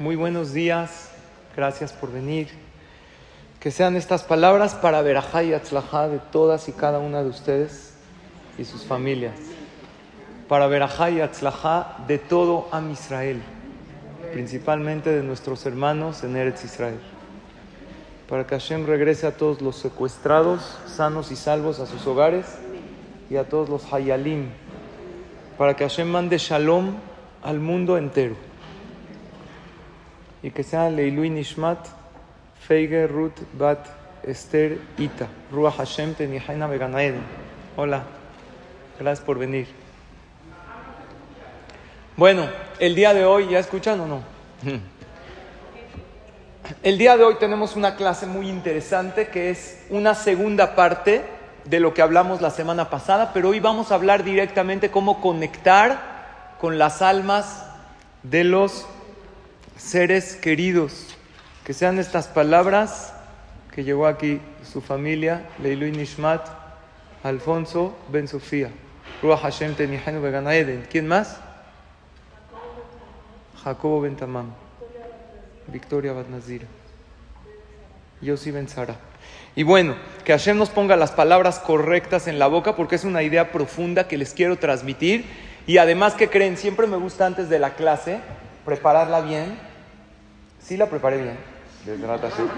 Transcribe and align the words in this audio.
Muy 0.00 0.16
buenos 0.16 0.54
días, 0.54 1.10
gracias 1.54 1.92
por 1.92 2.10
venir. 2.10 2.48
Que 3.60 3.70
sean 3.70 3.96
estas 3.96 4.22
palabras 4.22 4.74
para 4.74 5.02
Berajá 5.02 5.42
y 5.42 5.52
Atzlajá 5.52 6.08
de 6.08 6.18
todas 6.18 6.70
y 6.70 6.72
cada 6.72 7.00
una 7.00 7.22
de 7.22 7.28
ustedes 7.28 7.92
y 8.56 8.64
sus 8.64 8.84
familias. 8.86 9.34
Para 10.48 10.68
Berajá 10.68 11.10
y 11.10 11.20
Atzlajá 11.20 11.98
de 12.08 12.16
todo 12.16 12.66
Am 12.72 12.90
Israel, 12.90 13.42
principalmente 14.32 15.10
de 15.10 15.22
nuestros 15.22 15.66
hermanos 15.66 16.24
en 16.24 16.34
Eretz 16.34 16.64
Israel. 16.64 16.98
Para 18.26 18.46
que 18.46 18.54
Hashem 18.54 18.86
regrese 18.86 19.26
a 19.26 19.36
todos 19.36 19.60
los 19.60 19.76
secuestrados, 19.76 20.78
sanos 20.86 21.30
y 21.30 21.36
salvos 21.36 21.78
a 21.78 21.84
sus 21.84 22.06
hogares 22.06 22.46
y 23.28 23.36
a 23.36 23.46
todos 23.50 23.68
los 23.68 23.92
Hayalim. 23.92 24.48
Para 25.58 25.76
que 25.76 25.84
Hashem 25.84 26.08
mande 26.08 26.38
Shalom 26.38 26.94
al 27.42 27.60
mundo 27.60 27.98
entero 27.98 28.49
y 30.42 30.50
que 30.50 30.62
sea 30.62 30.88
Leilui 30.90 31.30
Nishmat, 31.30 31.78
Feige 32.66 33.06
Ruth 33.06 33.38
Bat 33.52 33.86
Esther 34.22 34.78
Ita, 34.98 35.28
Ruach 35.50 35.76
Hashem 35.76 36.14
Tenihaina 36.14 36.66
Beganaeden. 36.66 37.22
Hola, 37.76 38.04
gracias 38.98 39.24
por 39.24 39.38
venir. 39.38 39.66
Bueno, 42.16 42.48
el 42.78 42.94
día 42.94 43.14
de 43.14 43.24
hoy, 43.24 43.48
¿ya 43.48 43.58
escuchan 43.58 44.00
o 44.00 44.06
no? 44.06 44.22
El 46.82 46.98
día 46.98 47.16
de 47.16 47.24
hoy 47.24 47.34
tenemos 47.40 47.74
una 47.74 47.96
clase 47.96 48.26
muy 48.26 48.48
interesante 48.48 49.26
que 49.26 49.50
es 49.50 49.84
una 49.90 50.14
segunda 50.14 50.76
parte 50.76 51.22
de 51.64 51.80
lo 51.80 51.94
que 51.94 52.02
hablamos 52.02 52.40
la 52.40 52.50
semana 52.50 52.90
pasada, 52.90 53.32
pero 53.34 53.48
hoy 53.48 53.58
vamos 53.58 53.90
a 53.90 53.96
hablar 53.96 54.22
directamente 54.22 54.90
cómo 54.90 55.20
conectar 55.20 56.56
con 56.60 56.78
las 56.78 57.02
almas 57.02 57.66
de 58.22 58.44
los 58.44 58.86
seres 59.80 60.36
queridos, 60.36 61.06
que 61.64 61.72
sean 61.72 61.98
estas 61.98 62.28
palabras 62.28 63.14
que 63.72 63.82
llegó 63.82 64.06
aquí 64.06 64.40
su 64.62 64.80
familia, 64.80 65.46
Leilu 65.62 65.86
Nishmat, 65.86 66.46
Alfonso 67.22 67.96
Ben 68.08 68.28
Sofía, 68.28 68.70
Ruach 69.22 69.40
Hashem 69.40 69.74
Tenihenu 69.74 70.20
Beganaeden. 70.20 70.86
¿Quién 70.90 71.08
más? 71.08 71.38
Jacobo 73.64 74.02
Ben 74.02 74.16
Tamam, 74.16 74.50
Victoria 75.66 76.12
Bat 76.12 76.28
Nazira, 76.28 76.66
Yossi 78.20 78.50
Ben 78.50 78.68
Sara. 78.68 78.96
Y 79.56 79.62
bueno, 79.62 79.96
que 80.24 80.32
Hashem 80.32 80.58
nos 80.58 80.70
ponga 80.70 80.96
las 80.96 81.10
palabras 81.10 81.58
correctas 81.58 82.28
en 82.28 82.38
la 82.38 82.46
boca 82.46 82.76
porque 82.76 82.96
es 82.96 83.04
una 83.04 83.22
idea 83.22 83.50
profunda 83.50 84.08
que 84.08 84.18
les 84.18 84.34
quiero 84.34 84.58
transmitir. 84.58 85.24
Y 85.66 85.78
además, 85.78 86.14
que 86.14 86.30
creen? 86.30 86.56
Siempre 86.56 86.86
me 86.86 86.96
gusta 86.96 87.26
antes 87.26 87.48
de 87.48 87.58
la 87.58 87.74
clase 87.74 88.20
prepararla 88.64 89.20
bien 89.20 89.69
Sí 90.60 90.76
la 90.76 90.86
preparé 90.86 91.22
bien, 91.22 91.36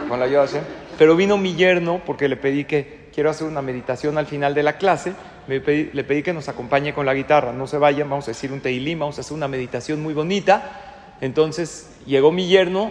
con 0.09 0.19
la 0.19 0.27
ayuda 0.27 0.43
de 0.43 0.49
Hashem. 0.49 0.65
Pero 0.99 1.17
vino 1.17 1.39
mi 1.39 1.55
yerno 1.55 2.03
porque 2.05 2.29
le 2.29 2.37
pedí 2.37 2.65
que 2.65 3.09
quiero 3.15 3.31
hacer 3.31 3.47
una 3.47 3.63
meditación 3.63 4.19
al 4.19 4.27
final 4.27 4.55
de 4.55 4.63
la 4.63 4.77
clase. 4.77 5.15
le 5.47 5.61
pedí 5.61 6.23
que 6.23 6.33
nos 6.33 6.49
acompañe 6.49 6.93
con 6.93 7.07
la 7.07 7.15
guitarra. 7.15 7.53
No 7.53 7.67
se 7.67 7.79
vayan, 7.79 8.11
vamos 8.11 8.27
a 8.29 8.33
decir 8.33 8.53
un 8.53 8.61
teilim, 8.61 8.99
vamos 8.99 9.19
a 9.19 9.21
hacer 9.21 9.35
una 9.35 9.49
meditación 9.49 10.03
muy 10.03 10.15
bonita. 10.15 11.17
Entonces 11.21 11.89
llegó 12.05 12.33
mi 12.33 12.49
yerno 12.49 12.91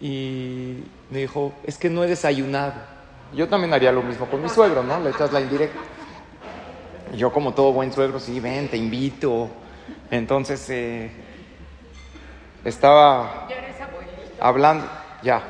y 0.00 0.84
me 1.10 1.20
dijo, 1.20 1.52
es 1.64 1.76
que 1.76 1.90
no 1.90 2.04
he 2.04 2.06
desayunado. 2.06 2.74
Yo 3.34 3.48
también 3.48 3.74
haría 3.74 3.90
lo 3.90 4.02
mismo 4.02 4.26
con 4.26 4.42
mi 4.42 4.48
suegro, 4.48 4.82
¿no? 4.84 5.00
Le 5.00 5.10
echas 5.10 5.32
la 5.32 5.40
indirecta. 5.40 5.80
Yo 7.16 7.32
como 7.32 7.52
todo 7.52 7.72
buen 7.72 7.92
suegro, 7.92 8.20
sí, 8.20 8.38
ven, 8.38 8.68
te 8.68 8.76
invito. 8.76 9.48
Entonces 10.10 10.68
eh, 10.70 11.10
estaba 12.64 13.48
hablando, 14.44 14.86
ya. 15.22 15.42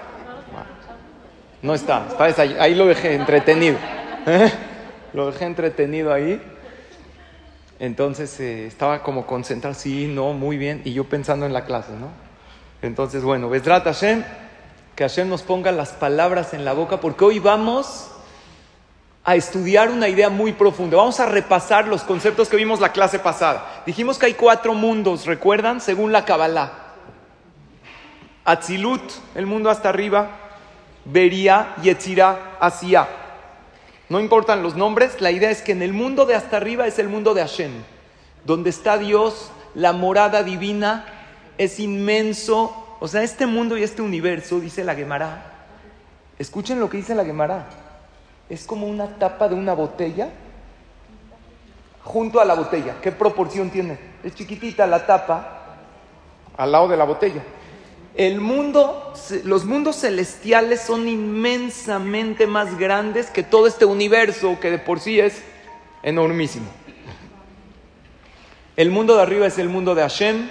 No 1.62 1.74
está, 1.74 2.06
está 2.28 2.42
ahí 2.42 2.74
lo 2.74 2.86
dejé 2.86 3.14
entretenido. 3.14 3.76
¿eh? 4.26 4.52
Lo 5.12 5.30
dejé 5.30 5.46
entretenido 5.46 6.12
ahí. 6.12 6.40
Entonces 7.80 8.38
eh, 8.38 8.66
estaba 8.66 9.02
como 9.02 9.26
concentrado, 9.26 9.74
sí, 9.74 10.06
no, 10.06 10.32
muy 10.32 10.56
bien. 10.58 10.82
Y 10.84 10.92
yo 10.92 11.04
pensando 11.04 11.44
en 11.44 11.52
la 11.52 11.64
clase, 11.64 11.92
¿no? 11.92 12.10
Entonces, 12.82 13.24
bueno, 13.24 13.48
Besdrat 13.48 13.84
Hashem, 13.84 14.22
que 14.94 15.04
Hashem 15.04 15.28
nos 15.28 15.42
ponga 15.42 15.72
las 15.72 15.90
palabras 15.90 16.54
en 16.54 16.64
la 16.64 16.72
boca, 16.72 17.00
porque 17.00 17.24
hoy 17.24 17.38
vamos 17.40 18.10
a 19.24 19.34
estudiar 19.34 19.90
una 19.90 20.08
idea 20.08 20.28
muy 20.28 20.52
profunda. 20.52 20.98
Vamos 20.98 21.18
a 21.18 21.26
repasar 21.26 21.88
los 21.88 22.02
conceptos 22.02 22.48
que 22.48 22.56
vimos 22.56 22.78
la 22.78 22.92
clase 22.92 23.18
pasada. 23.18 23.82
Dijimos 23.86 24.18
que 24.18 24.26
hay 24.26 24.34
cuatro 24.34 24.74
mundos, 24.74 25.26
¿recuerdan? 25.26 25.80
Según 25.80 26.12
la 26.12 26.24
Kabbalah. 26.24 26.83
Atzilut, 28.44 29.02
el 29.34 29.46
mundo 29.46 29.70
hasta 29.70 29.88
arriba, 29.88 30.28
Beria, 31.04 31.74
Yetzira, 31.82 32.56
Asia. 32.60 33.08
No 34.08 34.20
importan 34.20 34.62
los 34.62 34.76
nombres, 34.76 35.20
la 35.20 35.30
idea 35.30 35.50
es 35.50 35.62
que 35.62 35.72
en 35.72 35.82
el 35.82 35.92
mundo 35.92 36.26
de 36.26 36.34
hasta 36.34 36.58
arriba 36.58 36.86
es 36.86 36.98
el 36.98 37.08
mundo 37.08 37.32
de 37.32 37.40
Hashem, 37.40 37.72
donde 38.44 38.70
está 38.70 38.98
Dios, 38.98 39.50
la 39.74 39.92
morada 39.92 40.42
divina, 40.42 41.06
es 41.56 41.80
inmenso. 41.80 42.96
O 43.00 43.08
sea, 43.08 43.22
este 43.22 43.46
mundo 43.46 43.78
y 43.78 43.82
este 43.82 44.02
universo, 44.02 44.60
dice 44.60 44.84
la 44.84 44.94
Gemara, 44.94 45.66
escuchen 46.38 46.80
lo 46.80 46.90
que 46.90 46.98
dice 46.98 47.14
la 47.14 47.24
Gemara, 47.24 47.66
es 48.48 48.66
como 48.66 48.86
una 48.86 49.18
tapa 49.18 49.48
de 49.48 49.54
una 49.54 49.72
botella 49.72 50.28
junto 52.02 52.40
a 52.40 52.44
la 52.44 52.54
botella. 52.54 52.96
¿Qué 53.00 53.10
proporción 53.10 53.70
tiene? 53.70 53.98
Es 54.22 54.34
chiquitita 54.34 54.86
la 54.86 55.06
tapa 55.06 55.76
al 56.56 56.70
lado 56.70 56.88
de 56.88 56.96
la 56.96 57.04
botella. 57.04 57.42
El 58.16 58.40
mundo, 58.40 59.12
los 59.42 59.64
mundos 59.64 59.96
celestiales 59.96 60.80
son 60.80 61.08
inmensamente 61.08 62.46
más 62.46 62.78
grandes 62.78 63.26
que 63.26 63.42
todo 63.42 63.66
este 63.66 63.84
universo 63.84 64.58
que 64.60 64.70
de 64.70 64.78
por 64.78 65.00
sí 65.00 65.18
es 65.18 65.42
enormísimo. 66.04 66.66
El 68.76 68.90
mundo 68.90 69.16
de 69.16 69.22
arriba 69.22 69.46
es 69.46 69.58
el 69.58 69.68
mundo 69.68 69.96
de 69.96 70.02
Hashem. 70.02 70.48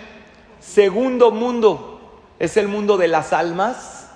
Segundo 0.60 1.32
mundo 1.32 2.22
es 2.38 2.58
el 2.58 2.68
mundo 2.68 2.98
de 2.98 3.08
las 3.08 3.32
almas, 3.32 4.10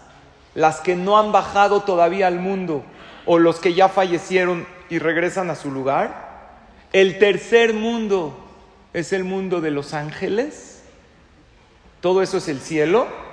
las 0.53 0.81
que 0.81 0.95
no 0.95 1.17
han 1.17 1.31
bajado 1.31 1.83
todavía 1.83 2.27
al 2.27 2.39
mundo 2.39 2.83
o 3.25 3.39
los 3.39 3.59
que 3.59 3.73
ya 3.73 3.87
fallecieron 3.87 4.67
y 4.89 4.99
regresan 4.99 5.49
a 5.49 5.55
su 5.55 5.71
lugar. 5.71 6.27
El 6.91 7.17
tercer 7.17 7.73
mundo 7.73 8.37
es 8.93 9.13
el 9.13 9.23
mundo 9.23 9.61
de 9.61 9.71
los 9.71 9.93
ángeles. 9.93 10.81
Todo 12.01 12.21
eso 12.21 12.37
es 12.37 12.47
el 12.49 12.59
cielo. 12.59 13.26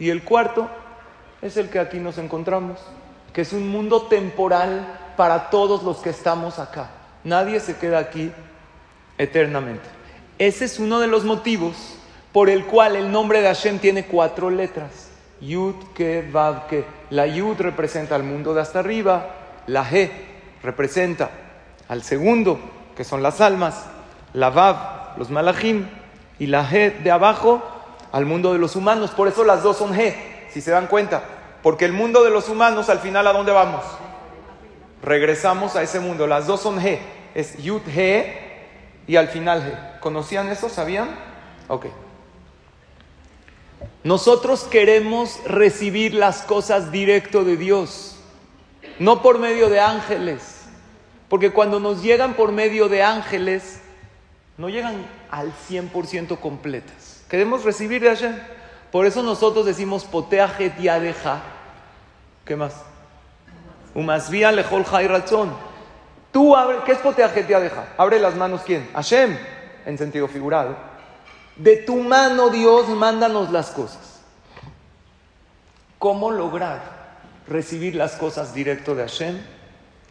Y 0.00 0.08
el 0.08 0.24
cuarto 0.24 0.68
es 1.42 1.56
el 1.56 1.68
que 1.68 1.78
aquí 1.78 1.98
nos 1.98 2.18
encontramos, 2.18 2.80
que 3.32 3.42
es 3.42 3.52
un 3.52 3.68
mundo 3.68 4.02
temporal 4.06 5.12
para 5.16 5.50
todos 5.50 5.82
los 5.84 5.98
que 5.98 6.10
estamos 6.10 6.58
acá. 6.58 6.90
Nadie 7.22 7.60
se 7.60 7.76
queda 7.76 7.98
aquí 7.98 8.32
eternamente. 9.18 9.84
Ese 10.38 10.64
es 10.64 10.78
uno 10.78 11.00
de 11.00 11.06
los 11.06 11.24
motivos 11.24 11.76
por 12.32 12.48
el 12.48 12.64
cual 12.64 12.96
el 12.96 13.12
nombre 13.12 13.42
de 13.42 13.48
Hashem 13.48 13.78
tiene 13.78 14.06
cuatro 14.06 14.48
letras. 14.48 15.10
Yud, 15.42 15.74
Ke, 15.94 16.26
Vav, 16.32 16.66
Ke. 16.66 16.86
La 17.10 17.26
Yud 17.26 17.60
representa 17.60 18.14
al 18.14 18.22
mundo 18.22 18.54
de 18.54 18.62
hasta 18.62 18.78
arriba, 18.78 19.34
la 19.66 19.86
He 19.90 20.10
representa 20.62 21.30
al 21.88 22.02
segundo, 22.02 22.58
que 22.96 23.04
son 23.04 23.22
las 23.22 23.42
almas, 23.42 23.84
la 24.32 24.48
Vav, 24.48 25.18
los 25.18 25.30
malachim, 25.30 25.86
y 26.38 26.46
la 26.46 26.66
He 26.70 26.90
de 26.90 27.10
abajo 27.10 27.62
al 28.12 28.26
mundo 28.26 28.52
de 28.52 28.58
los 28.58 28.76
humanos. 28.76 29.10
Por 29.10 29.28
eso 29.28 29.44
las 29.44 29.62
dos 29.62 29.76
son 29.76 29.94
G, 29.94 30.14
si 30.50 30.60
se 30.60 30.70
dan 30.70 30.86
cuenta. 30.86 31.22
Porque 31.62 31.84
el 31.84 31.92
mundo 31.92 32.24
de 32.24 32.30
los 32.30 32.48
humanos, 32.48 32.88
al 32.88 33.00
final, 33.00 33.26
¿a 33.26 33.32
dónde 33.32 33.52
vamos? 33.52 33.84
Regresamos 35.02 35.76
a 35.76 35.82
ese 35.82 36.00
mundo. 36.00 36.26
Las 36.26 36.46
dos 36.46 36.60
son 36.60 36.78
G. 36.80 36.98
Es 37.34 37.56
Yud 37.58 37.82
G 37.82 38.34
y 39.06 39.16
al 39.16 39.28
final 39.28 39.62
G. 39.62 40.00
¿Conocían 40.00 40.48
eso? 40.48 40.68
¿Sabían? 40.68 41.10
Ok. 41.68 41.86
Nosotros 44.02 44.64
queremos 44.64 45.38
recibir 45.44 46.14
las 46.14 46.42
cosas 46.42 46.90
directo 46.90 47.44
de 47.44 47.56
Dios, 47.56 48.16
no 48.98 49.20
por 49.20 49.38
medio 49.38 49.68
de 49.68 49.80
ángeles. 49.80 50.62
Porque 51.28 51.52
cuando 51.52 51.80
nos 51.80 52.02
llegan 52.02 52.34
por 52.34 52.50
medio 52.50 52.88
de 52.88 53.02
ángeles, 53.02 53.80
no 54.56 54.68
llegan 54.68 55.06
al 55.30 55.52
100% 55.68 56.38
completas. 56.40 57.09
Queremos 57.30 57.62
recibir 57.62 58.02
de 58.02 58.08
Hashem. 58.08 58.36
Por 58.90 59.06
eso 59.06 59.22
nosotros 59.22 59.64
decimos 59.64 60.04
poteajet 60.04 60.76
yadeja. 60.78 61.40
¿Qué 62.44 62.56
más? 62.56 62.74
Umasvia 63.94 64.50
lejol. 64.50 64.84
Tú 66.32 66.56
abre, 66.56 66.78
¿qué 66.84 66.92
es 66.92 66.98
poteajet 66.98 67.48
yadeja? 67.48 67.86
Abre 67.96 68.18
las 68.18 68.34
manos 68.34 68.62
quién? 68.66 68.90
Hashem, 68.92 69.38
en 69.86 69.96
sentido 69.96 70.26
figurado. 70.26 70.76
De 71.54 71.76
tu 71.76 71.96
mano, 71.96 72.50
Dios, 72.50 72.88
mándanos 72.88 73.52
las 73.52 73.70
cosas. 73.70 74.22
¿Cómo 76.00 76.32
lograr 76.32 76.80
recibir 77.46 77.94
las 77.94 78.16
cosas 78.16 78.54
directo 78.54 78.96
de 78.96 79.02
Hashem? 79.02 79.38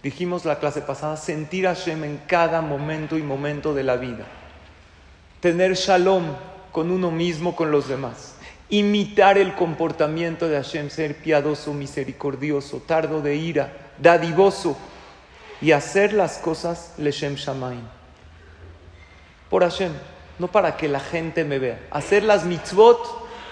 Dijimos 0.04 0.46
la 0.46 0.60
clase 0.60 0.82
pasada, 0.82 1.18
sentir 1.18 1.66
Hashem 1.66 2.02
en 2.06 2.18
cada 2.28 2.62
momento 2.62 3.18
y 3.18 3.24
momento 3.24 3.74
de 3.74 3.84
la 3.84 3.98
vida. 3.98 4.26
Tener 5.42 5.74
shalom 5.74 6.36
con 6.72 6.92
uno 6.92 7.12
mismo, 7.12 7.56
con 7.56 7.72
los 7.72 7.88
demás. 7.88 8.36
imitar 8.72 9.40
el 9.40 9.56
comportamiento 9.56 10.48
de 10.48 10.56
Hashem, 10.56 10.92
ser 10.92 11.16
piadoso, 11.16 11.74
misericordioso, 11.74 12.84
tardo 12.86 13.20
de 13.20 13.36
ira, 13.36 13.74
dadivoso 13.98 14.78
y 15.60 15.72
hacer 15.72 16.14
las 16.14 16.38
cosas 16.38 16.94
leshem 16.98 17.34
shamaim. 17.36 17.82
Por 19.50 19.64
Hashem, 19.64 19.92
no 20.38 20.48
para 20.48 20.78
que 20.78 20.88
la 20.88 21.00
gente 21.00 21.44
me 21.44 21.58
vea. 21.58 21.80
Hacer 21.90 22.24
las 22.24 22.46
mitzvot 22.46 23.00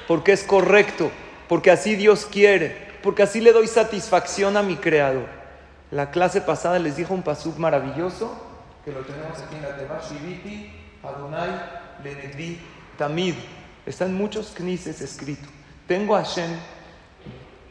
porque 0.07 0.31
es 0.31 0.43
correcto, 0.43 1.11
porque 1.49 1.71
así 1.71 1.95
Dios 1.95 2.25
quiere, 2.25 2.77
porque 3.01 3.23
así 3.23 3.41
le 3.41 3.51
doy 3.51 3.67
satisfacción 3.67 4.55
a 4.55 4.63
mi 4.63 4.75
creador. 4.75 5.25
La 5.91 6.11
clase 6.11 6.41
pasada 6.41 6.79
les 6.79 6.95
dijo 6.95 7.13
un 7.13 7.23
pasuk 7.23 7.57
maravilloso 7.57 8.43
que 8.85 8.91
lo 8.91 9.01
tenemos 9.01 9.37
aquí 9.39 9.55
en 9.55 9.63
la 9.63 10.01
Shiviti, 10.01 10.71
Adonai, 11.03 11.49
Lenegdi, 12.03 12.59
Tamid. 12.97 13.35
Están 13.85 14.13
muchos 14.15 14.53
knises 14.55 15.01
escritos. 15.01 15.49
Tengo 15.87 16.15
a 16.15 16.23
Hashem 16.23 16.51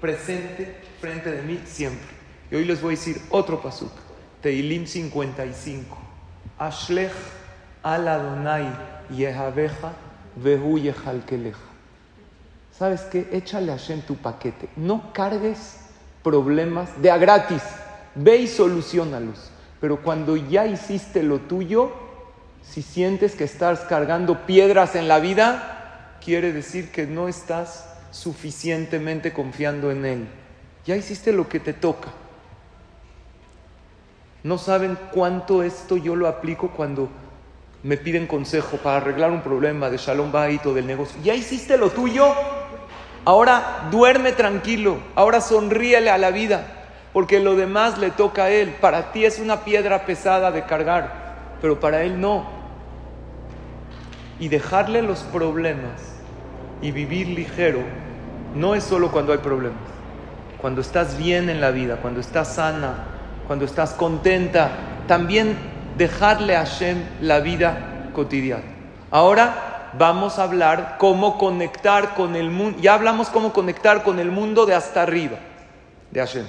presente 0.00 0.80
frente 1.00 1.30
de 1.30 1.42
mí 1.42 1.60
siempre. 1.66 2.08
Y 2.50 2.56
hoy 2.56 2.64
les 2.64 2.80
voy 2.80 2.94
a 2.94 2.96
decir 2.96 3.20
otro 3.30 3.60
pasuk. 3.60 3.92
Teilim 4.40 4.86
55. 4.86 5.98
Ashlech 6.58 7.12
al 7.82 8.08
Adonai 8.08 8.66
Yehaveja 9.10 9.92
Vehu 10.36 10.78
Yehalkeleja. 10.78 11.58
¿Sabes 12.78 13.02
qué? 13.02 13.28
Échale 13.32 13.72
a 13.72 13.76
Hashem 13.76 14.02
tu 14.02 14.16
paquete. 14.16 14.68
No 14.76 15.12
cargues 15.12 15.80
problemas 16.22 16.90
de 17.00 17.10
a 17.10 17.18
gratis. 17.18 17.62
Ve 18.14 18.36
y 18.36 18.46
solucionalos. 18.46 19.50
Pero 19.80 20.02
cuando 20.02 20.36
ya 20.36 20.66
hiciste 20.66 21.22
lo 21.22 21.40
tuyo, 21.40 21.92
si 22.70 22.82
sientes 22.82 23.34
que 23.34 23.44
estás 23.44 23.80
cargando 23.80 24.46
piedras 24.46 24.94
en 24.94 25.08
la 25.08 25.18
vida, 25.18 26.16
quiere 26.24 26.52
decir 26.52 26.90
que 26.90 27.06
no 27.06 27.28
estás 27.28 27.88
suficientemente 28.10 29.32
confiando 29.32 29.90
en 29.90 30.04
Él. 30.04 30.28
Ya 30.84 30.96
hiciste 30.96 31.32
lo 31.32 31.48
que 31.48 31.60
te 31.60 31.72
toca. 31.72 32.08
No 34.42 34.58
saben 34.58 34.98
cuánto 35.12 35.62
esto 35.62 35.96
yo 35.96 36.14
lo 36.14 36.28
aplico 36.28 36.70
cuando 36.70 37.08
me 37.82 37.96
piden 37.96 38.26
consejo 38.26 38.76
para 38.76 38.98
arreglar 38.98 39.30
un 39.30 39.42
problema 39.42 39.90
de 39.90 39.96
Shalom 39.96 40.30
Bait 40.30 40.64
o 40.66 40.74
del 40.74 40.86
negocio. 40.86 41.20
Ya 41.22 41.34
hiciste 41.34 41.76
lo 41.76 41.90
tuyo, 41.90 42.32
ahora 43.24 43.88
duerme 43.90 44.32
tranquilo, 44.32 44.98
ahora 45.14 45.40
sonríele 45.40 46.10
a 46.10 46.18
la 46.18 46.30
vida 46.30 46.76
porque 47.16 47.40
lo 47.40 47.56
demás 47.56 47.96
le 47.96 48.10
toca 48.10 48.44
a 48.44 48.50
Él. 48.50 48.76
Para 48.78 49.10
ti 49.10 49.24
es 49.24 49.38
una 49.38 49.64
piedra 49.64 50.04
pesada 50.04 50.52
de 50.52 50.66
cargar, 50.66 51.56
pero 51.62 51.80
para 51.80 52.02
Él 52.02 52.20
no. 52.20 52.55
Y 54.38 54.48
dejarle 54.48 55.02
los 55.02 55.20
problemas 55.20 56.02
y 56.82 56.90
vivir 56.90 57.28
ligero 57.28 57.80
no 58.54 58.74
es 58.74 58.84
solo 58.84 59.10
cuando 59.10 59.32
hay 59.32 59.38
problemas. 59.38 59.80
Cuando 60.60 60.80
estás 60.80 61.16
bien 61.16 61.48
en 61.48 61.60
la 61.60 61.70
vida, 61.70 61.96
cuando 61.96 62.20
estás 62.20 62.54
sana, 62.54 62.94
cuando 63.46 63.64
estás 63.64 63.92
contenta, 63.92 64.70
también 65.06 65.56
dejarle 65.96 66.56
a 66.56 66.66
Hashem 66.66 67.02
la 67.20 67.40
vida 67.40 68.10
cotidiana. 68.12 68.64
Ahora 69.10 69.90
vamos 69.98 70.38
a 70.38 70.44
hablar 70.44 70.96
cómo 70.98 71.38
conectar 71.38 72.14
con 72.14 72.36
el 72.36 72.50
mundo. 72.50 72.78
Ya 72.80 72.94
hablamos 72.94 73.28
cómo 73.28 73.52
conectar 73.52 74.02
con 74.02 74.18
el 74.18 74.30
mundo 74.30 74.66
de 74.66 74.74
hasta 74.74 75.02
arriba, 75.02 75.38
de 76.10 76.20
Hashem. 76.20 76.46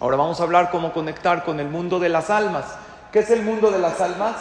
Ahora 0.00 0.16
vamos 0.16 0.40
a 0.40 0.42
hablar 0.42 0.70
cómo 0.70 0.92
conectar 0.92 1.44
con 1.44 1.60
el 1.60 1.68
mundo 1.68 2.00
de 2.00 2.08
las 2.08 2.30
almas. 2.30 2.64
¿Qué 3.12 3.20
es 3.20 3.30
el 3.30 3.42
mundo 3.42 3.70
de 3.70 3.78
las 3.78 4.00
almas? 4.00 4.34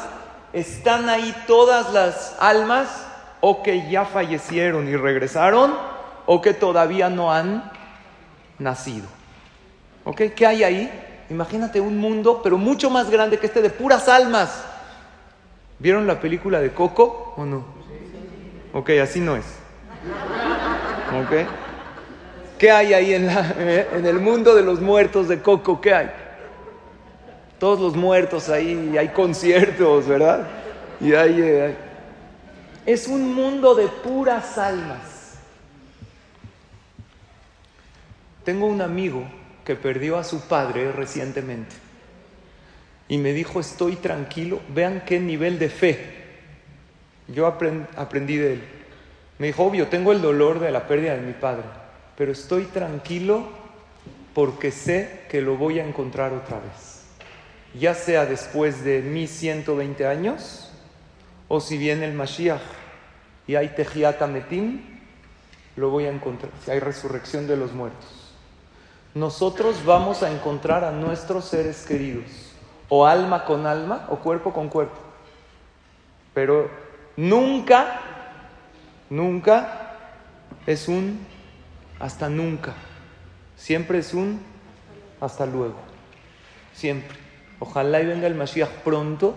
Están 0.53 1.09
ahí 1.09 1.35
todas 1.47 1.91
las 1.91 2.35
almas 2.39 2.87
o 3.41 3.63
que 3.63 3.89
ya 3.89 4.05
fallecieron 4.05 4.87
y 4.87 4.95
regresaron 4.95 5.73
o 6.27 6.41
que 6.41 6.53
todavía 6.53 7.09
no 7.09 7.33
han 7.33 7.71
nacido. 8.59 9.07
¿Ok? 10.05 10.21
¿Qué 10.35 10.45
hay 10.45 10.63
ahí? 10.63 11.25
Imagínate 11.29 11.81
un 11.81 11.97
mundo, 11.97 12.41
pero 12.43 12.57
mucho 12.57 12.89
más 12.89 13.09
grande 13.09 13.39
que 13.39 13.47
este, 13.47 13.61
de 13.61 13.69
puras 13.71 14.07
almas. 14.07 14.63
¿Vieron 15.79 16.05
la 16.05 16.19
película 16.19 16.61
de 16.61 16.71
Coco 16.71 17.33
o 17.35 17.45
no? 17.45 17.65
Ok, 18.73 18.91
así 19.01 19.19
no 19.19 19.35
es. 19.35 19.45
¿Ok? 21.09 21.47
¿Qué 22.57 22.71
hay 22.71 22.93
ahí 22.93 23.13
en, 23.13 23.27
la, 23.27 23.55
en 23.93 24.05
el 24.05 24.19
mundo 24.19 24.53
de 24.55 24.61
los 24.61 24.79
muertos 24.79 25.27
de 25.27 25.41
Coco? 25.41 25.81
¿Qué 25.81 25.93
hay? 25.93 26.11
Todos 27.63 27.79
los 27.79 27.95
muertos 27.95 28.49
ahí, 28.49 28.97
hay 28.97 29.07
conciertos, 29.07 30.05
¿verdad? 30.05 30.45
Y 30.99 31.13
hay, 31.13 31.41
eh, 31.41 31.75
es 32.85 33.07
un 33.07 33.33
mundo 33.33 33.73
de 33.73 33.87
puras 33.87 34.57
almas. 34.57 35.37
Tengo 38.43 38.65
un 38.65 38.81
amigo 38.81 39.23
que 39.63 39.77
perdió 39.77 40.17
a 40.17 40.25
su 40.25 40.41
padre 40.41 40.91
recientemente 40.91 41.73
y 43.07 43.17
me 43.17 43.31
dijo, 43.31 43.61
estoy 43.61 43.95
tranquilo, 43.95 44.59
vean 44.67 45.01
qué 45.05 45.21
nivel 45.21 45.57
de 45.57 45.69
fe. 45.69 46.15
Yo 47.29 47.47
aprendí 47.47 48.35
de 48.35 48.55
él. 48.55 48.63
Me 49.39 49.47
dijo, 49.47 49.63
obvio, 49.63 49.87
tengo 49.87 50.11
el 50.11 50.21
dolor 50.21 50.59
de 50.59 50.69
la 50.69 50.85
pérdida 50.85 51.15
de 51.15 51.21
mi 51.21 51.31
padre, 51.31 51.63
pero 52.17 52.33
estoy 52.33 52.65
tranquilo 52.65 53.47
porque 54.33 54.69
sé 54.69 55.21
que 55.29 55.39
lo 55.39 55.55
voy 55.55 55.79
a 55.79 55.87
encontrar 55.87 56.33
otra 56.33 56.59
vez. 56.59 56.92
Ya 57.79 57.95
sea 57.95 58.25
después 58.25 58.83
de 58.83 59.01
mis 59.01 59.31
120 59.31 60.05
años 60.05 60.69
o 61.47 61.59
si 61.59 61.77
viene 61.77 62.05
el 62.05 62.13
Mashiach 62.13 62.61
y 63.47 63.55
hay 63.55 63.69
Tejiata 63.69 64.27
Metim, 64.27 64.81
lo 65.75 65.89
voy 65.89 66.05
a 66.05 66.09
encontrar. 66.09 66.51
Si 66.63 66.71
hay 66.71 66.79
resurrección 66.79 67.47
de 67.47 67.57
los 67.57 67.73
muertos. 67.73 68.23
Nosotros 69.15 69.85
vamos 69.85 70.23
a 70.23 70.31
encontrar 70.31 70.83
a 70.83 70.91
nuestros 70.91 71.45
seres 71.45 71.85
queridos, 71.85 72.25
o 72.89 73.05
alma 73.05 73.45
con 73.45 73.67
alma, 73.67 74.07
o 74.09 74.17
cuerpo 74.17 74.51
con 74.53 74.69
cuerpo. 74.69 74.97
Pero 76.33 76.69
nunca, 77.15 78.01
nunca 79.09 79.97
es 80.65 80.87
un 80.87 81.19
hasta 81.99 82.27
nunca. 82.29 82.73
Siempre 83.55 83.99
es 83.99 84.13
un 84.13 84.41
hasta 85.21 85.45
luego. 85.45 85.75
Siempre. 86.73 87.22
Ojalá 87.63 88.01
y 88.01 88.05
venga 88.05 88.27
el 88.27 88.35
Mashiach 88.35 88.69
pronto 88.83 89.35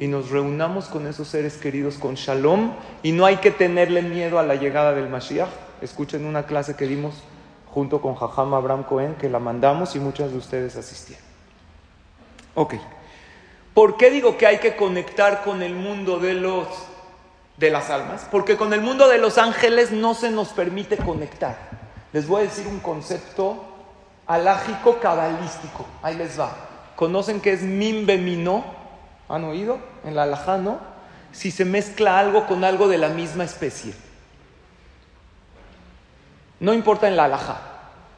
y 0.00 0.06
nos 0.06 0.30
reunamos 0.30 0.86
con 0.86 1.06
esos 1.06 1.28
seres 1.28 1.58
queridos 1.58 1.98
con 1.98 2.14
shalom 2.14 2.72
y 3.02 3.12
no 3.12 3.26
hay 3.26 3.36
que 3.36 3.50
tenerle 3.50 4.00
miedo 4.00 4.38
a 4.38 4.42
la 4.42 4.54
llegada 4.54 4.94
del 4.94 5.10
Mashiach. 5.10 5.50
Escuchen 5.82 6.24
una 6.24 6.46
clase 6.46 6.76
que 6.76 6.86
dimos 6.86 7.22
junto 7.66 8.00
con 8.00 8.14
Jajam 8.14 8.54
Abraham 8.54 8.84
Cohen 8.84 9.16
que 9.16 9.28
la 9.28 9.38
mandamos 9.38 9.94
y 9.96 10.00
muchas 10.00 10.30
de 10.30 10.38
ustedes 10.38 10.76
asistieron. 10.76 11.22
Ok. 12.54 12.76
¿Por 13.74 13.98
qué 13.98 14.10
digo 14.10 14.38
que 14.38 14.46
hay 14.46 14.60
que 14.60 14.74
conectar 14.74 15.44
con 15.44 15.62
el 15.62 15.74
mundo 15.74 16.18
de 16.18 16.32
los 16.32 16.68
de 17.58 17.70
las 17.70 17.90
almas? 17.90 18.26
Porque 18.30 18.56
con 18.56 18.72
el 18.72 18.80
mundo 18.80 19.08
de 19.08 19.18
los 19.18 19.36
ángeles 19.36 19.92
no 19.92 20.14
se 20.14 20.30
nos 20.30 20.48
permite 20.54 20.96
conectar. 20.96 21.58
Les 22.14 22.26
voy 22.26 22.40
a 22.40 22.44
decir 22.44 22.66
un 22.66 22.80
concepto 22.80 23.62
alágico 24.26 24.98
cabalístico. 25.00 25.84
Ahí 26.02 26.16
les 26.16 26.40
va. 26.40 26.67
¿Conocen 26.98 27.40
qué 27.40 27.52
es 27.52 27.62
mimbe 27.62 28.18
¿Han 29.28 29.44
oído? 29.44 29.78
En 30.04 30.16
la 30.16 30.24
alajá, 30.24 30.58
¿no? 30.58 30.80
Si 31.30 31.52
se 31.52 31.64
mezcla 31.64 32.18
algo 32.18 32.48
con 32.48 32.64
algo 32.64 32.88
de 32.88 32.98
la 32.98 33.08
misma 33.08 33.44
especie. 33.44 33.94
No 36.58 36.74
importa 36.74 37.06
en 37.06 37.16
la 37.16 37.26
alajá, 37.26 37.60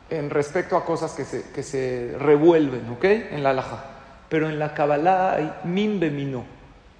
en 0.08 0.30
respecto 0.30 0.78
a 0.78 0.86
cosas 0.86 1.12
que 1.12 1.26
se, 1.26 1.50
que 1.50 1.62
se 1.62 2.16
revuelven, 2.18 2.88
¿ok? 2.88 3.04
En 3.04 3.42
la 3.42 3.50
alajá. 3.50 3.84
Pero 4.30 4.48
en 4.48 4.58
la 4.58 4.72
cabalá 4.72 5.34
hay 5.34 5.52
mimbe 5.64 6.10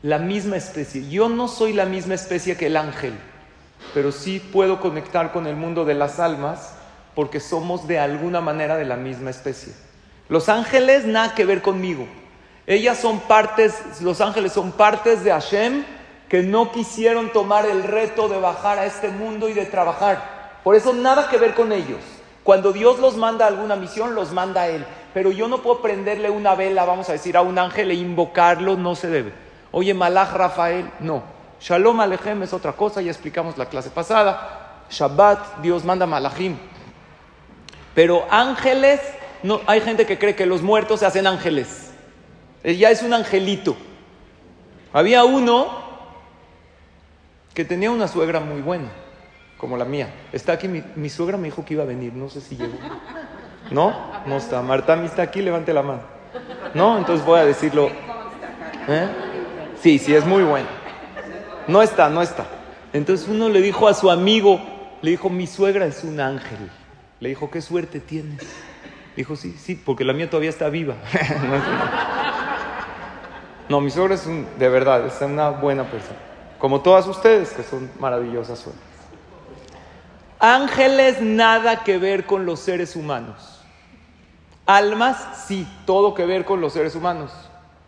la 0.02 0.18
misma 0.18 0.58
especie. 0.58 1.08
Yo 1.08 1.30
no 1.30 1.49
soy 1.49 1.72
la 1.72 1.87
misma 1.87 2.12
especie 2.12 2.58
que 2.58 2.66
el 2.66 2.76
ángel, 2.76 3.14
pero 3.94 4.12
sí 4.12 4.38
puedo 4.38 4.82
conectar 4.82 5.32
con 5.32 5.46
el 5.46 5.56
mundo 5.56 5.87
de 5.87 5.94
las 5.94 6.20
almas 6.20 6.75
porque 7.14 7.40
somos 7.40 7.88
de 7.88 7.99
alguna 7.99 8.42
manera 8.42 8.76
de 8.76 8.84
la 8.84 8.96
misma 8.96 9.30
especie. 9.30 9.72
Los 10.30 10.49
ángeles 10.49 11.04
nada 11.04 11.34
que 11.34 11.44
ver 11.44 11.60
conmigo. 11.60 12.06
Ellas 12.66 12.99
son 12.99 13.18
partes, 13.18 14.00
los 14.00 14.20
ángeles 14.20 14.52
son 14.52 14.70
partes 14.70 15.25
de 15.25 15.32
Hashem 15.32 15.84
que 16.28 16.44
no 16.44 16.70
quisieron 16.70 17.32
tomar 17.32 17.66
el 17.66 17.82
reto 17.82 18.28
de 18.28 18.38
bajar 18.38 18.78
a 18.78 18.87
este 18.87 19.08
mundo 19.08 19.49
y 19.49 19.54
de 19.54 19.66
trabajar. 19.66 20.60
Por 20.62 20.76
eso 20.76 20.92
nada 20.92 21.28
que 21.28 21.37
ver 21.37 21.54
con 21.54 21.72
ellos. 21.72 21.99
Cuando 22.44 22.72
Dios 22.72 23.00
los 23.00 23.16
manda 23.16 23.44
a 23.44 23.49
alguna 23.49 23.75
misión, 23.75 24.14
los 24.14 24.30
manda 24.30 24.62
a 24.62 24.68
Él. 24.68 24.87
Pero 25.12 25.32
yo 25.32 25.49
no 25.49 25.62
puedo 25.62 25.82
prenderle 25.82 26.30
una 26.30 26.54
vela, 26.54 26.84
vamos 26.84 27.08
a 27.08 27.12
decir, 27.12 27.37
a 27.37 27.42
un 27.42 27.58
ángel 27.58 27.90
e 27.90 27.94
invocarlo, 27.94 28.76
no 28.76 28.94
se 28.94 29.08
debe. 29.08 29.32
Oye, 29.72 29.94
Malach 29.94 30.32
Rafael, 30.32 30.88
no. 31.00 31.25
Shalom 31.60 31.99
Alejem 31.99 32.44
es 32.44 32.52
otra 32.52 32.72
cosa, 32.72 33.02
ya 33.02 33.10
explicamos 33.10 33.58
la 33.58 33.66
clase 33.66 33.90
pasada. 33.90 34.84
Shabbat, 34.90 35.58
Dios 35.60 35.84
manda 35.84 36.06
Malachim. 36.06 36.56
Pero 37.94 38.25
ángeles, 38.30 39.00
no, 39.42 39.61
hay 39.66 39.80
gente 39.80 40.06
que 40.06 40.18
cree 40.18 40.35
que 40.35 40.47
los 40.47 40.62
muertos 40.62 41.00
se 41.00 41.06
hacen 41.06 41.26
ángeles. 41.26 41.90
Ya 42.64 42.90
es 42.90 43.02
un 43.02 43.14
angelito. 43.14 43.76
Había 44.92 45.25
uno 45.25 45.80
que 47.54 47.64
tenía 47.64 47.90
una 47.90 48.09
suegra 48.09 48.40
muy 48.40 48.61
buena. 48.61 48.88
como 49.56 49.76
la 49.76 49.85
mía. 49.85 50.09
Está 50.32 50.52
aquí, 50.52 50.68
mi, 50.68 51.11
suegra 51.11 51.37
me 51.37 51.49
dijo 51.49 51.64
que 51.64 51.75
iba 51.75 51.82
a 51.82 51.87
venir, 51.87 52.14
no 52.14 52.30
sé 52.30 52.40
si 52.40 52.56
llegó. 52.56 52.78
¿No? 53.70 53.94
No 54.25 54.38
está. 54.38 54.62
Marta 54.62 55.02
está 55.04 55.23
aquí, 55.23 55.42
levante 55.42 55.75
la 55.75 55.82
mano. 55.82 56.02
¿No? 56.73 56.97
Entonces 56.97 57.25
voy 57.26 57.40
a 57.40 57.44
decirlo. 57.44 57.90
¿Eh? 58.88 59.09
Sí, 59.82 59.99
sí, 59.99 60.14
es 60.14 60.25
muy 60.25 60.42
bueno. 60.44 60.66
No 61.68 61.82
está, 61.82 62.09
no 62.09 62.23
está. 62.23 62.47
Entonces 62.92 63.28
uno 63.28 63.49
le 63.49 63.61
dijo 63.61 63.87
a 63.87 63.94
su 63.94 64.11
amigo, 64.11 64.61
le 65.02 65.11
dijo, 65.11 65.28
mi 65.28 65.47
suegra 65.47 65.87
es 65.87 66.04
un 66.04 66.20
ángel. 66.20 66.70
Le 67.20 67.28
dijo, 67.28 67.50
qué 67.50 67.61
suerte 67.61 68.00
tienes. 68.00 68.40
Dijo, 69.17 69.37
sí, 69.37 69.57
sí, 69.59 69.75
porque 69.75 70.05
la 70.05 70.12
mía 70.12 70.31
todavía 70.31 70.50
está 70.50 70.69
viva. 70.69 70.95
no, 73.69 73.81
mi 73.81 73.90
suegra 73.90 74.14
es 74.14 74.26
un, 74.26 74.47
de 74.59 74.69
verdad, 74.69 75.07
es 75.07 75.21
una 75.21 75.50
buena 75.50 75.85
persona. 75.85 76.19
Como 76.59 76.81
todas 76.81 77.07
ustedes, 77.07 77.52
que 77.52 77.62
son 77.62 77.90
maravillosas 77.99 78.59
suegras. 78.59 78.85
Ángeles 80.38 81.21
nada 81.21 81.83
que 81.83 81.99
ver 81.99 82.25
con 82.25 82.47
los 82.47 82.61
seres 82.61 82.97
humanos. 82.97 83.61
Almas 84.64 85.45
sí, 85.47 85.67
todo 85.85 86.14
que 86.14 86.25
ver 86.25 86.45
con 86.45 86.61
los 86.61 86.73
seres 86.73 86.95
humanos. 86.95 87.33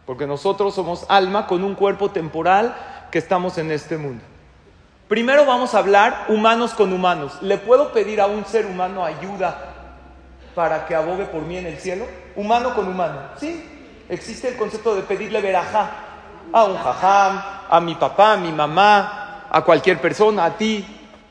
Porque 0.05 0.27
nosotros 0.27 0.75
somos 0.75 1.07
alma 1.09 1.47
con 1.47 1.63
un 1.63 1.75
cuerpo 1.75 2.11
temporal 2.11 2.75
que 3.11 3.19
estamos 3.19 3.57
en 3.59 3.71
este 3.71 3.97
mundo. 3.97 4.23
Primero 5.09 5.47
vamos 5.47 5.75
a 5.75 5.79
hablar 5.79 6.27
humanos 6.29 6.75
con 6.75 6.93
humanos. 6.93 7.41
¿Le 7.41 7.59
puedo 7.59 7.93
pedir 7.93 8.21
a 8.21 8.27
un 8.27 8.45
ser 8.45 8.67
humano 8.67 9.05
ayuda 9.05 9.72
para 10.55 10.87
que 10.87 10.95
abogue 10.95 11.25
por 11.25 11.43
mí 11.43 11.57
en 11.57 11.67
el 11.67 11.79
cielo? 11.79 12.07
Humano 12.37 12.75
con 12.75 12.89
humano. 12.89 13.21
Sí, 13.39 13.65
existe 14.09 14.49
el 14.49 14.57
concepto 14.57 14.95
de 14.95 15.03
pedirle 15.03 15.41
verajá 15.41 15.91
a 16.53 16.65
un 16.65 16.77
jajam, 16.77 17.43
a 17.69 17.81
mi 17.81 17.95
papá, 17.95 18.35
a 18.35 18.37
mi 18.37 18.53
mamá, 18.53 19.47
a 19.51 19.63
cualquier 19.63 20.01
persona, 20.01 20.45
a 20.45 20.57
ti. 20.57 20.85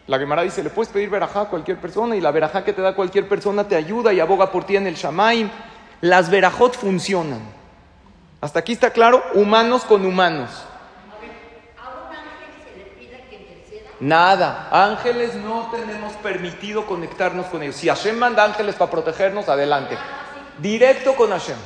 La 0.07 0.17
Gemara 0.19 0.41
dice, 0.41 0.63
le 0.63 0.69
puedes 0.69 0.91
pedir 0.91 1.09
verajá 1.09 1.41
a 1.41 1.45
cualquier 1.45 1.79
persona 1.79 2.15
y 2.15 2.21
la 2.21 2.31
verajá 2.31 2.63
que 2.63 2.73
te 2.73 2.81
da 2.81 2.95
cualquier 2.95 3.27
persona 3.27 3.67
te 3.67 3.75
ayuda 3.75 4.11
y 4.13 4.19
aboga 4.19 4.51
por 4.51 4.63
ti 4.63 4.75
en 4.75 4.87
el 4.87 4.95
shamaim. 4.95 5.49
Las 6.01 6.29
verajot 6.29 6.75
funcionan. 6.75 7.41
Hasta 8.41 8.59
aquí 8.59 8.73
está 8.73 8.89
claro, 8.89 9.23
humanos 9.35 9.85
con 9.85 10.05
humanos. 10.05 10.49
Nada. 14.01 14.67
Ángeles 14.71 15.35
no 15.35 15.69
tenemos 15.69 16.13
permitido 16.13 16.87
conectarnos 16.87 17.45
con 17.45 17.61
ellos. 17.61 17.75
Si 17.75 17.87
Hashem 17.87 18.17
manda 18.17 18.43
ángeles 18.43 18.75
para 18.75 18.89
protegernos, 18.89 19.47
adelante. 19.47 19.95
Directo 20.57 21.15
con 21.15 21.29
Hashem. 21.29 21.57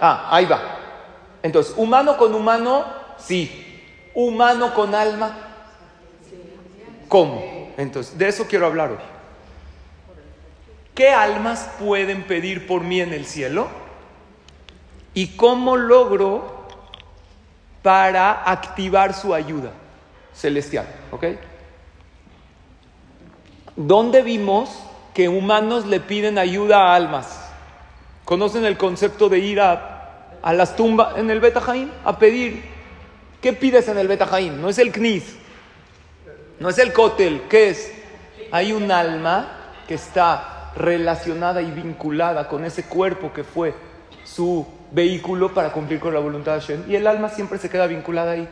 Ah, 0.00 0.28
ahí 0.30 0.46
va. 0.46 0.60
Entonces, 1.42 1.74
humano 1.76 2.16
con 2.16 2.34
humano, 2.34 2.86
sí. 3.18 3.64
Humano 4.14 4.72
con 4.72 4.94
alma, 4.94 5.36
¿cómo? 7.08 7.70
Entonces, 7.76 8.16
de 8.16 8.28
eso 8.28 8.46
quiero 8.48 8.66
hablar 8.66 8.90
hoy. 8.90 8.98
¿Qué 10.94 11.10
almas 11.10 11.70
pueden 11.78 12.24
pedir 12.24 12.66
por 12.66 12.82
mí 12.82 13.00
en 13.00 13.12
el 13.12 13.26
cielo? 13.26 13.68
¿Y 15.14 15.36
cómo 15.36 15.76
logro 15.76 16.66
para 17.82 18.42
activar 18.50 19.14
su 19.14 19.34
ayuda? 19.34 19.70
Celestial. 20.38 20.86
¿Ok? 21.10 21.24
¿Dónde 23.76 24.22
vimos 24.22 24.70
que 25.14 25.28
humanos 25.28 25.86
le 25.86 26.00
piden 26.00 26.38
ayuda 26.38 26.78
a 26.78 26.94
almas? 26.94 27.50
¿Conocen 28.24 28.64
el 28.64 28.76
concepto 28.76 29.28
de 29.28 29.38
ir 29.38 29.60
a, 29.60 30.38
las 30.52 30.76
tumbas 30.76 31.16
en 31.16 31.30
el 31.30 31.40
Betajaín 31.40 31.90
a 32.04 32.18
pedir? 32.18 32.62
¿Qué 33.40 33.52
pides 33.52 33.88
en 33.88 33.98
el 33.98 34.08
Betajaín? 34.08 34.60
No 34.60 34.68
es 34.68 34.78
el 34.78 34.92
Knis, 34.92 35.36
no 36.58 36.68
es 36.68 36.78
el 36.78 36.92
Kotel, 36.92 37.42
¿qué 37.48 37.70
es? 37.70 37.92
Hay 38.50 38.72
un 38.72 38.90
alma 38.90 39.72
que 39.86 39.94
está 39.94 40.72
relacionada 40.74 41.62
y 41.62 41.70
vinculada 41.70 42.48
con 42.48 42.64
ese 42.64 42.84
cuerpo 42.84 43.32
que 43.32 43.44
fue 43.44 43.74
su 44.24 44.66
vehículo 44.90 45.54
para 45.54 45.72
cumplir 45.72 46.00
con 46.00 46.14
la 46.14 46.20
voluntad 46.20 46.54
de 46.54 46.60
Hashem. 46.60 46.84
Y 46.90 46.96
el 46.96 47.06
alma 47.06 47.28
siempre 47.28 47.58
se 47.58 47.70
queda 47.70 47.86
vinculada 47.86 48.32
ahí. 48.32 48.48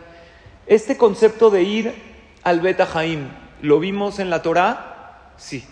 Este 0.66 0.96
concepto 0.96 1.50
de 1.50 1.62
ir 1.62 1.94
al 2.42 2.60
Bet 2.60 2.80
Jaim, 2.80 3.28
¿lo 3.62 3.78
vimos 3.78 4.18
en 4.18 4.30
la 4.30 4.42
Torá? 4.42 5.32
Sí. 5.36 5.64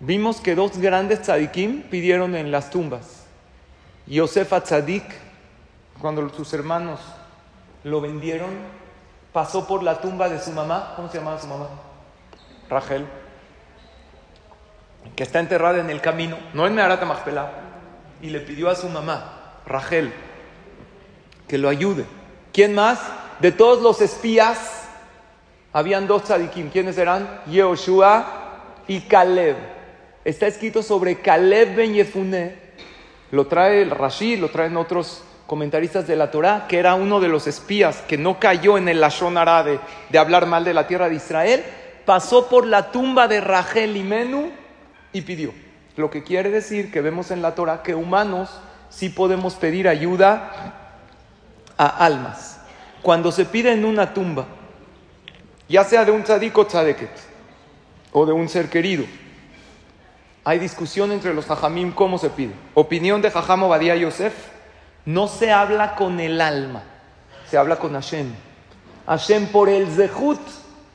Vimos 0.00 0.40
que 0.40 0.56
dos 0.56 0.78
grandes 0.78 1.22
tzadikim 1.22 1.82
pidieron 1.82 2.34
en 2.34 2.50
las 2.50 2.70
tumbas. 2.70 3.24
Yosef 4.06 4.52
Tzadik, 4.64 5.04
cuando 6.00 6.28
sus 6.30 6.52
hermanos 6.52 6.98
lo 7.84 8.00
vendieron, 8.00 8.50
pasó 9.32 9.68
por 9.68 9.84
la 9.84 10.00
tumba 10.00 10.28
de 10.28 10.40
su 10.40 10.50
mamá. 10.50 10.94
¿Cómo 10.96 11.08
se 11.08 11.18
llamaba 11.18 11.40
su 11.40 11.46
mamá? 11.46 11.68
Rachel. 12.68 13.06
Que 15.14 15.22
está 15.22 15.38
enterrada 15.38 15.78
en 15.78 15.88
el 15.88 16.00
camino, 16.00 16.36
no 16.52 16.66
en 16.66 16.74
Meharata 16.74 17.04
Machpelah. 17.04 17.52
Y 18.20 18.30
le 18.30 18.40
pidió 18.40 18.70
a 18.70 18.74
su 18.74 18.88
mamá, 18.88 19.60
Rachel, 19.66 20.12
que 21.46 21.58
lo 21.58 21.68
ayude. 21.68 22.06
¿Quién 22.52 22.74
más? 22.74 23.00
De 23.42 23.50
todos 23.50 23.82
los 23.82 24.00
espías, 24.00 24.84
habían 25.72 26.06
dos 26.06 26.22
tzadikim. 26.22 26.70
¿Quiénes 26.70 26.96
eran? 26.96 27.40
Yehoshua 27.46 28.24
y 28.86 29.00
Caleb. 29.00 29.56
Está 30.24 30.46
escrito 30.46 30.80
sobre 30.80 31.18
Caleb 31.18 31.74
ben 31.74 31.92
Yefune. 31.92 32.54
Lo 33.32 33.48
trae 33.48 33.82
el 33.82 33.90
Rashi, 33.90 34.36
lo 34.36 34.48
traen 34.50 34.76
otros 34.76 35.24
comentaristas 35.48 36.06
de 36.06 36.14
la 36.14 36.30
Torah, 36.30 36.66
que 36.68 36.78
era 36.78 36.94
uno 36.94 37.18
de 37.18 37.26
los 37.26 37.48
espías 37.48 38.04
que 38.06 38.16
no 38.16 38.38
cayó 38.38 38.78
en 38.78 38.88
el 38.88 39.00
Lashon 39.00 39.34
de, 39.34 39.80
de 40.08 40.18
hablar 40.20 40.46
mal 40.46 40.62
de 40.62 40.74
la 40.74 40.86
tierra 40.86 41.08
de 41.08 41.16
Israel. 41.16 41.64
Pasó 42.06 42.48
por 42.48 42.64
la 42.64 42.92
tumba 42.92 43.26
de 43.26 43.40
Rachel 43.40 43.96
y 43.96 44.04
Menú 44.04 44.52
y 45.12 45.22
pidió. 45.22 45.52
Lo 45.96 46.10
que 46.10 46.22
quiere 46.22 46.50
decir 46.50 46.92
que 46.92 47.00
vemos 47.00 47.32
en 47.32 47.42
la 47.42 47.56
Torah 47.56 47.82
que 47.82 47.96
humanos 47.96 48.60
sí 48.88 49.08
podemos 49.08 49.54
pedir 49.54 49.88
ayuda 49.88 50.76
a 51.76 51.86
almas. 52.06 52.61
Cuando 53.02 53.32
se 53.32 53.44
pide 53.44 53.72
en 53.72 53.84
una 53.84 54.14
tumba, 54.14 54.46
ya 55.68 55.84
sea 55.84 56.04
de 56.04 56.12
un 56.12 56.22
tzadik 56.22 56.56
o 56.56 56.66
tzadeket, 56.66 57.10
o 58.12 58.24
de 58.24 58.32
un 58.32 58.48
ser 58.48 58.68
querido, 58.70 59.04
hay 60.44 60.58
discusión 60.58 61.12
entre 61.12 61.34
los 61.34 61.46
jajamim 61.46 61.92
cómo 61.92 62.18
se 62.18 62.30
pide. 62.30 62.52
Opinión 62.74 63.22
de 63.22 63.30
Jajam 63.30 63.62
Obadiah 63.62 63.96
Yosef, 63.96 64.34
no 65.04 65.28
se 65.28 65.52
habla 65.52 65.94
con 65.94 66.20
el 66.20 66.40
alma, 66.40 66.82
se 67.48 67.56
habla 67.56 67.76
con 67.76 67.92
Hashem. 67.92 68.32
Hashem 69.06 69.46
por 69.48 69.68
el 69.68 69.88
zehut, 69.88 70.40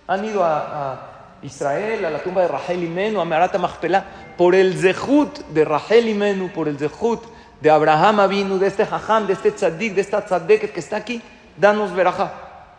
han 0.07 0.25
ido 0.25 0.43
a, 0.43 1.13
Israel, 1.43 2.03
a 2.03 2.09
la 2.09 2.19
tumba 2.19 2.41
de 2.41 2.47
Rahel 2.47 2.83
y 2.83 2.87
Menu, 2.87 3.21
a 3.21 3.25
Marata 3.25 3.57
Machpelah, 3.57 4.05
por 4.37 4.55
el 4.55 4.77
zehut 4.77 5.39
de 5.49 5.63
Rahel 5.65 6.09
y 6.09 6.13
Menu, 6.13 6.49
por 6.49 6.67
el 6.67 6.77
zehut 6.77 7.23
de 7.61 7.69
Abraham 7.69 8.21
Avinu, 8.21 8.57
de 8.57 8.67
este 8.67 8.85
jajam, 8.85 9.27
de 9.27 9.33
este 9.33 9.51
tzadik, 9.51 9.93
de 9.93 10.01
esta 10.01 10.25
tzadeket 10.25 10.73
que 10.73 10.79
está 10.79 10.97
aquí, 10.97 11.21
danos 11.57 11.93
verajá. 11.93 12.33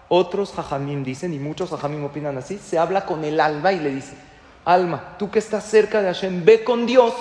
Otros 0.08 0.52
jajamim 0.52 1.04
dicen, 1.04 1.34
y 1.34 1.38
muchos 1.38 1.70
jajamim 1.70 2.04
opinan 2.04 2.38
así, 2.38 2.58
se 2.58 2.78
habla 2.78 3.04
con 3.04 3.24
el 3.24 3.40
alma 3.40 3.72
y 3.72 3.80
le 3.80 3.90
dice, 3.90 4.16
alma, 4.64 5.16
tú 5.18 5.30
que 5.30 5.38
estás 5.38 5.64
cerca 5.64 6.00
de 6.00 6.08
Hashem, 6.08 6.44
ve 6.44 6.64
con 6.64 6.86
Dios 6.86 7.14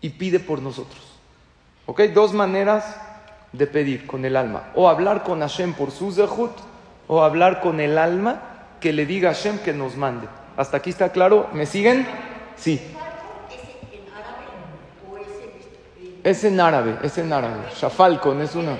y 0.00 0.10
pide 0.10 0.40
por 0.40 0.60
nosotros. 0.60 1.00
¿Ok? 1.86 2.02
Dos 2.14 2.32
maneras 2.32 2.96
de 3.52 3.66
pedir 3.66 4.06
con 4.06 4.24
el 4.24 4.36
alma. 4.36 4.70
O 4.74 4.88
hablar 4.88 5.22
con 5.22 5.40
Hashem 5.40 5.74
por 5.74 5.90
su 5.90 6.10
zehut, 6.10 6.52
o 7.06 7.22
hablar 7.22 7.60
con 7.60 7.80
el 7.80 7.98
alma 7.98 8.40
que 8.80 8.92
le 8.92 9.06
diga 9.06 9.30
a 9.30 9.34
Hashem 9.34 9.58
que 9.58 9.72
nos 9.72 9.96
mande. 9.96 10.26
¿Hasta 10.56 10.78
aquí 10.78 10.90
está 10.90 11.10
claro? 11.10 11.48
¿Me 11.52 11.66
siguen? 11.66 12.06
Sí. 12.56 12.80
Es 16.22 16.42
en 16.44 16.58
árabe, 16.58 16.96
es 17.02 17.18
en 17.18 17.32
árabe. 17.32 17.64
Shafalcon 17.76 18.40
es 18.40 18.54
una. 18.54 18.76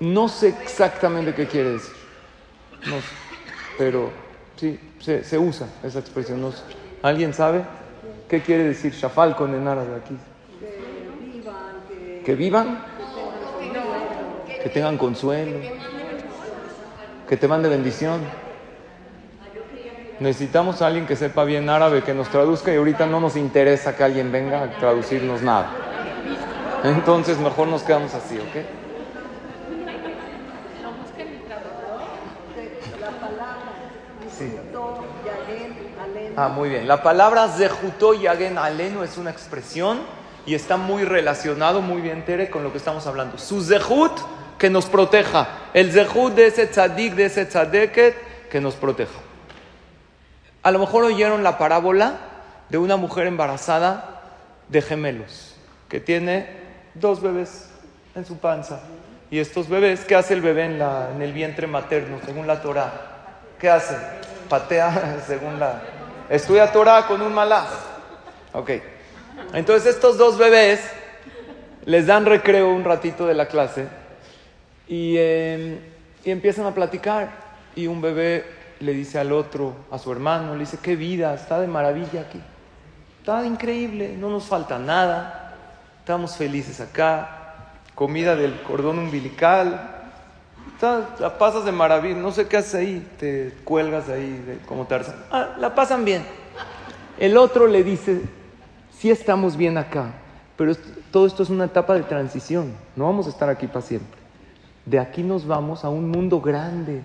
No 0.00 0.28
sé 0.28 0.48
exactamente 0.48 1.34
qué 1.34 1.46
quiere 1.46 1.70
decir. 1.72 1.94
No 2.86 2.96
sé. 2.96 3.06
Pero 3.78 4.10
sí, 4.56 4.78
se, 5.00 5.38
usa 5.38 5.68
esa 5.82 5.98
expresión. 5.98 6.52
¿Alguien 7.02 7.32
sabe 7.32 7.64
qué 8.28 8.40
quiere 8.40 8.64
decir 8.64 8.92
shafalcon 8.92 9.54
en 9.54 9.68
árabe 9.68 9.96
aquí? 9.96 10.16
Que 12.24 12.34
vivan, 12.34 12.82
que 14.62 14.68
tengan 14.68 14.98
consuelo, 14.98 15.58
que 17.28 17.36
te 17.36 17.48
mande 17.48 17.68
bendición. 17.68 18.20
Necesitamos 20.18 20.80
a 20.80 20.86
alguien 20.86 21.06
que 21.06 21.14
sepa 21.14 21.44
bien 21.44 21.68
árabe, 21.68 22.02
que 22.02 22.14
nos 22.14 22.28
traduzca 22.30 22.72
y 22.72 22.76
ahorita 22.76 23.06
no 23.06 23.20
nos 23.20 23.36
interesa 23.36 23.96
que 23.96 24.02
alguien 24.02 24.32
venga 24.32 24.62
a 24.62 24.70
traducirnos 24.78 25.42
nada. 25.42 25.70
Entonces 26.84 27.38
mejor 27.38 27.68
nos 27.68 27.82
quedamos 27.82 28.14
así, 28.14 28.38
¿ok? 28.38 28.85
Ah, 36.36 36.48
muy 36.48 36.68
bien. 36.68 36.86
La 36.86 37.02
palabra 37.02 37.48
Zehutó 37.48 38.12
Yagen 38.12 38.58
Alenu 38.58 39.02
es 39.02 39.16
una 39.16 39.30
expresión 39.30 40.00
y 40.44 40.54
está 40.54 40.76
muy 40.76 41.04
relacionado, 41.04 41.80
muy 41.80 42.02
bien, 42.02 42.26
Tere, 42.26 42.50
con 42.50 42.62
lo 42.62 42.72
que 42.72 42.78
estamos 42.78 43.06
hablando. 43.06 43.38
Su 43.38 43.62
Zehut 43.62 44.12
que 44.58 44.68
nos 44.68 44.84
proteja. 44.84 45.48
El 45.72 45.92
Zehut 45.92 46.34
de 46.34 46.48
ese 46.48 46.66
tzadik, 46.66 47.14
de 47.14 47.24
ese 47.24 47.46
tzadeket, 47.46 48.48
que 48.50 48.60
nos 48.60 48.74
proteja. 48.74 49.18
A 50.62 50.70
lo 50.70 50.78
mejor 50.78 51.04
oyeron 51.04 51.42
la 51.42 51.56
parábola 51.56 52.18
de 52.68 52.76
una 52.76 52.96
mujer 52.96 53.26
embarazada 53.26 54.22
de 54.68 54.82
gemelos, 54.82 55.54
que 55.88 56.00
tiene 56.00 56.48
dos 56.94 57.22
bebés 57.22 57.70
en 58.14 58.26
su 58.26 58.36
panza. 58.36 58.80
Y 59.30 59.38
estos 59.38 59.68
bebés, 59.68 60.04
¿qué 60.04 60.14
hace 60.14 60.34
el 60.34 60.42
bebé 60.42 60.66
en, 60.66 60.82
en 60.82 61.22
el 61.22 61.32
vientre 61.32 61.66
materno, 61.66 62.18
según 62.26 62.46
la 62.46 62.60
Torah? 62.60 62.92
¿Qué 63.58 63.70
hace? 63.70 63.96
Patea, 64.50 65.22
según 65.26 65.58
la... 65.58 65.95
Estudia 66.28 66.72
Torah 66.72 67.06
con 67.06 67.22
un 67.22 67.32
malaj. 67.32 67.68
Ok. 68.52 68.70
Entonces 69.52 69.94
estos 69.94 70.18
dos 70.18 70.38
bebés 70.38 70.80
les 71.84 72.06
dan 72.06 72.26
recreo 72.26 72.70
un 72.70 72.84
ratito 72.84 73.26
de 73.26 73.34
la 73.34 73.46
clase 73.46 73.86
y, 74.88 75.16
em, 75.18 75.78
y 76.24 76.30
empiezan 76.30 76.66
a 76.66 76.74
platicar. 76.74 77.30
Y 77.76 77.86
un 77.86 78.00
bebé 78.00 78.44
le 78.80 78.92
dice 78.92 79.18
al 79.18 79.32
otro, 79.32 79.74
a 79.90 79.98
su 79.98 80.10
hermano, 80.10 80.54
le 80.54 80.60
dice, 80.60 80.78
qué 80.82 80.96
vida, 80.96 81.34
está 81.34 81.60
de 81.60 81.66
maravilla 81.66 82.22
aquí. 82.22 82.40
Está 83.20 83.44
increíble, 83.44 84.16
no 84.16 84.30
nos 84.30 84.44
falta 84.44 84.78
nada. 84.78 85.54
Estamos 86.00 86.36
felices 86.36 86.80
acá. 86.80 87.64
Comida 87.94 88.36
del 88.36 88.60
cordón 88.62 88.98
umbilical. 88.98 89.95
La 90.80 91.38
pasas 91.38 91.64
de 91.64 91.72
maravilla. 91.72 92.16
No 92.16 92.32
sé 92.32 92.46
qué 92.46 92.58
haces 92.58 92.74
ahí. 92.74 93.06
Te 93.18 93.52
cuelgas 93.64 94.08
ahí 94.08 94.42
de, 94.46 94.58
como 94.66 94.86
Tarzán. 94.86 95.16
Ah, 95.30 95.54
la 95.58 95.74
pasan 95.74 96.04
bien. 96.04 96.24
El 97.18 97.36
otro 97.36 97.66
le 97.66 97.82
dice, 97.82 98.20
sí 98.98 99.10
estamos 99.10 99.56
bien 99.56 99.78
acá, 99.78 100.12
pero 100.56 100.74
todo 101.10 101.26
esto 101.26 101.42
es 101.42 101.50
una 101.50 101.64
etapa 101.64 101.94
de 101.94 102.02
transición. 102.02 102.74
No 102.94 103.04
vamos 103.04 103.26
a 103.26 103.30
estar 103.30 103.48
aquí 103.48 103.66
para. 103.66 103.84
De 104.84 104.98
aquí 104.98 105.22
nos 105.22 105.46
vamos 105.46 105.84
a 105.84 105.88
un 105.88 106.10
mundo 106.10 106.40
grande, 106.40 107.02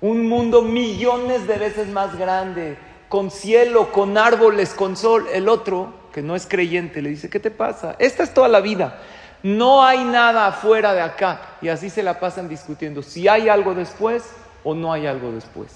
un 0.00 0.28
mundo 0.28 0.62
millones 0.62 1.46
de 1.46 1.56
veces 1.56 1.88
más 1.88 2.18
grande, 2.18 2.76
con 3.08 3.30
cielo, 3.30 3.92
con 3.92 4.18
árboles, 4.18 4.74
con 4.74 4.96
sol. 4.96 5.26
El 5.32 5.48
otro, 5.48 5.94
que 6.12 6.22
no 6.22 6.34
es 6.34 6.46
creyente, 6.46 7.00
le 7.00 7.10
dice, 7.10 7.30
¿qué 7.30 7.38
te 7.38 7.50
pasa? 7.50 7.94
Esta 7.98 8.22
es 8.24 8.34
toda 8.34 8.48
la 8.48 8.60
vida. 8.60 8.98
No 9.42 9.82
hay 9.82 10.04
nada 10.04 10.46
afuera 10.46 10.94
de 10.94 11.00
acá. 11.00 11.56
Y 11.60 11.68
así 11.68 11.90
se 11.90 12.02
la 12.02 12.20
pasan 12.20 12.48
discutiendo 12.48 13.02
si 13.02 13.28
hay 13.28 13.48
algo 13.48 13.74
después 13.74 14.24
o 14.62 14.74
no 14.74 14.92
hay 14.92 15.06
algo 15.06 15.32
después. 15.32 15.74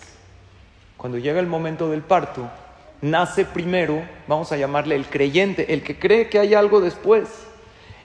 Cuando 0.96 1.18
llega 1.18 1.40
el 1.40 1.46
momento 1.46 1.90
del 1.90 2.02
parto, 2.02 2.48
nace 3.02 3.44
primero, 3.44 4.02
vamos 4.28 4.52
a 4.52 4.56
llamarle 4.56 4.94
el 4.94 5.06
creyente, 5.06 5.74
el 5.74 5.82
que 5.82 5.98
cree 5.98 6.28
que 6.28 6.38
hay 6.38 6.54
algo 6.54 6.80
después. 6.80 7.28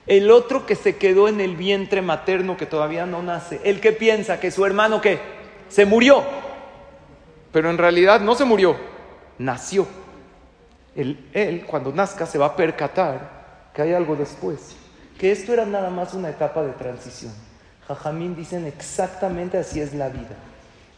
El 0.07 0.31
otro 0.31 0.65
que 0.65 0.75
se 0.75 0.97
quedó 0.97 1.27
en 1.27 1.39
el 1.39 1.55
vientre 1.55 2.01
materno 2.01 2.57
que 2.57 2.65
todavía 2.65 3.05
no 3.05 3.21
nace. 3.21 3.61
El 3.63 3.79
que 3.79 3.91
piensa 3.91 4.39
que 4.39 4.49
su 4.49 4.65
hermano 4.65 4.99
que 4.99 5.19
se 5.69 5.85
murió. 5.85 6.23
Pero 7.51 7.69
en 7.69 7.77
realidad 7.77 8.19
no 8.19 8.33
se 8.33 8.45
murió, 8.45 8.75
nació. 9.37 9.85
él 10.95 11.65
cuando 11.67 11.91
nazca 11.91 12.25
se 12.25 12.37
va 12.37 12.47
a 12.47 12.55
percatar 12.55 13.69
que 13.73 13.83
hay 13.83 13.93
algo 13.93 14.15
después. 14.15 14.80
Que 15.21 15.31
esto 15.31 15.53
era 15.53 15.67
nada 15.67 15.91
más 15.91 16.15
una 16.15 16.29
etapa 16.29 16.63
de 16.63 16.71
transición. 16.71 17.31
Jajamín 17.87 18.35
dicen 18.35 18.65
exactamente 18.65 19.59
así 19.59 19.79
es 19.79 19.93
la 19.93 20.09
vida. 20.09 20.35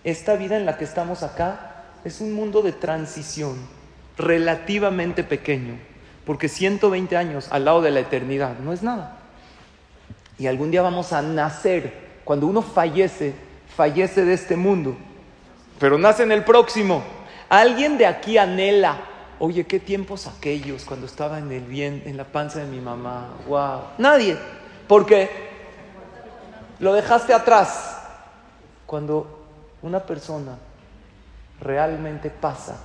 Esta 0.06 0.38
vida 0.38 0.56
en 0.56 0.66
la 0.66 0.78
que 0.78 0.86
estamos 0.86 1.24
acá 1.24 1.84
es 2.06 2.22
un 2.22 2.32
mundo 2.32 2.62
de 2.62 2.72
transición 2.72 3.58
relativamente 4.18 5.26
pequeño, 5.26 5.78
porque 6.26 6.48
120 6.48 7.18
años 7.18 7.50
al 7.52 7.66
lado 7.66 7.82
de 7.82 7.92
la 7.92 8.00
eternidad 8.00 8.60
no 8.60 8.72
es 8.72 8.82
nada. 8.82 9.18
Y 10.40 10.48
algún 10.48 10.72
día 10.72 10.82
vamos 10.82 11.12
a 11.12 11.22
nacer, 11.22 12.22
cuando 12.24 12.48
uno 12.48 12.62
fallece, 12.62 13.34
fallece 13.76 14.24
de 14.24 14.36
este 14.36 14.56
mundo, 14.56 14.96
pero 15.82 15.98
nace 15.98 16.24
en 16.24 16.32
el 16.32 16.46
próximo. 16.46 17.04
Alguien 17.50 17.98
de 17.98 18.06
aquí 18.06 18.38
anhela, 18.38 19.02
oye, 19.46 19.66
qué 19.66 19.78
tiempos 19.78 20.26
aquellos 20.26 20.86
cuando 20.86 21.06
estaba 21.06 21.38
en 21.38 21.52
el 21.52 21.66
bien, 21.66 22.02
en 22.06 22.16
la 22.16 22.24
panza 22.24 22.60
de 22.60 22.66
mi 22.66 22.80
mamá. 22.80 23.28
Wow, 23.46 23.82
nadie, 23.98 24.38
porque 24.88 25.30
lo 26.80 26.94
dejaste 26.94 27.34
atrás. 27.34 27.98
Cuando 28.86 29.46
una 29.82 30.00
persona 30.00 30.58
realmente 31.60 32.30
pasa 32.30 32.78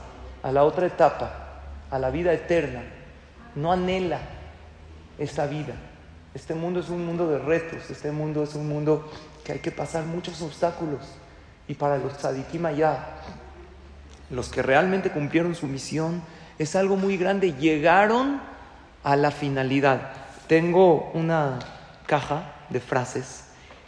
a 0.42 0.50
la 0.50 0.64
otra 0.64 0.88
etapa, 0.88 1.60
a 1.92 1.98
la 2.00 2.10
vida 2.10 2.32
eterna, 2.32 2.82
no 3.54 3.70
anhela 3.70 4.18
esta 5.16 5.46
vida. 5.46 5.74
Este 6.34 6.56
mundo 6.56 6.80
es 6.80 6.88
un 6.88 7.06
mundo 7.06 7.28
de 7.28 7.38
retos, 7.38 7.88
este 7.88 8.10
mundo 8.10 8.42
es 8.42 8.56
un 8.56 8.68
mundo 8.68 9.08
que 9.44 9.52
hay 9.52 9.58
que 9.60 9.70
pasar 9.70 10.06
muchos 10.06 10.42
obstáculos. 10.42 11.02
Y 11.68 11.74
para 11.74 11.98
los 11.98 12.16
tzadikim 12.18 12.66
allá, 12.66 13.06
los 14.30 14.48
que 14.48 14.60
realmente 14.60 15.12
cumplieron 15.12 15.54
su 15.54 15.68
misión, 15.68 16.20
es 16.58 16.76
algo 16.76 16.96
muy 16.96 17.16
grande. 17.16 17.54
Llegaron 17.54 18.40
a 19.04 19.16
la 19.16 19.30
finalidad. 19.30 20.12
Tengo 20.46 21.10
una 21.14 21.58
caja 22.06 22.54
de 22.70 22.80
frases 22.80 23.44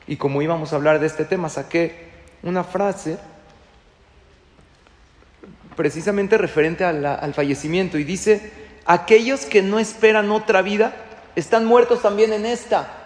y 0.06 0.16
como 0.16 0.42
íbamos 0.42 0.72
a 0.72 0.76
hablar 0.76 0.98
de 0.98 1.06
este 1.06 1.24
tema, 1.24 1.48
saqué 1.48 2.11
una 2.42 2.64
frase 2.64 3.16
precisamente 5.76 6.37
referente 6.37 6.85
al 6.85 7.33
fallecimiento 7.33 7.96
y 7.96 8.02
dice, 8.02 8.50
aquellos 8.85 9.46
que 9.46 9.62
no 9.62 9.78
esperan 9.78 10.30
otra 10.33 10.62
vida 10.62 10.96
están 11.37 11.64
muertos 11.64 12.02
también 12.02 12.33
en 12.33 12.44
esta. 12.44 12.96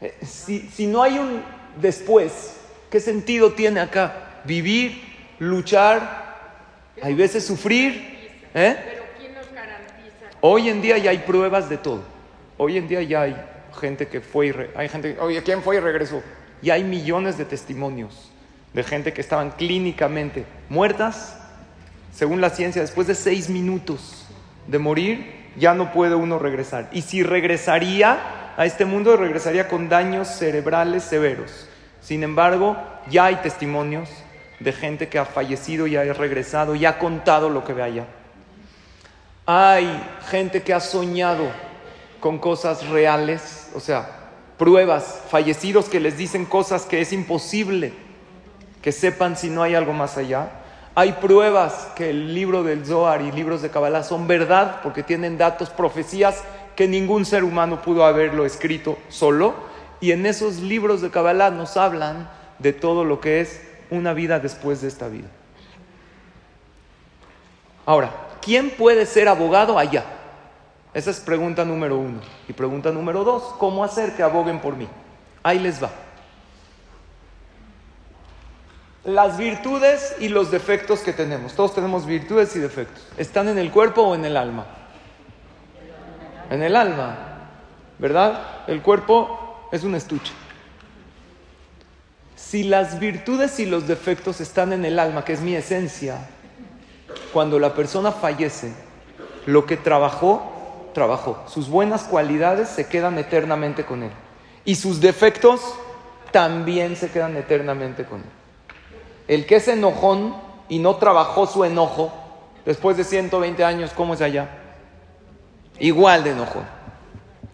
Eh, 0.00 0.18
si, 0.24 0.86
no 0.86 1.02
hay 1.02 1.18
un 1.18 1.42
después, 1.80 2.56
¿qué 2.90 2.98
sentido 2.98 3.52
tiene 3.52 3.80
acá? 3.80 4.40
Vivir, 4.44 5.02
luchar, 5.38 6.38
hay 7.02 7.14
veces 7.14 7.46
sufrir. 7.46 8.19
¿Eh? 8.54 8.76
Hoy 10.40 10.68
en 10.68 10.80
día 10.80 10.98
ya 10.98 11.10
hay 11.10 11.18
pruebas 11.18 11.68
de 11.68 11.76
todo. 11.76 12.02
Hoy 12.56 12.76
en 12.76 12.88
día 12.88 13.02
ya 13.02 13.22
hay 13.22 13.36
gente 13.78 14.08
que 14.08 14.20
fue 14.20 14.48
y 14.48 14.54
hay 14.74 14.88
gente, 14.88 15.16
oye, 15.20 15.42
¿quién 15.42 15.62
fue 15.62 15.76
y 15.76 15.80
regresó? 15.80 16.22
Y 16.62 16.70
hay 16.70 16.84
millones 16.84 17.38
de 17.38 17.44
testimonios 17.44 18.30
de 18.72 18.82
gente 18.82 19.12
que 19.12 19.20
estaban 19.20 19.50
clínicamente 19.50 20.44
muertas 20.68 21.40
según 22.12 22.40
la 22.40 22.50
ciencia, 22.50 22.82
después 22.82 23.06
de 23.06 23.14
seis 23.14 23.48
minutos 23.48 24.26
de 24.66 24.78
morir, 24.78 25.50
ya 25.56 25.74
no 25.74 25.92
puede 25.92 26.14
uno 26.14 26.38
regresar. 26.38 26.88
Y 26.92 27.02
si 27.02 27.22
regresaría 27.22 28.52
a 28.56 28.66
este 28.66 28.84
mundo, 28.84 29.16
regresaría 29.16 29.68
con 29.68 29.88
daños 29.88 30.28
cerebrales 30.28 31.04
severos. 31.04 31.68
Sin 32.00 32.22
embargo, 32.22 32.76
ya 33.08 33.26
hay 33.26 33.36
testimonios 33.36 34.10
de 34.58 34.72
gente 34.72 35.08
que 35.08 35.18
ha 35.18 35.24
fallecido 35.24 35.86
y 35.86 35.96
ha 35.96 36.12
regresado 36.12 36.74
y 36.74 36.84
ha 36.84 36.98
contado 36.98 37.48
lo 37.48 37.64
que 37.64 37.72
ve 37.72 37.82
allá. 37.82 38.06
Hay 39.46 40.02
gente 40.28 40.62
que 40.62 40.74
ha 40.74 40.80
soñado 40.80 41.44
con 42.20 42.38
cosas 42.38 42.86
reales, 42.88 43.70
o 43.74 43.80
sea, 43.80 44.30
pruebas, 44.58 45.22
fallecidos 45.28 45.88
que 45.88 46.00
les 46.00 46.16
dicen 46.16 46.44
cosas 46.44 46.84
que 46.84 47.00
es 47.00 47.12
imposible 47.12 47.92
que 48.82 48.92
sepan 48.92 49.36
si 49.36 49.50
no 49.50 49.62
hay 49.62 49.74
algo 49.74 49.92
más 49.92 50.16
allá. 50.16 50.50
Hay 50.94 51.12
pruebas 51.12 51.88
que 51.94 52.10
el 52.10 52.34
libro 52.34 52.62
del 52.62 52.84
Zohar 52.84 53.22
y 53.22 53.30
libros 53.32 53.62
de 53.62 53.70
Kabbalah 53.70 54.02
son 54.02 54.26
verdad 54.26 54.80
porque 54.82 55.02
tienen 55.02 55.38
datos, 55.38 55.70
profecías 55.70 56.42
que 56.76 56.88
ningún 56.88 57.24
ser 57.24 57.44
humano 57.44 57.82
pudo 57.82 58.04
haberlo 58.04 58.44
escrito 58.44 58.98
solo. 59.08 59.54
Y 60.00 60.12
en 60.12 60.24
esos 60.26 60.56
libros 60.56 61.02
de 61.02 61.10
Kabbalah 61.10 61.50
nos 61.50 61.76
hablan 61.76 62.30
de 62.58 62.72
todo 62.72 63.04
lo 63.04 63.20
que 63.20 63.40
es 63.40 63.60
una 63.90 64.14
vida 64.14 64.40
después 64.40 64.80
de 64.80 64.88
esta 64.88 65.08
vida. 65.08 65.28
Ahora, 67.86 68.10
¿quién 68.42 68.70
puede 68.70 69.06
ser 69.06 69.28
abogado 69.28 69.78
allá? 69.78 70.04
Esa 70.92 71.10
es 71.10 71.20
pregunta 71.20 71.64
número 71.64 71.98
uno. 71.98 72.20
Y 72.48 72.52
pregunta 72.52 72.90
número 72.90 73.24
dos, 73.24 73.54
¿cómo 73.58 73.84
hacer 73.84 74.14
que 74.16 74.22
aboguen 74.22 74.60
por 74.60 74.76
mí? 74.76 74.88
Ahí 75.42 75.58
les 75.58 75.82
va. 75.82 75.90
Las 79.04 79.38
virtudes 79.38 80.16
y 80.18 80.28
los 80.28 80.50
defectos 80.50 81.00
que 81.00 81.12
tenemos. 81.12 81.54
Todos 81.54 81.74
tenemos 81.74 82.04
virtudes 82.06 82.54
y 82.56 82.58
defectos. 82.58 83.06
¿Están 83.16 83.48
en 83.48 83.58
el 83.58 83.70
cuerpo 83.70 84.02
o 84.02 84.14
en 84.14 84.24
el 84.24 84.36
alma? 84.36 84.66
En 86.50 86.62
el 86.62 86.76
alma. 86.76 87.16
¿Verdad? 87.98 88.64
El 88.66 88.82
cuerpo 88.82 89.68
es 89.72 89.84
un 89.84 89.94
estuche. 89.94 90.32
Si 92.36 92.64
las 92.64 92.98
virtudes 92.98 93.60
y 93.60 93.66
los 93.66 93.86
defectos 93.86 94.40
están 94.40 94.72
en 94.72 94.84
el 94.84 94.98
alma, 94.98 95.24
que 95.24 95.34
es 95.34 95.40
mi 95.40 95.54
esencia, 95.54 96.28
cuando 97.32 97.58
la 97.58 97.74
persona 97.74 98.12
fallece, 98.12 98.72
lo 99.46 99.66
que 99.66 99.76
trabajó, 99.76 100.90
trabajó. 100.94 101.42
Sus 101.46 101.68
buenas 101.68 102.04
cualidades 102.04 102.68
se 102.68 102.86
quedan 102.88 103.18
eternamente 103.18 103.84
con 103.84 104.02
él. 104.02 104.10
Y 104.64 104.74
sus 104.74 105.00
defectos 105.00 105.60
también 106.32 106.96
se 106.96 107.10
quedan 107.10 107.36
eternamente 107.36 108.04
con 108.04 108.20
él. 108.20 108.26
El 109.28 109.46
que 109.46 109.56
es 109.56 109.68
enojón 109.68 110.34
y 110.68 110.78
no 110.78 110.96
trabajó 110.96 111.46
su 111.46 111.64
enojo, 111.64 112.12
después 112.64 112.96
de 112.96 113.04
120 113.04 113.64
años, 113.64 113.92
¿cómo 113.94 114.14
es 114.14 114.20
allá? 114.20 114.48
Igual 115.78 116.24
de 116.24 116.30
enojón. 116.30 116.64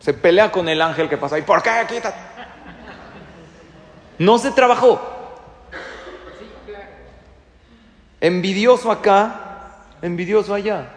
Se 0.00 0.12
pelea 0.12 0.50
con 0.50 0.68
el 0.68 0.82
ángel 0.82 1.08
que 1.08 1.16
pasa. 1.16 1.38
¿Y 1.38 1.42
por 1.42 1.62
qué? 1.62 1.70
Quítate. 1.88 2.18
No 4.18 4.38
se 4.38 4.50
trabajó. 4.50 5.00
Envidioso 8.20 8.90
acá, 8.90 9.45
envidioso 10.02 10.54
allá. 10.54 10.88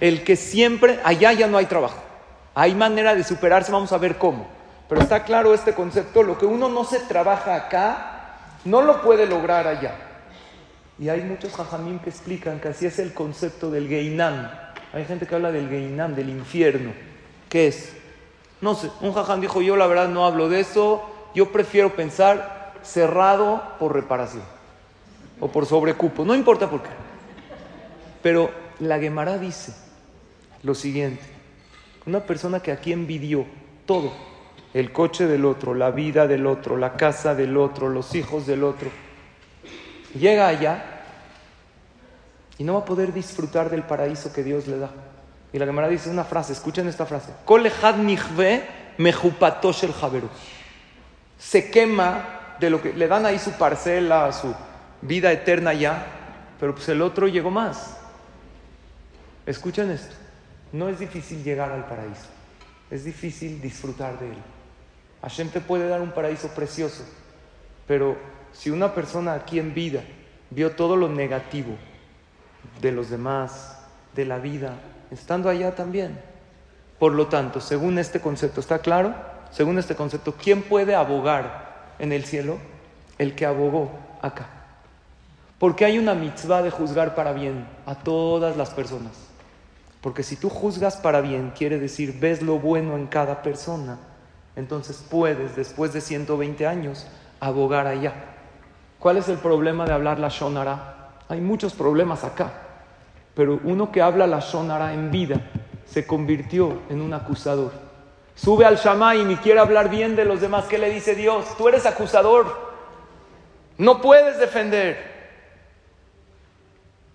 El 0.00 0.24
que 0.24 0.36
siempre, 0.36 1.00
allá 1.04 1.32
ya 1.32 1.46
no 1.46 1.58
hay 1.58 1.66
trabajo. 1.66 2.02
Hay 2.54 2.74
manera 2.74 3.14
de 3.14 3.24
superarse, 3.24 3.72
vamos 3.72 3.92
a 3.92 3.98
ver 3.98 4.16
cómo. 4.16 4.46
Pero 4.88 5.00
está 5.00 5.24
claro 5.24 5.52
este 5.52 5.74
concepto, 5.74 6.22
lo 6.22 6.38
que 6.38 6.46
uno 6.46 6.68
no 6.68 6.84
se 6.84 7.00
trabaja 7.00 7.54
acá, 7.54 8.36
no 8.64 8.82
lo 8.82 9.02
puede 9.02 9.26
lograr 9.26 9.66
allá. 9.66 9.94
Y 10.98 11.08
hay 11.08 11.22
muchos 11.22 11.54
jajamín 11.54 11.98
que 11.98 12.10
explican 12.10 12.60
que 12.60 12.68
así 12.68 12.86
es 12.86 12.98
el 12.98 13.12
concepto 13.12 13.70
del 13.70 13.88
Geinam. 13.88 14.50
Hay 14.92 15.04
gente 15.04 15.26
que 15.26 15.34
habla 15.34 15.50
del 15.50 15.68
Geinam, 15.68 16.14
del 16.14 16.30
infierno. 16.30 16.92
¿Qué 17.48 17.68
es? 17.68 17.92
No 18.60 18.74
sé, 18.74 18.90
un 19.00 19.12
jajam 19.12 19.40
dijo, 19.40 19.60
yo 19.60 19.76
la 19.76 19.86
verdad 19.86 20.08
no 20.08 20.24
hablo 20.24 20.48
de 20.48 20.60
eso, 20.60 21.04
yo 21.34 21.52
prefiero 21.52 21.94
pensar 21.94 22.72
cerrado 22.82 23.62
por 23.78 23.92
reparación 23.94 24.55
o 25.40 25.48
por 25.48 25.66
sobrecupo, 25.66 26.24
no 26.24 26.34
importa 26.34 26.68
por 26.68 26.82
qué. 26.82 26.90
Pero 28.22 28.50
la 28.80 28.98
Gemara 28.98 29.38
dice 29.38 29.72
lo 30.62 30.74
siguiente, 30.74 31.24
una 32.06 32.20
persona 32.20 32.60
que 32.60 32.72
aquí 32.72 32.92
envidió 32.92 33.46
todo, 33.84 34.12
el 34.74 34.92
coche 34.92 35.26
del 35.26 35.44
otro, 35.44 35.74
la 35.74 35.90
vida 35.90 36.26
del 36.26 36.46
otro, 36.46 36.76
la 36.76 36.96
casa 36.96 37.34
del 37.34 37.56
otro, 37.56 37.88
los 37.88 38.14
hijos 38.14 38.46
del 38.46 38.64
otro, 38.64 38.90
llega 40.18 40.48
allá 40.48 40.84
y 42.58 42.64
no 42.64 42.74
va 42.74 42.80
a 42.80 42.84
poder 42.84 43.12
disfrutar 43.12 43.70
del 43.70 43.82
paraíso 43.82 44.32
que 44.32 44.42
Dios 44.42 44.66
le 44.66 44.78
da. 44.78 44.90
Y 45.52 45.58
la 45.58 45.66
Gemara 45.66 45.88
dice 45.88 46.10
una 46.10 46.24
frase, 46.24 46.52
escuchen 46.52 46.88
esta 46.88 47.06
frase. 47.06 47.32
Se 51.38 51.70
quema 51.70 52.56
de 52.58 52.70
lo 52.70 52.82
que 52.82 52.92
le 52.92 53.08
dan 53.08 53.26
ahí 53.26 53.38
su 53.38 53.52
parcela, 53.52 54.32
su 54.32 54.54
vida 55.06 55.32
eterna 55.32 55.72
ya, 55.72 56.06
pero 56.58 56.74
pues 56.74 56.88
el 56.88 57.02
otro 57.02 57.28
llegó 57.28 57.50
más. 57.50 57.96
Escuchen 59.46 59.90
esto. 59.90 60.14
No 60.72 60.88
es 60.88 60.98
difícil 60.98 61.42
llegar 61.44 61.70
al 61.70 61.86
paraíso, 61.86 62.26
es 62.90 63.04
difícil 63.04 63.60
disfrutar 63.60 64.18
de 64.18 64.28
él. 64.28 64.38
Hashem 65.22 65.48
te 65.48 65.60
puede 65.60 65.88
dar 65.88 66.00
un 66.00 66.10
paraíso 66.10 66.48
precioso, 66.48 67.04
pero 67.86 68.16
si 68.52 68.70
una 68.70 68.94
persona 68.94 69.34
aquí 69.34 69.58
en 69.58 69.74
vida 69.74 70.02
vio 70.50 70.72
todo 70.72 70.96
lo 70.96 71.08
negativo 71.08 71.76
de 72.80 72.92
los 72.92 73.10
demás, 73.10 73.78
de 74.14 74.24
la 74.24 74.38
vida, 74.38 74.74
estando 75.10 75.48
allá 75.48 75.74
también. 75.74 76.18
Por 76.98 77.12
lo 77.12 77.26
tanto, 77.26 77.60
según 77.60 77.98
este 77.98 78.20
concepto, 78.20 78.60
¿está 78.60 78.80
claro? 78.80 79.14
Según 79.50 79.78
este 79.78 79.94
concepto, 79.94 80.34
¿quién 80.34 80.62
puede 80.62 80.94
abogar 80.94 81.94
en 81.98 82.12
el 82.12 82.24
cielo? 82.24 82.58
El 83.18 83.34
que 83.34 83.46
abogó 83.46 83.90
acá. 84.22 84.55
Porque 85.58 85.84
hay 85.84 85.98
una 85.98 86.14
mitzvah 86.14 86.62
de 86.62 86.70
juzgar 86.70 87.14
para 87.14 87.32
bien 87.32 87.66
a 87.86 87.94
todas 87.94 88.56
las 88.56 88.70
personas. 88.70 89.12
Porque 90.00 90.22
si 90.22 90.36
tú 90.36 90.50
juzgas 90.50 90.96
para 90.96 91.20
bien, 91.20 91.52
quiere 91.56 91.78
decir 91.78 92.18
ves 92.20 92.42
lo 92.42 92.58
bueno 92.58 92.96
en 92.96 93.06
cada 93.06 93.42
persona, 93.42 93.98
entonces 94.54 95.04
puedes, 95.10 95.56
después 95.56 95.92
de 95.92 96.00
120 96.00 96.66
años, 96.66 97.06
abogar 97.40 97.86
allá. 97.86 98.12
¿Cuál 98.98 99.16
es 99.16 99.28
el 99.28 99.38
problema 99.38 99.84
de 99.84 99.92
hablar 99.92 100.18
la 100.18 100.28
Shonara? 100.28 101.14
Hay 101.28 101.40
muchos 101.40 101.74
problemas 101.74 102.24
acá. 102.24 102.52
Pero 103.34 103.60
uno 103.64 103.92
que 103.92 104.00
habla 104.00 104.26
la 104.26 104.40
Shonara 104.40 104.94
en 104.94 105.10
vida 105.10 105.40
se 105.84 106.06
convirtió 106.06 106.82
en 106.88 107.00
un 107.00 107.12
acusador. 107.12 107.72
Sube 108.34 108.64
al 108.64 108.76
Shammai 108.76 109.32
y 109.32 109.36
quiere 109.36 109.60
hablar 109.60 109.88
bien 109.88 110.14
de 110.14 110.24
los 110.24 110.40
demás. 110.40 110.66
¿Qué 110.66 110.78
le 110.78 110.90
dice 110.90 111.14
Dios? 111.14 111.56
Tú 111.56 111.68
eres 111.68 111.86
acusador. 111.86 112.54
No 113.78 114.00
puedes 114.00 114.38
defender. 114.38 115.15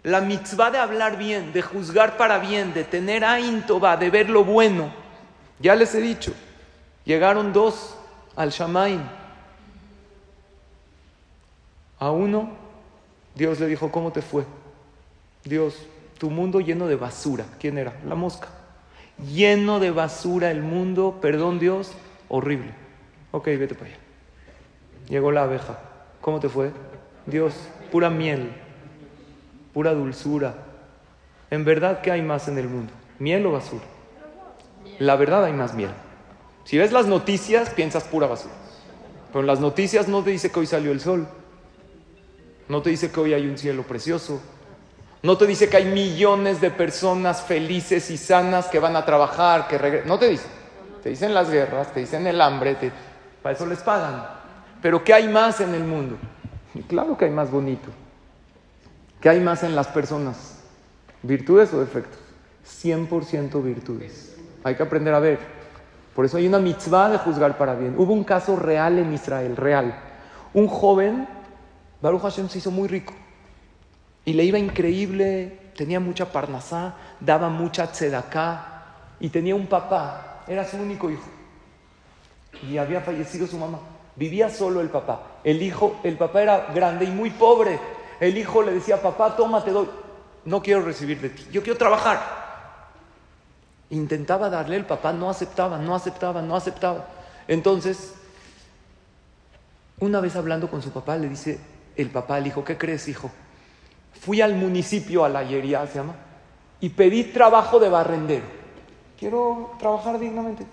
La 0.03 0.21
mitzvah 0.21 0.71
de 0.71 0.79
hablar 0.79 1.17
bien, 1.17 1.53
de 1.53 1.61
juzgar 1.61 2.17
para 2.17 2.39
bien, 2.39 2.73
de 2.73 2.83
tener 2.83 3.23
aintoba, 3.23 3.97
de 3.97 4.09
ver 4.09 4.29
lo 4.29 4.43
bueno. 4.43 4.91
Ya 5.59 5.75
les 5.75 5.93
he 5.93 6.01
dicho, 6.01 6.33
llegaron 7.05 7.53
dos 7.53 7.95
al 8.35 8.49
Shammai. 8.49 8.99
A 11.99 12.09
uno, 12.09 12.49
Dios 13.35 13.59
le 13.59 13.67
dijo, 13.67 13.91
¿cómo 13.91 14.11
te 14.11 14.23
fue? 14.23 14.43
Dios, 15.43 15.75
tu 16.17 16.31
mundo 16.31 16.59
lleno 16.59 16.87
de 16.87 16.95
basura. 16.95 17.45
¿Quién 17.59 17.77
era? 17.77 17.93
La 18.07 18.15
mosca. 18.15 18.47
Lleno 19.31 19.79
de 19.79 19.91
basura 19.91 20.49
el 20.49 20.63
mundo, 20.63 21.19
perdón 21.21 21.59
Dios, 21.59 21.91
horrible. 22.27 22.71
Ok, 23.31 23.45
vete 23.45 23.75
para 23.75 23.87
allá. 23.87 23.99
Llegó 25.09 25.31
la 25.31 25.43
abeja. 25.43 25.79
¿Cómo 26.21 26.39
te 26.39 26.49
fue? 26.49 26.71
Dios, 27.27 27.53
pura 27.91 28.09
miel, 28.09 28.51
pura 29.73 29.93
dulzura. 29.93 30.55
En 31.49 31.65
verdad, 31.65 32.01
¿qué 32.01 32.12
hay 32.12 32.21
más 32.21 32.47
en 32.47 32.57
el 32.57 32.67
mundo? 32.67 32.91
¿Miel 33.19 33.45
o 33.45 33.51
basura? 33.51 33.84
La 34.99 35.15
verdad 35.15 35.45
hay 35.45 35.53
más 35.53 35.73
miel. 35.73 35.91
Si 36.63 36.77
ves 36.77 36.91
las 36.91 37.07
noticias, 37.07 37.69
piensas 37.71 38.03
pura 38.03 38.27
basura. 38.27 38.53
Pero 39.29 39.41
en 39.41 39.47
las 39.47 39.60
noticias 39.60 40.07
no 40.07 40.23
te 40.23 40.31
dice 40.31 40.51
que 40.51 40.60
hoy 40.60 40.67
salió 40.67 40.91
el 40.91 40.99
sol. 40.99 41.27
No 42.67 42.81
te 42.81 42.89
dice 42.89 43.12
que 43.12 43.19
hoy 43.19 43.34
hay 43.34 43.47
un 43.47 43.57
cielo 43.57 43.84
precioso. 43.84 44.41
No 45.23 45.38
te 45.38 45.45
dice 45.45 45.69
que 45.69 45.77
hay 45.77 45.86
millones 45.86 46.62
de 46.62 46.71
personas 46.71 47.41
felices 47.41 48.10
y 48.10 48.17
sanas 48.17 48.67
que 48.67 48.79
van 48.79 48.95
a 48.95 49.05
trabajar, 49.05 49.67
que 49.67 50.03
No 50.05 50.17
te 50.17 50.29
dice. 50.29 50.47
Te 51.03 51.10
dicen 51.10 51.34
las 51.34 51.49
guerras, 51.49 51.93
te 51.93 52.01
dicen 52.01 52.27
el 52.27 52.39
hambre, 52.39 52.77
para 53.41 53.55
eso 53.55 53.65
les 53.65 53.79
pagan. 53.79 54.23
Pero 54.81 55.03
¿qué 55.03 55.13
hay 55.13 55.27
más 55.27 55.60
en 55.62 55.73
el 55.73 55.84
mundo? 55.84 56.17
claro 56.88 57.17
que 57.17 57.25
hay 57.25 57.31
más 57.31 57.51
bonito. 57.51 57.89
¿Qué 59.21 59.29
hay 59.29 59.39
más 59.39 59.62
en 59.62 59.75
las 59.75 59.88
personas? 59.88 60.57
¿Virtudes 61.21 61.71
o 61.73 61.79
defectos? 61.79 62.19
100% 62.65 63.63
virtudes. 63.63 64.36
Hay 64.63 64.73
que 64.73 64.81
aprender 64.81 65.13
a 65.13 65.19
ver. 65.19 65.39
Por 66.15 66.25
eso 66.25 66.38
hay 66.38 66.47
una 66.47 66.57
mitzvah 66.57 67.10
de 67.10 67.19
juzgar 67.19 67.55
para 67.57 67.75
bien. 67.75 67.93
Hubo 67.97 68.13
un 68.13 68.23
caso 68.23 68.55
real 68.55 68.97
en 68.97 69.13
Israel, 69.13 69.55
real. 69.55 69.95
Un 70.55 70.67
joven, 70.67 71.27
Baruch 72.01 72.23
Hashem 72.23 72.49
se 72.49 72.57
hizo 72.57 72.71
muy 72.71 72.88
rico. 72.88 73.13
Y 74.25 74.34
le 74.34 74.43
iba 74.43 74.57
increíble, 74.57 75.71
tenía 75.75 75.99
mucha 75.99 76.31
parnasá, 76.31 76.95
daba 77.19 77.49
mucha 77.49 77.91
tzedaká 77.91 78.86
y 79.19 79.29
tenía 79.29 79.55
un 79.55 79.67
papá, 79.67 80.43
era 80.47 80.65
su 80.65 80.77
único 80.77 81.12
hijo. 81.12 81.29
Y 82.67 82.77
había 82.77 83.01
fallecido 83.01 83.45
su 83.45 83.57
mamá. 83.57 83.79
Vivía 84.15 84.49
solo 84.49 84.81
el 84.81 84.89
papá. 84.89 85.39
El 85.43 85.62
hijo, 85.62 85.99
el 86.03 86.17
papá 86.17 86.41
era 86.41 86.67
grande 86.73 87.05
y 87.05 87.12
muy 87.12 87.29
pobre. 87.29 87.79
El 88.21 88.38
hijo 88.38 88.63
le 88.63 88.71
decía, 88.71 89.01
papá, 89.01 89.36
toma, 89.36 89.62
te 89.62 89.71
doy. 89.71 89.89
No 90.45 90.62
quiero 90.62 90.81
recibir 90.81 91.19
de 91.19 91.31
ti, 91.31 91.45
yo 91.51 91.62
quiero 91.62 91.77
trabajar. 91.77 92.21
Intentaba 93.89 94.49
darle, 94.49 94.77
el 94.77 94.86
papá 94.86 95.12
no 95.12 95.29
aceptaba, 95.29 95.77
no 95.77 95.93
aceptaba, 95.93 96.41
no 96.41 96.55
aceptaba. 96.55 97.07
Entonces, 97.49 98.13
una 99.99 100.21
vez 100.21 100.38
hablando 100.38 100.69
con 100.69 100.81
su 100.81 100.91
papá, 100.91 101.17
le 101.17 101.27
dice 101.27 101.60
el 101.97 102.10
papá 102.10 102.38
al 102.38 102.47
hijo, 102.47 102.63
¿qué 102.63 102.77
crees, 102.77 103.10
hijo? 103.10 103.29
fui 104.21 104.39
al 104.39 104.53
municipio, 104.53 105.25
a 105.25 105.29
la 105.29 105.43
Yería 105.43 105.86
se 105.88 105.95
llama, 105.95 106.13
y 106.79 106.89
pedí 106.89 107.25
trabajo 107.25 107.79
de 107.79 107.89
barrendero. 107.89 108.45
Quiero 109.17 109.71
trabajar 109.79 110.19
dignamente. 110.19 110.65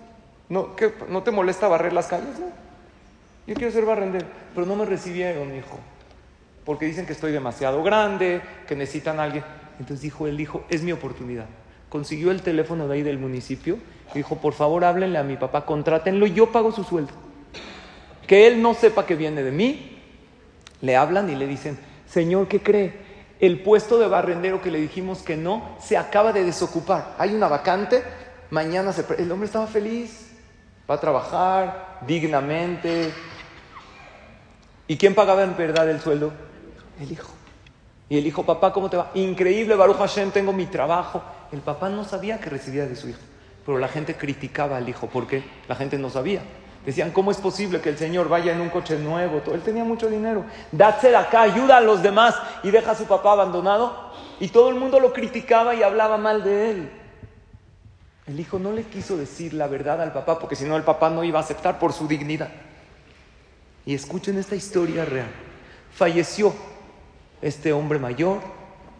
¿No, 0.49 0.69
¿No 1.09 1.23
te 1.23 1.31
molesta 1.31 1.67
barrer 1.67 1.93
las 1.93 2.07
calles? 2.07 2.39
No. 2.39 2.47
Yo 3.47 3.55
quiero 3.55 3.71
ser 3.71 3.85
barrendero. 3.85 4.27
Pero 4.53 4.65
no 4.65 4.75
me 4.75 4.85
recibieron, 4.85 5.55
hijo. 5.55 5.79
Porque 6.65 6.85
dicen 6.85 7.05
que 7.05 7.13
estoy 7.13 7.31
demasiado 7.31 7.83
grande, 7.83 8.41
que 8.67 8.75
necesitan 8.75 9.19
alguien. 9.19 9.43
Entonces 9.79 10.01
dijo 10.01 10.27
el 10.27 10.39
hijo, 10.39 10.65
es 10.69 10.83
mi 10.83 10.91
oportunidad. 10.91 11.45
Consiguió 11.89 12.31
el 12.31 12.41
teléfono 12.41 12.87
de 12.87 12.95
ahí 12.95 13.01
del 13.01 13.17
municipio 13.17 13.77
y 14.13 14.17
dijo, 14.17 14.37
por 14.37 14.53
favor 14.53 14.83
háblenle 14.83 15.17
a 15.17 15.23
mi 15.23 15.37
papá, 15.37 15.65
contrátenlo 15.65 16.27
yo 16.27 16.51
pago 16.51 16.71
su 16.71 16.83
sueldo. 16.83 17.13
Que 18.27 18.47
él 18.47 18.61
no 18.61 18.73
sepa 18.73 19.05
que 19.05 19.15
viene 19.15 19.41
de 19.43 19.51
mí. 19.51 19.97
Le 20.81 20.95
hablan 20.95 21.29
y 21.29 21.35
le 21.35 21.47
dicen, 21.47 21.77
Señor, 22.05 22.47
¿qué 22.47 22.61
cree? 22.61 23.09
el 23.39 23.61
puesto 23.61 23.97
de 23.97 24.07
barrendero 24.07 24.61
que 24.61 24.71
le 24.71 24.79
dijimos 24.79 25.21
que 25.21 25.37
no, 25.37 25.77
se 25.79 25.97
acaba 25.97 26.33
de 26.33 26.43
desocupar. 26.43 27.15
Hay 27.17 27.33
una 27.33 27.47
vacante, 27.47 28.03
mañana 28.49 28.91
se... 28.91 29.05
El 29.17 29.31
hombre 29.31 29.45
estaba 29.45 29.67
feliz, 29.67 30.31
va 30.89 30.95
a 30.95 30.99
trabajar 30.99 31.99
dignamente. 32.05 33.11
¿Y 34.87 34.97
quién 34.97 35.15
pagaba 35.15 35.43
en 35.43 35.55
verdad 35.55 35.89
el 35.89 36.01
sueldo? 36.01 36.33
El 36.99 37.11
hijo. 37.11 37.31
Y 38.09 38.17
el 38.17 38.25
hijo, 38.25 38.43
papá, 38.43 38.73
¿cómo 38.73 38.89
te 38.89 38.97
va? 38.97 39.11
Increíble, 39.13 39.75
Baruch 39.75 39.97
Hashem, 39.97 40.31
tengo 40.31 40.51
mi 40.51 40.65
trabajo. 40.65 41.21
El 41.51 41.61
papá 41.61 41.89
no 41.89 42.03
sabía 42.03 42.39
que 42.39 42.49
recibía 42.49 42.85
de 42.85 42.95
su 42.95 43.09
hijo, 43.09 43.19
pero 43.65 43.77
la 43.77 43.87
gente 43.87 44.15
criticaba 44.15 44.77
al 44.77 44.89
hijo. 44.89 45.07
¿Por 45.07 45.27
qué? 45.27 45.43
La 45.67 45.75
gente 45.75 45.97
no 45.97 46.09
sabía. 46.09 46.41
Decían, 46.85 47.11
¿cómo 47.11 47.29
es 47.29 47.37
posible 47.37 47.81
que 47.81 47.89
el 47.89 47.97
Señor 47.97 48.29
vaya 48.29 48.53
en 48.53 48.61
un 48.61 48.69
coche 48.69 48.97
nuevo? 48.97 49.41
Él 49.53 49.61
tenía 49.61 49.83
mucho 49.83 50.09
dinero. 50.09 50.45
Date 50.71 51.09
de 51.09 51.17
acá, 51.17 51.41
ayuda 51.41 51.77
a 51.77 51.81
los 51.81 52.01
demás 52.01 52.35
y 52.63 52.71
deja 52.71 52.91
a 52.91 52.95
su 52.95 53.05
papá 53.05 53.33
abandonado. 53.33 54.11
Y 54.39 54.47
todo 54.47 54.69
el 54.69 54.75
mundo 54.75 54.99
lo 54.99 55.13
criticaba 55.13 55.75
y 55.75 55.83
hablaba 55.83 56.17
mal 56.17 56.43
de 56.43 56.71
él. 56.71 56.91
El 58.25 58.39
hijo 58.39 58.57
no 58.59 58.71
le 58.71 58.83
quiso 58.83 59.17
decir 59.17 59.53
la 59.53 59.67
verdad 59.67 60.01
al 60.01 60.13
papá 60.13 60.39
porque 60.39 60.55
si 60.55 60.63
no 60.63 60.77
el 60.77 60.83
papá 60.83 61.09
no 61.09 61.23
iba 61.23 61.39
a 61.39 61.43
aceptar 61.43 61.77
por 61.77 61.93
su 61.93 62.07
dignidad. 62.07 62.49
Y 63.85 63.93
escuchen 63.93 64.37
esta 64.37 64.55
historia 64.55 65.03
real. 65.03 65.29
falleció 65.91 66.53
este 67.41 67.73
hombre 67.73 67.99
mayor 67.99 68.39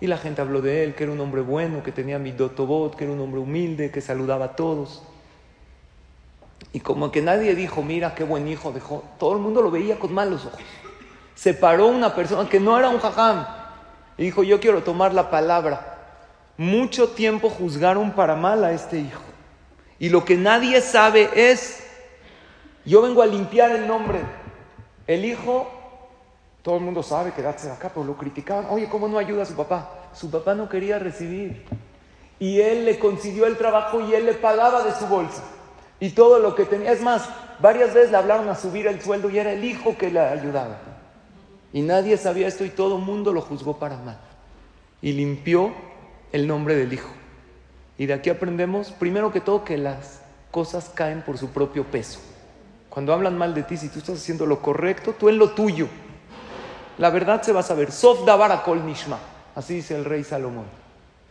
y 0.01 0.07
la 0.07 0.17
gente 0.17 0.41
habló 0.41 0.61
de 0.61 0.83
él, 0.83 0.95
que 0.95 1.03
era 1.03 1.13
un 1.13 1.19
hombre 1.19 1.41
bueno, 1.41 1.83
que 1.83 1.91
tenía 1.91 2.19
midotobot, 2.19 2.95
que 2.95 3.03
era 3.03 3.13
un 3.13 3.19
hombre 3.19 3.39
humilde, 3.39 3.91
que 3.91 4.01
saludaba 4.01 4.45
a 4.45 4.55
todos. 4.55 5.03
Y 6.71 6.79
como 6.79 7.11
que 7.11 7.21
nadie 7.21 7.55
dijo, 7.55 7.81
mira 7.81 8.15
qué 8.15 8.23
buen 8.23 8.47
hijo 8.47 8.71
dejó, 8.71 9.03
todo 9.17 9.33
el 9.33 9.39
mundo 9.39 9.61
lo 9.61 9.71
veía 9.71 9.99
con 9.99 10.13
malos 10.13 10.45
ojos. 10.45 10.59
Se 11.35 11.53
paró 11.53 11.87
una 11.87 12.15
persona 12.15 12.49
que 12.49 12.59
no 12.59 12.77
era 12.77 12.89
un 12.89 12.99
jajam 12.99 13.45
y 14.17 14.23
dijo, 14.23 14.43
yo 14.43 14.59
quiero 14.59 14.83
tomar 14.83 15.13
la 15.13 15.29
palabra. 15.29 15.97
Mucho 16.57 17.09
tiempo 17.09 17.49
juzgaron 17.49 18.11
para 18.11 18.35
mal 18.35 18.63
a 18.63 18.73
este 18.73 18.99
hijo. 18.99 19.21
Y 19.97 20.09
lo 20.09 20.25
que 20.25 20.35
nadie 20.37 20.81
sabe 20.81 21.29
es, 21.33 21.81
yo 22.85 23.01
vengo 23.01 23.21
a 23.21 23.25
limpiar 23.25 23.71
el 23.71 23.87
nombre. 23.87 24.19
El 25.07 25.25
hijo, 25.25 25.71
todo 26.61 26.77
el 26.77 26.83
mundo 26.83 27.03
sabe 27.03 27.31
que 27.31 27.41
de 27.41 27.47
acá, 27.47 27.89
pero 27.93 28.03
lo 28.03 28.17
criticaban. 28.17 28.67
Oye, 28.69 28.89
¿cómo 28.89 29.07
no 29.07 29.17
ayuda 29.17 29.43
a 29.43 29.45
su 29.45 29.55
papá? 29.55 30.09
Su 30.13 30.29
papá 30.29 30.55
no 30.55 30.67
quería 30.67 30.99
recibir. 30.99 31.65
Y 32.39 32.59
él 32.61 32.85
le 32.85 32.99
consiguió 32.99 33.45
el 33.45 33.57
trabajo 33.57 34.01
y 34.01 34.13
él 34.13 34.25
le 34.25 34.33
pagaba 34.33 34.83
de 34.83 34.93
su 34.93 35.07
bolsa 35.07 35.43
y 35.99 36.11
todo 36.11 36.39
lo 36.39 36.55
que 36.55 36.65
tenía. 36.65 36.91
Es 36.91 37.01
más, 37.01 37.29
varias 37.59 37.93
veces 37.93 38.11
le 38.11 38.17
hablaron 38.17 38.49
a 38.49 38.55
subir 38.55 38.87
el 38.87 39.01
sueldo 39.01 39.29
y 39.29 39.39
era 39.39 39.51
el 39.51 39.63
hijo 39.63 39.97
que 39.97 40.09
le 40.09 40.19
ayudaba. 40.19 40.77
Y 41.73 41.81
nadie 41.81 42.17
sabía 42.17 42.47
esto 42.47 42.65
y 42.65 42.69
todo 42.69 42.97
el 42.97 43.03
mundo 43.03 43.33
lo 43.33 43.41
juzgó 43.41 43.77
para 43.77 43.97
mal. 43.97 44.19
Y 45.01 45.13
limpió 45.13 45.73
el 46.31 46.47
nombre 46.47 46.75
del 46.75 46.93
hijo. 46.93 47.09
Y 47.97 48.05
de 48.05 48.13
aquí 48.13 48.29
aprendemos, 48.29 48.91
primero 48.91 49.31
que 49.31 49.41
todo, 49.41 49.63
que 49.63 49.77
las 49.77 50.21
cosas 50.51 50.89
caen 50.89 51.21
por 51.21 51.37
su 51.37 51.49
propio 51.49 51.83
peso. 51.85 52.19
Cuando 52.89 53.13
hablan 53.13 53.37
mal 53.37 53.53
de 53.53 53.63
ti, 53.63 53.77
si 53.77 53.89
tú 53.89 53.99
estás 53.99 54.17
haciendo 54.17 54.45
lo 54.45 54.61
correcto, 54.61 55.13
tú 55.17 55.29
en 55.29 55.37
lo 55.37 55.51
tuyo. 55.51 55.87
La 56.99 57.09
verdad 57.09 57.41
se 57.41 57.51
va 57.51 57.61
a 57.61 57.63
saber. 57.63 57.91
Sof 57.91 58.19
kol 58.63 58.85
nishma. 58.85 59.17
Así 59.55 59.75
dice 59.75 59.95
el 59.95 60.05
rey 60.05 60.23
Salomón. 60.23 60.65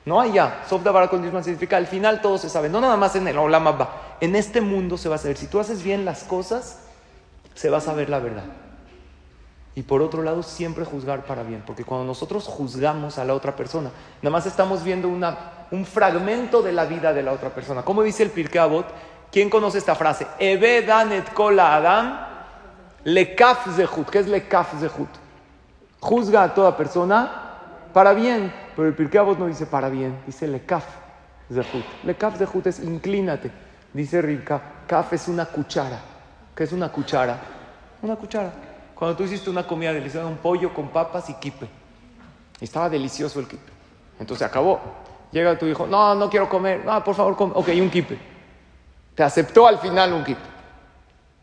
No 0.05 0.21
allá. 0.21 0.65
Sof 0.69 0.83
kol 0.83 1.23
nishma 1.23 1.43
significa 1.43 1.77
al 1.77 1.87
final 1.87 2.21
todo 2.21 2.39
se 2.39 2.49
sabe. 2.49 2.69
No 2.69 2.81
nada 2.81 2.97
más 2.97 3.15
en 3.15 3.29
el 3.29 3.39
Olam 3.39 3.67
va 3.67 4.17
en 4.21 4.35
este 4.35 4.61
mundo 4.61 4.97
se 4.97 5.09
va 5.09 5.15
a 5.15 5.19
saber. 5.19 5.37
Si 5.37 5.47
tú 5.47 5.61
haces 5.61 5.83
bien 5.83 6.05
las 6.05 6.25
cosas, 6.25 6.81
se 7.55 7.71
va 7.71 7.79
a 7.79 7.81
saber 7.81 8.11
la 8.11 8.19
verdad. 8.19 8.45
Y 9.75 9.83
por 9.83 10.03
otro 10.03 10.23
lado, 10.23 10.43
siempre 10.43 10.85
juzgar 10.85 11.25
para 11.25 11.45
bien, 11.45 11.63
porque 11.65 11.85
cuando 11.85 12.05
nosotros 12.05 12.47
juzgamos 12.47 13.17
a 13.19 13.25
la 13.25 13.35
otra 13.35 13.55
persona, 13.55 13.93
nada 14.23 14.33
más 14.33 14.45
estamos 14.45 14.83
viendo 14.83 15.07
un 15.07 15.87
fragmento 15.87 16.63
de 16.63 16.73
la 16.73 16.85
vida 16.85 17.13
de 17.13 17.23
la 17.23 17.31
otra 17.31 17.51
persona. 17.51 17.83
¿Cómo 17.83 18.03
dice 18.03 18.25
el 18.25 18.31
Pirkei 18.31 18.61
Avot? 18.61 18.87
¿Quién 19.31 19.49
conoce 19.49 19.79
esta 19.79 19.95
frase? 19.95 20.27
Ebe 20.41 20.83
danet 20.83 21.33
kola 21.33 21.77
adam 21.77 22.27
lekaf 23.05 23.69
zehut. 23.77 24.11
¿Qué 24.11 24.19
es 24.19 24.27
lekaf 24.27 24.81
zehut? 24.81 25.28
Juzga 26.01 26.45
a 26.45 26.55
toda 26.55 26.77
persona 26.77 27.49
para 27.93 28.13
bien, 28.13 28.53
pero 28.77 28.89
el 28.89 28.95
Pirkei 28.95 29.21
no 29.39 29.47
dice 29.47 29.67
para 29.67 29.89
bien, 29.89 30.21
dice 30.27 30.47
lekaf 30.47 30.85
zehut. 31.53 31.85
Lekaf 32.05 32.37
zehut 32.39 32.67
es 32.67 32.81
inclínate. 32.81 33.51
Dice 33.93 34.21
Rivka, 34.21 34.61
café 34.87 35.17
es 35.17 35.29
una 35.29 35.47
cuchara. 35.47 35.99
¿Qué 36.55 36.65
es 36.65 36.73
una 36.73 36.91
cuchara? 36.91 37.39
Una 38.03 38.17
cuchara. 38.17 38.53
Cuando 38.95 39.17
tú 39.17 39.25
hiciste 39.25 39.49
una 39.49 39.67
comida 39.67 39.93
deliciosa, 39.93 40.27
un 40.27 40.37
pollo 40.37 40.75
con 40.75 40.89
papas 40.89 41.31
y 41.31 41.35
kipe. 41.35 41.69
estaba 42.61 42.89
delicioso 42.89 43.41
el 43.41 43.49
kipe. 43.49 43.73
Entonces 44.21 44.47
acabó. 44.47 44.81
Llega 45.31 45.59
tu 45.59 45.67
hijo, 45.67 45.87
no, 45.87 46.15
no 46.15 46.29
quiero 46.29 46.49
comer. 46.49 46.85
No, 46.85 47.03
por 47.03 47.15
favor, 47.15 47.37
come. 47.37 47.53
Ok, 47.55 47.69
un 47.81 47.91
kipe. 47.91 48.19
Te 49.15 49.23
aceptó 49.23 49.67
al 49.67 49.79
final 49.79 50.13
un 50.13 50.25
kipe. 50.25 50.41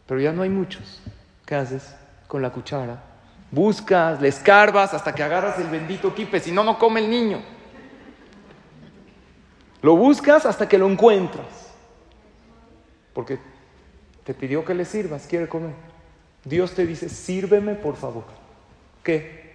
Pero 0.05 0.19
ya 0.19 0.31
no 0.31 0.43
hay 0.43 0.49
muchos. 0.49 1.01
¿Qué 1.45 1.55
haces 1.55 1.95
con 2.27 2.41
la 2.41 2.51
cuchara? 2.51 3.14
Buscas, 3.51 4.21
le 4.21 4.27
escarbas 4.27 4.93
hasta 4.93 5.13
que 5.13 5.23
agarras 5.23 5.60
el 5.60 5.67
bendito 5.67 6.13
kipe. 6.13 6.39
Si 6.39 6.51
no, 6.51 6.63
no 6.63 6.77
come 6.77 6.99
el 6.99 7.10
niño. 7.10 7.41
Lo 9.81 9.95
buscas 9.95 10.45
hasta 10.45 10.67
que 10.67 10.77
lo 10.77 10.88
encuentras 10.88 11.65
porque 13.15 13.39
te 14.25 14.34
pidió 14.34 14.63
que 14.65 14.75
le 14.75 14.84
sirvas, 14.86 15.25
quiere 15.25 15.47
comer. 15.47 15.73
Dios 16.43 16.73
te 16.73 16.86
dice, 16.86 17.10
sírveme 17.10 17.73
por 17.73 17.95
favor. 17.95 18.25
¿Qué? 19.01 19.45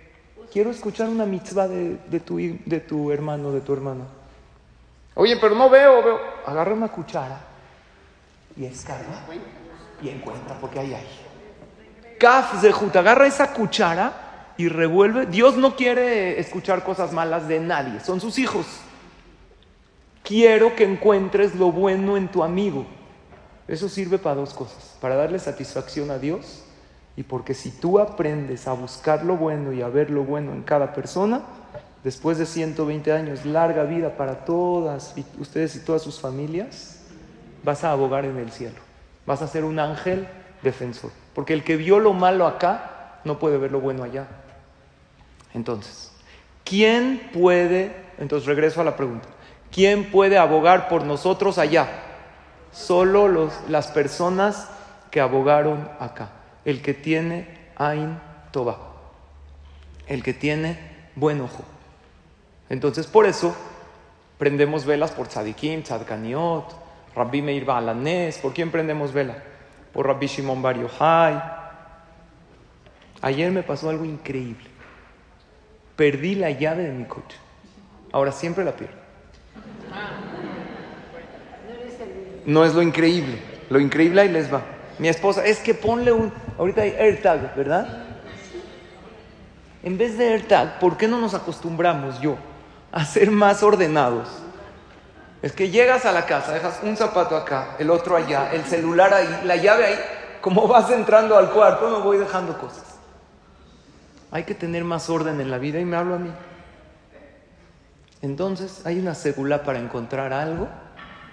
Quiero 0.51 0.71
escuchar 0.71 1.09
una 1.09 1.27
mitzvah 1.27 1.69
de, 1.69 2.21
tu, 2.21 2.39
de 2.39 2.81
tu 2.81 3.13
hermano, 3.13 3.53
de 3.53 3.61
tu 3.61 3.75
hermana. 3.75 4.05
Oye, 5.15 5.37
pero 5.37 5.55
no 5.55 5.69
veo, 5.69 6.03
veo. 6.03 6.19
Agarra 6.47 6.73
una 6.73 6.89
cuchara 6.89 7.39
y 8.57 8.65
escarba 8.65 9.27
y 10.03 10.09
encuentra, 10.09 10.59
porque 10.59 10.81
ahí 10.81 10.95
hay. 10.95 11.07
Kaf 12.21 12.61
Zehut, 12.61 12.95
agarra 12.95 13.27
esa 13.27 13.55
cuchara 13.55 14.53
y 14.59 14.69
revuelve. 14.69 15.25
Dios 15.25 15.57
no 15.57 15.75
quiere 15.75 16.39
escuchar 16.39 16.85
cosas 16.85 17.13
malas 17.13 17.49
de 17.49 17.59
nadie, 17.59 17.99
son 18.01 18.21
sus 18.21 18.39
hijos. 18.39 18.67
Quiero 20.23 20.77
que 20.77 20.85
encuentres 20.85 21.55
lo 21.55 21.73
bueno 21.73 22.19
en 22.19 22.29
tu 22.29 22.45
amigo. 22.45 22.85
Eso 23.67 23.89
sirve 23.89 24.19
para 24.19 24.37
dos 24.37 24.53
cosas, 24.53 24.97
para 25.01 25.17
darle 25.17 25.39
satisfacción 25.39 26.11
a 26.11 26.19
Dios 26.19 26.63
y 27.17 27.23
porque 27.23 27.55
si 27.55 27.71
tú 27.71 27.99
aprendes 27.99 28.69
a 28.69 28.73
buscar 28.73 29.25
lo 29.25 29.37
bueno 29.37 29.73
y 29.73 29.81
a 29.81 29.89
ver 29.89 30.11
lo 30.11 30.23
bueno 30.23 30.53
en 30.53 30.63
cada 30.63 30.93
persona, 30.93 31.43
después 32.05 32.37
de 32.37 32.45
120 32.45 33.13
años, 33.13 33.47
larga 33.47 33.85
vida 33.85 34.17
para 34.17 34.45
todas 34.45 35.15
ustedes 35.39 35.75
y 35.77 35.81
todas 35.81 36.03
sus 36.03 36.21
familias, 36.21 37.01
vas 37.63 37.83
a 37.85 37.93
abogar 37.93 38.27
en 38.27 38.37
el 38.37 38.51
cielo, 38.51 38.79
vas 39.25 39.41
a 39.41 39.49
ser 39.49 39.65
un 39.65 39.79
ángel 39.79 40.29
defensor, 40.63 41.11
porque 41.35 41.53
el 41.53 41.65
que 41.65 41.77
vio 41.77 41.99
lo 41.99 42.13
malo 42.13 42.47
acá 42.47 43.21
no 43.25 43.39
puede 43.39 43.59
ver 43.59 43.73
lo 43.73 43.81
bueno 43.81 44.05
allá. 44.05 44.27
Entonces, 45.55 46.13
¿quién 46.65 47.31
puede, 47.33 47.95
entonces 48.19 48.47
regreso 48.47 48.81
a 48.81 48.85
la 48.85 48.97
pregunta, 48.97 49.29
¿quién 49.71 50.11
puede 50.11 50.39
abogar 50.39 50.89
por 50.89 51.05
nosotros 51.05 51.59
allá? 51.59 51.89
Solo 52.73 53.29
los, 53.29 53.53
las 53.69 53.89
personas 53.89 54.69
que 55.11 55.21
abogaron 55.21 55.89
acá. 55.99 56.31
El 56.65 56.83
que 56.83 56.95
tiene 56.95 57.49
Ain 57.77 58.19
Toba. 58.53 58.79
El 60.07 60.23
que 60.23 60.35
tiene 60.35 60.79
buen 61.17 61.41
ojo. 61.41 61.65
Entonces, 62.69 63.07
por 63.07 63.27
eso 63.27 63.57
prendemos 64.39 64.85
velas 64.85 65.11
por 65.11 65.27
Tzadikim, 65.27 65.83
Tzadkaniot, 65.83 66.65
Rabbi 67.17 67.43
Meir 67.43 67.65
Baalanés. 67.65 68.39
¿Por 68.39 68.53
quién 68.53 68.71
prendemos 68.71 69.13
vela? 69.13 69.43
Por 69.93 70.07
Rabbi 70.07 70.27
Shimon 70.27 70.63
Bar 70.63 70.79
Yochai. 70.79 71.43
Ayer 73.23 73.51
me 73.51 73.63
pasó 73.63 73.91
algo 73.91 74.05
increíble. 74.05 74.69
Perdí 75.97 76.35
la 76.35 76.51
llave 76.51 76.85
de 76.85 76.93
mi 76.93 77.05
coche. 77.05 77.37
Ahora 78.13 78.33
siempre 78.33 78.65
la 78.65 78.73
pierdo. 78.73 78.97
no 82.47 82.65
es 82.65 82.75
lo 82.75 82.83
increíble. 82.83 83.39
Lo 83.69 83.79
increíble 83.79 84.23
ahí 84.23 84.29
les 84.29 84.53
va. 84.53 84.63
Mi 84.99 85.09
esposa, 85.09 85.45
es 85.45 85.61
que 85.61 85.75
ponle 85.75 86.13
un. 86.13 86.33
Ahorita 86.59 86.83
hay 86.83 86.91
AirTag, 86.91 87.55
¿verdad? 87.55 88.07
En 89.83 89.97
vez 89.97 90.19
de 90.19 90.29
AirTag, 90.29 90.79
¿por 90.79 90.97
qué 90.97 91.09
no 91.09 91.21
nos 91.21 91.33
acostumbramos 91.35 92.21
yo 92.21 92.37
a 92.93 93.05
ser 93.05 93.31
más 93.31 93.63
ordenados? 93.63 94.29
Es 95.43 95.53
que 95.53 95.71
llegas 95.71 96.05
a 96.05 96.13
la 96.13 96.27
casa, 96.27 96.53
dejas 96.53 96.81
un 96.83 96.97
zapato 96.97 97.37
acá, 97.37 97.77
el 97.79 97.91
otro 97.91 98.17
allá, 98.17 98.51
el 98.53 98.65
celular 98.65 99.13
ahí, 99.15 99.41
la 99.45 99.57
llave 99.57 99.85
ahí. 99.85 99.99
Como 100.41 100.69
vas 100.69 100.91
entrando 100.91 101.37
al 101.37 101.51
cuarto, 101.51 101.91
me 101.91 101.99
voy 102.03 102.19
dejando 102.19 102.59
cosas. 102.59 102.85
Hay 104.31 104.45
que 104.45 104.55
tener 104.55 104.85
más 104.85 105.11
orden 105.11 105.41
en 105.41 105.51
la 105.51 105.59
vida 105.59 105.81
y 105.81 105.85
me 105.85 105.97
hablo 105.97 106.15
a 106.15 106.19
mí. 106.19 106.31
Entonces, 108.23 108.83
hay 108.85 108.99
una 108.99 109.15
segula 109.15 109.63
para 109.65 109.79
encontrar 109.79 110.33
algo 110.33 110.69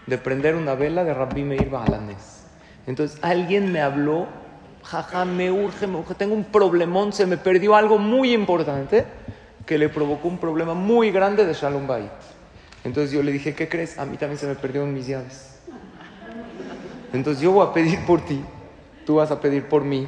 de 0.07 0.17
prender 0.17 0.55
una 0.55 0.73
vela 0.73 1.03
de 1.03 1.13
Rabbi 1.13 1.43
Meir 1.43 1.69
Bahalanés. 1.69 2.37
Entonces 2.87 3.19
alguien 3.21 3.71
me 3.71 3.81
habló, 3.81 4.27
jaja, 4.81 5.25
me 5.25 5.51
urge, 5.51 5.85
me 5.85 5.97
urge, 5.97 6.15
tengo 6.15 6.33
un 6.33 6.45
problemón, 6.45 7.11
se 7.11 7.25
me 7.25 7.37
perdió 7.37 7.75
algo 7.75 7.97
muy 7.97 8.33
importante 8.33 9.05
que 9.65 9.77
le 9.77 9.89
provocó 9.89 10.29
un 10.29 10.37
problema 10.37 10.73
muy 10.73 11.11
grande 11.11 11.45
de 11.45 11.53
Shalom 11.53 11.85
Bait. 11.85 12.09
Entonces 12.87 13.11
yo 13.11 13.21
le 13.21 13.33
dije, 13.33 13.53
¿qué 13.53 13.67
crees? 13.67 13.99
A 13.99 14.05
mí 14.05 14.15
también 14.15 14.39
se 14.39 14.47
me 14.47 14.55
perdieron 14.55 14.93
mis 14.93 15.07
llaves. 15.07 15.59
Entonces 17.11 17.43
yo 17.43 17.51
voy 17.51 17.67
a 17.67 17.73
pedir 17.73 17.99
por 18.05 18.21
ti, 18.21 18.41
tú 19.05 19.15
vas 19.15 19.29
a 19.29 19.41
pedir 19.41 19.65
por 19.65 19.83
mí. 19.83 20.07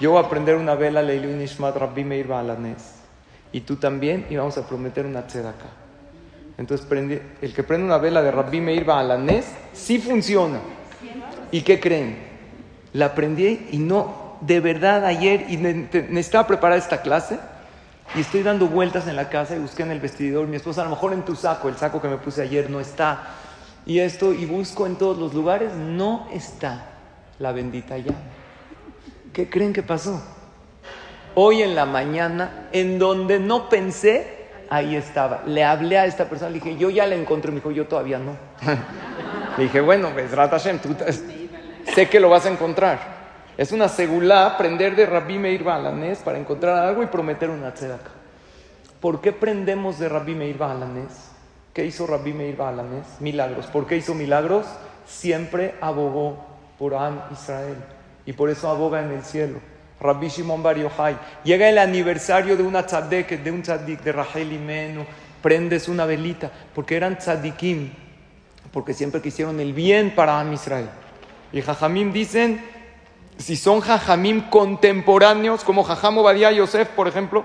Yo 0.00 0.12
voy 0.12 0.24
a 0.24 0.28
prender 0.30 0.56
una 0.56 0.74
vela 0.74 1.02
Leilu 1.02 1.28
Nishmat 1.28 1.76
Rabbi 1.76 2.04
Meir 2.04 2.26
Bahalanés. 2.26 2.94
Y 3.52 3.60
tú 3.60 3.76
también, 3.76 4.24
y 4.30 4.36
vamos 4.36 4.56
a 4.56 4.66
prometer 4.66 5.04
una 5.04 5.26
tzedakah. 5.26 5.68
Entonces 6.56 6.86
el 7.42 7.52
que 7.52 7.62
prende 7.62 7.84
una 7.84 7.98
vela 7.98 8.22
de 8.22 8.30
Rabbi 8.30 8.62
Meir 8.62 8.86
Baalanés 8.86 9.44
sí 9.74 9.98
funciona. 9.98 10.60
¿Y 11.52 11.60
qué 11.60 11.78
creen? 11.78 12.16
La 12.94 13.14
prendí 13.14 13.68
y 13.70 13.78
no, 13.78 14.38
de 14.40 14.60
verdad 14.60 15.04
ayer, 15.04 15.44
y 15.50 15.58
necesitaba 15.58 16.46
preparar 16.46 16.78
esta 16.78 17.02
clase, 17.02 17.38
y 18.14 18.20
estoy 18.20 18.42
dando 18.42 18.68
vueltas 18.68 19.06
en 19.06 19.16
la 19.16 19.28
casa 19.28 19.56
y 19.56 19.58
busqué 19.58 19.82
en 19.82 19.90
el 19.90 20.00
vestidor, 20.00 20.46
mi 20.46 20.56
esposa, 20.56 20.80
a 20.80 20.84
lo 20.84 20.90
mejor 20.90 21.12
en 21.12 21.24
tu 21.24 21.36
saco, 21.36 21.68
el 21.68 21.76
saco 21.76 22.00
que 22.00 22.08
me 22.08 22.16
puse 22.16 22.42
ayer 22.42 22.70
no 22.70 22.80
está. 22.80 23.34
Y 23.84 24.00
esto, 24.00 24.32
y 24.32 24.46
busco 24.46 24.86
en 24.86 24.96
todos 24.96 25.18
los 25.18 25.34
lugares, 25.34 25.74
no 25.74 26.28
está 26.32 26.86
la 27.38 27.52
bendita 27.52 27.96
llave. 27.98 28.16
¿Qué 29.32 29.48
creen 29.48 29.72
que 29.72 29.82
pasó? 29.82 30.22
Hoy 31.34 31.62
en 31.62 31.74
la 31.74 31.86
mañana, 31.86 32.68
en 32.72 32.98
donde 32.98 33.38
no 33.38 33.68
pensé, 33.68 34.48
ahí 34.70 34.96
estaba. 34.96 35.42
Le 35.46 35.64
hablé 35.64 35.98
a 35.98 36.06
esta 36.06 36.28
persona, 36.28 36.50
le 36.50 36.60
dije, 36.60 36.76
yo 36.76 36.90
ya 36.90 37.06
la 37.06 37.14
encontré. 37.14 37.50
Me 37.50 37.56
dijo, 37.56 37.70
yo 37.70 37.86
todavía 37.86 38.18
no. 38.18 38.36
le 39.56 39.64
dije, 39.64 39.80
bueno, 39.80 40.10
pues 40.12 40.30
Hashem, 40.34 40.78
tú 40.78 40.96
sé 41.94 42.08
que 42.08 42.20
lo 42.20 42.28
vas 42.28 42.46
a 42.46 42.50
encontrar. 42.50 43.17
Es 43.58 43.72
una 43.72 43.88
segulá 43.88 44.46
aprender 44.46 44.94
de 44.94 45.04
Rabbi 45.04 45.36
Meir 45.36 45.64
Balanés 45.64 46.20
para 46.20 46.38
encontrar 46.38 46.78
algo 46.78 47.02
y 47.02 47.06
prometer 47.06 47.50
una 47.50 47.74
tzedakah. 47.74 48.12
¿Por 49.00 49.20
qué 49.20 49.32
prendemos 49.32 49.98
de 49.98 50.08
Rabbi 50.08 50.36
Meir 50.36 50.56
Balanés? 50.56 51.32
¿Qué 51.74 51.84
hizo 51.84 52.06
Rabbi 52.06 52.32
Meir 52.32 52.56
Balanés? 52.56 53.04
Milagros. 53.18 53.66
¿Por 53.66 53.88
qué 53.88 53.96
hizo 53.96 54.14
milagros? 54.14 54.64
Siempre 55.08 55.74
abogó 55.80 56.38
por 56.78 56.94
Am 56.94 57.20
Israel 57.32 57.74
y 58.24 58.32
por 58.32 58.48
eso 58.48 58.70
aboga 58.70 59.02
en 59.02 59.10
el 59.10 59.24
cielo. 59.24 59.58
Rabbi 60.00 60.28
Shimon 60.28 60.62
Bar 60.62 60.78
Yochai. 60.78 61.16
Llega 61.42 61.68
el 61.68 61.78
aniversario 61.78 62.56
de 62.56 62.62
una 62.62 62.86
tzadek, 62.86 63.42
de 63.42 63.50
un 63.50 63.62
tzadik, 63.62 64.02
de 64.02 64.12
Rahel 64.12 64.56
Menu, 64.60 65.04
prendes 65.42 65.88
una 65.88 66.06
velita, 66.06 66.48
porque 66.76 66.96
eran 66.96 67.18
tzadikim, 67.18 67.90
porque 68.72 68.94
siempre 68.94 69.20
quisieron 69.20 69.58
el 69.58 69.72
bien 69.72 70.14
para 70.14 70.38
Am 70.38 70.52
Israel. 70.52 70.88
Y 71.52 71.60
Jajamim 71.60 72.12
dicen, 72.12 72.77
si 73.38 73.56
son 73.56 73.80
Jajamim 73.80 74.50
contemporáneos, 74.50 75.64
como 75.64 75.84
Jajam 75.84 76.18
Obadiah 76.18 76.50
Yosef, 76.50 76.88
por 76.88 77.06
ejemplo, 77.08 77.44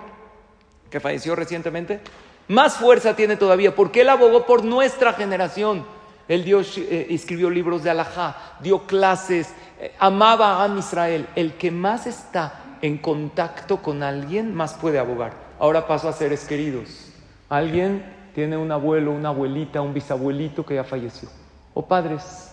que 0.90 1.00
falleció 1.00 1.36
recientemente, 1.36 2.02
más 2.48 2.76
fuerza 2.76 3.16
tiene 3.16 3.38
todavía, 3.38 3.76
porque 3.76 4.02
él 4.02 4.10
abogó 4.10 4.46
por 4.46 4.66
nuestra 4.66 5.14
generación. 5.14 5.86
Él 6.28 6.44
dio, 6.44 6.62
eh, 6.62 7.08
escribió 7.10 7.50
libros 7.50 7.84
de 7.84 7.92
alajá, 7.92 8.58
dio 8.62 8.88
clases, 8.88 9.54
eh, 9.80 9.94
amaba 10.00 10.64
a 10.64 10.68
Israel. 10.78 11.28
El 11.36 11.54
que 11.54 11.70
más 11.70 12.08
está 12.08 12.78
en 12.82 12.98
contacto 12.98 13.82
con 13.82 14.04
alguien, 14.04 14.54
más 14.54 14.74
puede 14.74 15.00
abogar. 15.00 15.34
Ahora 15.60 15.88
paso 15.88 16.10
a 16.10 16.14
seres 16.14 16.46
queridos. 16.46 17.12
Alguien 17.50 18.04
tiene 18.34 18.58
un 18.58 18.72
abuelo, 18.72 19.12
una 19.12 19.30
abuelita, 19.30 19.82
un 19.82 19.94
bisabuelito 19.94 20.66
que 20.66 20.76
ya 20.76 20.84
falleció. 20.84 21.30
O 21.74 21.86
padres, 21.86 22.52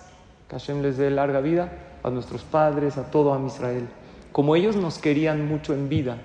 que 0.48 0.57
Hashem 0.57 0.83
les 0.83 0.98
dé 0.98 1.11
larga 1.11 1.40
vida 1.40 1.72
a 2.03 2.11
nuestros 2.11 2.43
padres, 2.43 2.99
a 2.99 3.11
todo 3.11 3.35
Am 3.35 3.47
Israel. 3.47 3.89
Como 4.33 4.57
ellos 4.57 4.77
nos 4.77 4.99
querían 4.99 5.47
mucho 5.47 5.75
en 5.75 5.89
vida, 5.89 6.19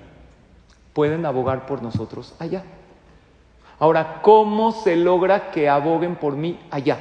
pueden 0.94 1.26
abogar 1.26 1.66
por 1.66 1.82
nosotros 1.82 2.34
allá. 2.40 2.64
Ahora, 3.80 4.22
¿cómo 4.22 4.72
se 4.72 4.96
logra 4.96 5.52
que 5.52 5.68
aboguen 5.68 6.16
por 6.16 6.36
mí 6.36 6.60
allá? 6.72 7.00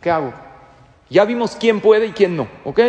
¿Qué 0.00 0.10
hago? 0.10 0.32
Ya 1.08 1.24
vimos 1.24 1.56
quién 1.56 1.80
puede 1.80 2.06
y 2.06 2.12
quién 2.12 2.36
no, 2.36 2.46
¿ok? 2.64 2.80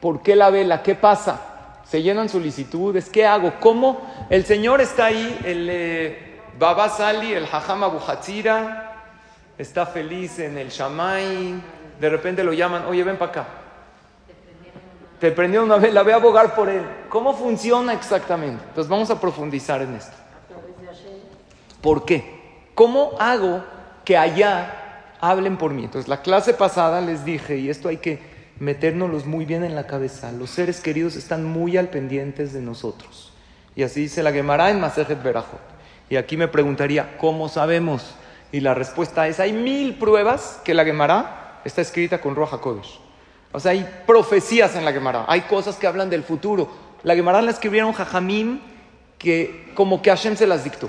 ¿Por 0.00 0.22
qué 0.22 0.34
la 0.34 0.50
vela? 0.50 0.82
¿Qué 0.82 0.94
pasa? 0.96 1.80
Se 1.84 2.02
llenan 2.02 2.28
solicitudes, 2.28 3.08
¿qué 3.08 3.26
hago? 3.26 3.54
¿Cómo? 3.60 4.00
El 4.28 4.44
Señor 4.44 4.80
está 4.80 5.06
ahí, 5.06 5.40
el 5.44 5.68
eh, 5.70 6.40
Sali, 6.96 7.32
el 7.32 7.44
Hajam 7.44 7.84
Abu 7.84 7.98
está 9.58 9.86
feliz 9.86 10.38
en 10.38 10.58
el 10.58 10.70
Shamay, 10.70 11.60
de 12.00 12.08
repente 12.08 12.42
lo 12.42 12.52
llaman, 12.52 12.86
oye, 12.86 13.04
ven 13.04 13.16
para 13.16 13.30
acá. 13.30 13.46
Te 15.20 15.30
prendió 15.32 15.62
una 15.62 15.76
vela, 15.76 16.02
voy 16.02 16.12
a 16.12 16.16
abogar 16.16 16.54
por 16.54 16.70
él. 16.70 16.82
¿Cómo 17.10 17.34
funciona 17.34 17.92
exactamente? 17.92 18.64
Entonces 18.68 18.88
vamos 18.88 19.10
a 19.10 19.20
profundizar 19.20 19.82
en 19.82 19.94
esto. 19.94 20.16
¿Por 21.82 22.06
qué? 22.06 22.40
¿Cómo 22.74 23.12
hago 23.18 23.62
que 24.04 24.16
allá 24.16 25.12
hablen 25.20 25.58
por 25.58 25.74
mí? 25.74 25.84
Entonces, 25.84 26.08
la 26.08 26.22
clase 26.22 26.54
pasada 26.54 27.02
les 27.02 27.26
dije, 27.26 27.58
y 27.58 27.68
esto 27.68 27.90
hay 27.90 27.98
que 27.98 28.18
metérnoslos 28.58 29.26
muy 29.26 29.44
bien 29.44 29.64
en 29.64 29.74
la 29.74 29.86
cabeza, 29.86 30.32
los 30.32 30.50
seres 30.50 30.80
queridos 30.80 31.16
están 31.16 31.44
muy 31.44 31.76
al 31.76 31.88
pendientes 31.88 32.52
de 32.52 32.60
nosotros. 32.60 33.32
Y 33.76 33.82
así 33.82 34.02
dice 34.02 34.22
la 34.22 34.32
Gemara 34.32 34.70
en 34.70 34.80
Masejet 34.80 35.22
Berajot. 35.22 35.60
Y 36.08 36.16
aquí 36.16 36.36
me 36.36 36.48
preguntaría, 36.48 37.16
¿cómo 37.18 37.48
sabemos? 37.48 38.14
Y 38.52 38.60
la 38.60 38.74
respuesta 38.74 39.28
es, 39.28 39.38
hay 39.38 39.52
mil 39.52 39.98
pruebas 39.98 40.60
que 40.64 40.74
la 40.74 40.84
Gemara 40.84 41.39
está 41.64 41.80
escrita 41.80 42.20
con 42.20 42.34
Roja 42.34 42.58
Kodesh. 42.58 43.00
O 43.52 43.60
sea, 43.60 43.72
hay 43.72 43.88
profecías 44.06 44.76
en 44.76 44.84
la 44.84 44.92
Gemara, 44.92 45.24
hay 45.28 45.42
cosas 45.42 45.76
que 45.76 45.86
hablan 45.86 46.10
del 46.10 46.22
futuro. 46.22 46.68
La 47.02 47.14
Gemara 47.14 47.42
la 47.42 47.50
escribieron 47.50 47.92
Jajamim 47.92 48.60
que 49.18 49.72
como 49.74 50.02
que 50.02 50.10
Hashem 50.10 50.36
se 50.36 50.46
las 50.46 50.64
dictó. 50.64 50.88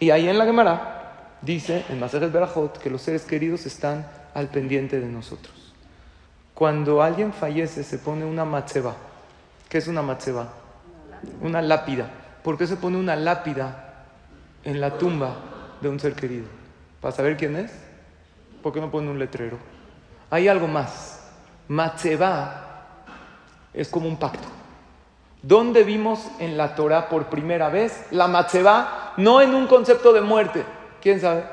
Y 0.00 0.10
ahí 0.10 0.28
en 0.28 0.38
la 0.38 0.44
Gemara 0.44 1.36
dice, 1.42 1.84
en 1.88 2.00
Masejet 2.00 2.32
Berajot, 2.32 2.78
que 2.78 2.90
los 2.90 3.02
seres 3.02 3.24
queridos 3.24 3.66
están 3.66 4.06
al 4.34 4.48
pendiente 4.48 5.00
de 5.00 5.06
nosotros. 5.06 5.74
Cuando 6.54 7.02
alguien 7.02 7.32
fallece 7.32 7.84
se 7.84 7.98
pone 7.98 8.24
una 8.24 8.44
matzeba. 8.44 8.96
¿Qué 9.68 9.78
es 9.78 9.86
una 9.86 10.02
matzeba? 10.02 10.48
Una 11.40 11.60
lápida. 11.60 12.10
¿Por 12.42 12.56
qué 12.56 12.66
se 12.66 12.76
pone 12.76 12.96
una 12.96 13.16
lápida 13.16 14.04
en 14.64 14.80
la 14.80 14.98
tumba 14.98 15.36
de 15.80 15.88
un 15.88 16.00
ser 16.00 16.14
querido? 16.14 16.46
¿Para 17.00 17.14
saber 17.14 17.36
quién 17.36 17.56
es? 17.56 17.70
¿Por 18.68 18.74
qué 18.74 18.82
no 18.82 18.90
pone 18.90 19.10
un 19.10 19.18
letrero? 19.18 19.56
Hay 20.28 20.46
algo 20.46 20.68
más. 20.68 21.26
Matzeba 21.68 22.82
es 23.72 23.88
como 23.88 24.06
un 24.06 24.18
pacto. 24.18 24.46
¿Dónde 25.40 25.84
vimos 25.84 26.28
en 26.38 26.58
la 26.58 26.74
Torah 26.74 27.08
por 27.08 27.30
primera 27.30 27.70
vez 27.70 28.08
la 28.10 28.28
matzeba? 28.28 29.14
No 29.16 29.40
en 29.40 29.54
un 29.54 29.68
concepto 29.68 30.12
de 30.12 30.20
muerte. 30.20 30.66
¿Quién 31.00 31.18
sabe? 31.18 31.44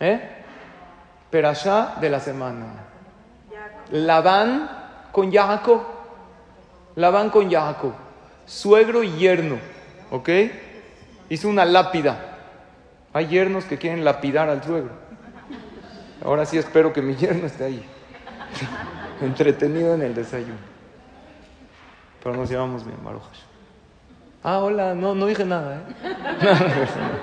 ¿Eh? 0.00 0.44
Perashá 1.28 1.96
de 2.00 2.08
la 2.08 2.20
semana. 2.20 2.64
Labán 3.90 4.70
con 5.12 5.30
Jacob. 5.30 5.82
Labán 6.94 7.28
con 7.28 7.50
Jacob. 7.50 7.92
Suegro 8.46 9.02
y 9.02 9.14
yerno. 9.18 9.58
¿Ok? 10.10 10.30
Hizo 11.28 11.50
una 11.50 11.66
lápida. 11.66 12.38
Hay 13.12 13.26
yernos 13.26 13.66
que 13.66 13.76
quieren 13.76 14.06
lapidar 14.06 14.48
al 14.48 14.64
suegro. 14.64 15.03
Ahora 16.24 16.46
sí 16.46 16.58
espero 16.58 16.92
que 16.92 17.02
mi 17.02 17.14
yerno 17.16 17.46
esté 17.46 17.64
ahí. 17.64 17.84
Entretenido 19.20 19.94
en 19.94 20.02
el 20.02 20.14
desayuno 20.14 20.74
pero 22.24 22.36
nos 22.36 22.48
llevamos 22.48 22.86
bien, 22.86 22.96
Marujas. 23.04 23.36
Ah, 24.42 24.60
hola, 24.60 24.94
no, 24.94 25.14
no 25.14 25.26
dije 25.26 25.44
nada, 25.44 25.76
¿eh? 25.76 25.80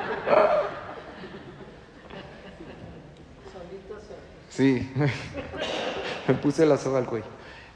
Sí, 4.50 4.92
me 6.28 6.34
puse 6.36 6.66
la 6.66 6.78
soga 6.78 7.00
al 7.00 7.06
cuello. 7.06 7.26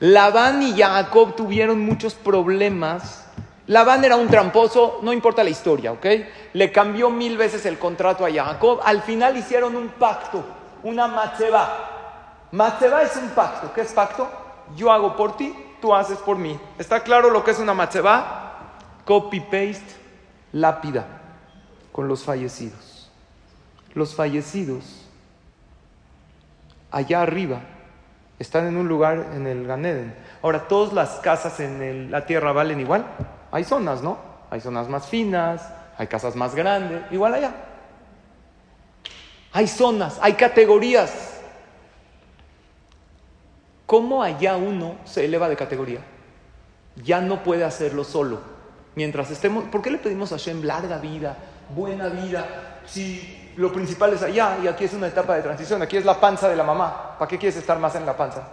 Labán 0.02 0.62
y 0.62 0.78
Jacob 0.78 1.36
tuvieron 1.36 1.80
muchos 1.80 2.14
problemas. 2.14 3.26
Labán 3.68 4.04
era 4.04 4.18
un 4.18 4.28
tramposo, 4.28 5.00
no 5.02 5.14
importa 5.14 5.44
la 5.44 5.50
historia, 5.50 5.94
¿ok? 5.94 6.06
Le 6.54 6.72
cambió 6.72 7.10
mil 7.10 7.38
veces 7.38 7.66
el 7.66 7.80
contrato 7.80 8.26
a 8.26 8.32
Jacob. 8.32 8.82
Al 8.84 9.02
final 9.02 9.38
hicieron 9.38 9.76
un 9.76 9.88
pacto, 9.88 10.46
una 10.86 11.08
matzeba. 11.08 11.68
Matzeba 12.52 13.02
es 13.02 13.18
un 13.18 13.30
pacto. 13.30 13.74
¿Qué 13.74 13.82
es 13.82 13.92
pacto? 13.92 14.30
Yo 14.76 14.92
hago 14.92 15.16
por 15.16 15.36
ti, 15.36 15.54
tú 15.82 15.94
haces 15.94 16.20
por 16.20 16.38
mí. 16.38 16.58
¿Está 16.78 17.02
claro 17.02 17.32
lo 17.32 17.44
que 17.44 17.52
es 17.52 17.60
una 17.60 17.74
matzeba? 17.74 18.62
Copy-paste, 19.04 19.96
lápida, 20.54 21.06
con 21.92 22.08
los 22.08 22.24
fallecidos. 22.24 23.12
Los 23.94 24.16
fallecidos, 24.16 25.08
allá 26.92 27.22
arriba, 27.22 27.60
están 28.38 28.68
en 28.68 28.78
un 28.78 28.88
lugar 28.88 29.30
en 29.34 29.48
el 29.48 29.66
Ganeden. 29.66 30.16
Ahora, 30.44 30.68
¿todas 30.68 30.94
las 30.94 31.16
casas 31.20 31.60
en 31.60 32.12
la 32.12 32.26
tierra 32.26 32.52
valen 32.52 32.80
igual? 32.80 33.06
Hay 33.52 33.64
zonas, 33.64 34.04
¿no? 34.04 34.18
Hay 34.52 34.62
zonas 34.62 34.88
más 34.88 35.08
finas, 35.08 35.68
hay 35.98 36.08
casas 36.08 36.36
más 36.36 36.54
grandes, 36.54 37.12
igual 37.12 37.34
allá. 37.34 37.54
Hay 39.56 39.70
zonas, 39.70 40.20
hay 40.22 40.34
categorías. 40.34 41.14
¿Cómo 43.86 44.22
allá 44.22 44.58
uno 44.58 44.98
se 45.06 45.24
eleva 45.24 45.48
de 45.48 45.56
categoría? 45.56 46.02
Ya 47.02 47.22
no 47.22 47.42
puede 47.42 47.64
hacerlo 47.64 48.04
solo. 48.04 48.42
Mientras 48.96 49.32
estemos, 49.32 49.64
¿por 49.64 49.82
qué 49.82 49.92
le 49.92 49.98
pedimos 49.98 50.34
a 50.34 50.36
Hashem 50.36 50.62
larga 50.66 50.98
vida, 50.98 51.38
buena 51.74 52.10
vida? 52.10 52.82
Si 52.86 53.54
lo 53.56 53.72
principal 53.72 54.12
es 54.12 54.24
allá 54.24 54.58
y 54.62 54.68
aquí 54.68 54.84
es 54.84 54.94
una 54.94 55.08
etapa 55.08 55.36
de 55.36 55.44
transición, 55.44 55.82
aquí 55.82 55.96
es 55.96 56.04
la 56.04 56.20
panza 56.20 56.50
de 56.50 56.58
la 56.58 56.66
mamá. 56.66 57.16
¿Para 57.18 57.30
qué 57.30 57.38
quieres 57.38 57.56
estar 57.56 57.80
más 57.80 57.96
en 57.96 58.06
la 58.06 58.18
panza? 58.18 58.46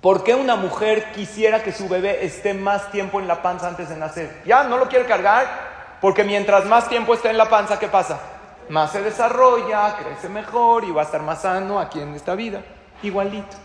¿Por 0.00 0.24
qué 0.24 0.34
una 0.34 0.56
mujer 0.56 1.12
quisiera 1.12 1.62
que 1.62 1.72
su 1.72 1.90
bebé 1.90 2.24
esté 2.24 2.54
más 2.54 2.90
tiempo 2.90 3.20
en 3.20 3.28
la 3.28 3.42
panza 3.42 3.68
antes 3.68 3.90
de 3.90 3.96
nacer? 3.98 4.40
Ya 4.46 4.64
no 4.64 4.78
lo 4.78 4.88
quiere 4.88 5.04
cargar, 5.04 5.98
porque 6.00 6.24
mientras 6.24 6.64
más 6.64 6.88
tiempo 6.88 7.12
esté 7.12 7.28
en 7.28 7.36
la 7.36 7.50
panza, 7.50 7.78
¿qué 7.78 7.88
pasa? 7.88 8.37
Más 8.68 8.92
se 8.92 9.02
desarrolla, 9.02 9.96
crece 9.96 10.28
mejor 10.28 10.84
y 10.84 10.90
va 10.90 11.02
a 11.02 11.04
estar 11.04 11.22
más 11.22 11.42
sano 11.42 11.78
aquí 11.80 12.00
en 12.00 12.14
esta 12.14 12.34
vida. 12.34 12.62
Igualito. 13.02 13.56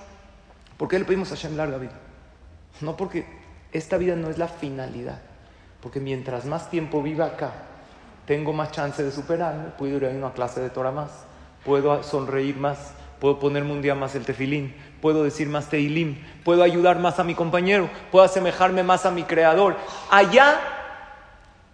¿Por 0.78 0.88
qué 0.88 0.99
le 0.99 1.06
pedimos 1.06 1.32
a 1.32 1.36
Hashem 1.36 1.58
larga 1.58 1.78
vida? 1.78 1.93
No 2.82 2.95
porque 2.95 3.26
esta 3.72 3.97
vida 3.97 4.16
no 4.16 4.30
es 4.30 4.38
la 4.38 4.47
finalidad. 4.47 5.20
Porque 5.82 5.99
mientras 5.99 6.45
más 6.45 6.70
tiempo 6.70 7.01
viva 7.04 7.26
acá, 7.26 7.51
tengo 8.26 8.54
más 8.54 8.72
chance 8.72 9.04
de 9.04 9.12
superarme, 9.12 9.70
puedo 9.78 9.97
ir 9.97 10.06
a 10.06 10.10
una 10.10 10.32
clase 10.32 10.62
de 10.62 10.70
Torah 10.70 10.91
más, 10.91 11.12
puedo 11.66 12.01
sonreír 12.04 12.56
más, 12.56 12.93
puedo 13.20 13.38
ponerme 13.38 13.74
un 13.74 13.82
día 13.82 13.95
más 13.95 14.16
el 14.16 14.26
tefilín, 14.26 14.76
puedo 15.01 15.24
decir 15.24 15.49
más 15.49 15.68
teilim, 15.70 16.24
puedo 16.45 16.64
ayudar 16.64 16.99
más 16.99 17.20
a 17.20 17.26
mi 17.26 17.36
compañero, 17.36 17.89
puedo 18.12 18.24
asemejarme 18.24 18.84
más 18.84 19.06
a 19.06 19.12
mi 19.12 19.24
creador. 19.24 19.76
Allá 20.10 20.60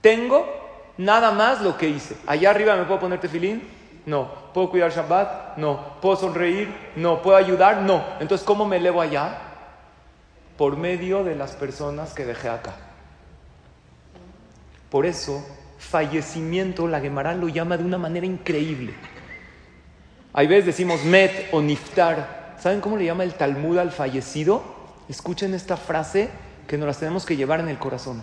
tengo 0.01 0.58
nada 0.99 1.31
más 1.31 1.61
lo 1.61 1.77
que 1.77 1.89
hice. 1.89 2.15
Allá 2.27 2.51
arriba 2.51 2.75
me 2.75 2.83
puedo 2.83 2.99
poner 2.99 3.19
tefilín, 3.19 3.63
no. 4.05 4.29
¿Puedo 4.53 4.69
cuidar 4.69 4.91
Shabbat? 4.91 5.57
No. 5.57 5.99
¿Puedo 6.01 6.15
sonreír? 6.15 6.73
No. 6.95 7.21
¿Puedo 7.21 7.37
ayudar? 7.37 7.81
No. 7.81 8.03
Entonces, 8.19 8.45
¿cómo 8.45 8.65
me 8.65 8.77
elevo 8.77 9.01
allá? 9.01 9.37
Por 10.57 10.77
medio 10.77 11.23
de 11.23 11.35
las 11.35 11.53
personas 11.53 12.13
que 12.13 12.25
dejé 12.25 12.49
acá. 12.49 12.73
Por 14.89 15.05
eso, 15.05 15.45
fallecimiento, 15.77 16.87
la 16.87 16.99
Gemara 16.99 17.33
lo 17.33 17.47
llama 17.47 17.77
de 17.77 17.85
una 17.85 17.97
manera 17.97 18.25
increíble. 18.25 18.93
Hay 20.33 20.47
veces 20.47 20.65
decimos 20.65 21.03
met 21.05 21.47
o 21.51 21.61
niftar. 21.61 22.55
¿Saben 22.59 22.81
cómo 22.81 22.97
le 22.97 23.05
llama 23.05 23.23
el 23.23 23.35
Talmud 23.35 23.77
al 23.77 23.91
fallecido? 23.91 24.63
Escuchen 25.07 25.53
esta 25.53 25.77
frase 25.77 26.29
que 26.67 26.77
nos 26.77 26.87
las 26.87 26.99
tenemos 26.99 27.25
que 27.25 27.37
llevar 27.37 27.59
en 27.61 27.69
el 27.69 27.77
corazón. 27.77 28.21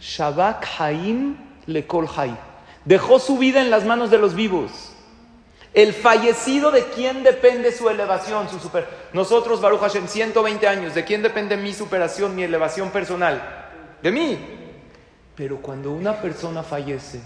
Shabak 0.00 0.66
Haim 0.78 1.49
Lekol 1.66 2.08
Hay. 2.16 2.36
Dejó 2.84 3.18
su 3.18 3.38
vida 3.38 3.60
en 3.60 3.70
las 3.70 3.84
manos 3.84 4.10
de 4.10 4.18
los 4.18 4.34
vivos. 4.34 4.92
El 5.72 5.92
fallecido 5.92 6.72
de 6.72 6.84
quién 6.86 7.22
depende 7.22 7.70
su 7.70 7.88
elevación, 7.88 8.48
su 8.48 8.58
super. 8.58 8.88
Nosotros, 9.12 9.60
Baruch 9.60 9.80
Hashem, 9.80 10.08
120 10.08 10.66
años, 10.66 10.94
¿de 10.94 11.04
quién 11.04 11.22
depende 11.22 11.56
mi 11.56 11.72
superación, 11.72 12.34
mi 12.34 12.42
elevación 12.42 12.90
personal? 12.90 13.68
De 14.02 14.10
mí. 14.10 14.38
Pero 15.36 15.58
cuando 15.62 15.92
una 15.92 16.20
persona 16.20 16.62
fallece, 16.62 17.20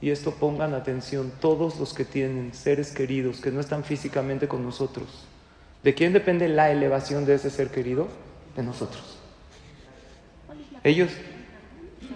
y 0.00 0.10
esto 0.10 0.32
pongan 0.32 0.72
atención, 0.74 1.32
todos 1.40 1.78
los 1.78 1.92
que 1.92 2.04
tienen 2.04 2.54
seres 2.54 2.92
queridos 2.92 3.40
que 3.40 3.50
no 3.50 3.60
están 3.60 3.82
físicamente 3.82 4.46
con 4.46 4.62
nosotros, 4.62 5.26
¿de 5.82 5.94
quién 5.94 6.12
depende 6.12 6.48
la 6.48 6.70
elevación 6.70 7.26
de 7.26 7.34
ese 7.34 7.50
ser 7.50 7.70
querido? 7.70 8.08
De 8.56 8.62
nosotros. 8.62 9.18
Ellos. 10.84 11.10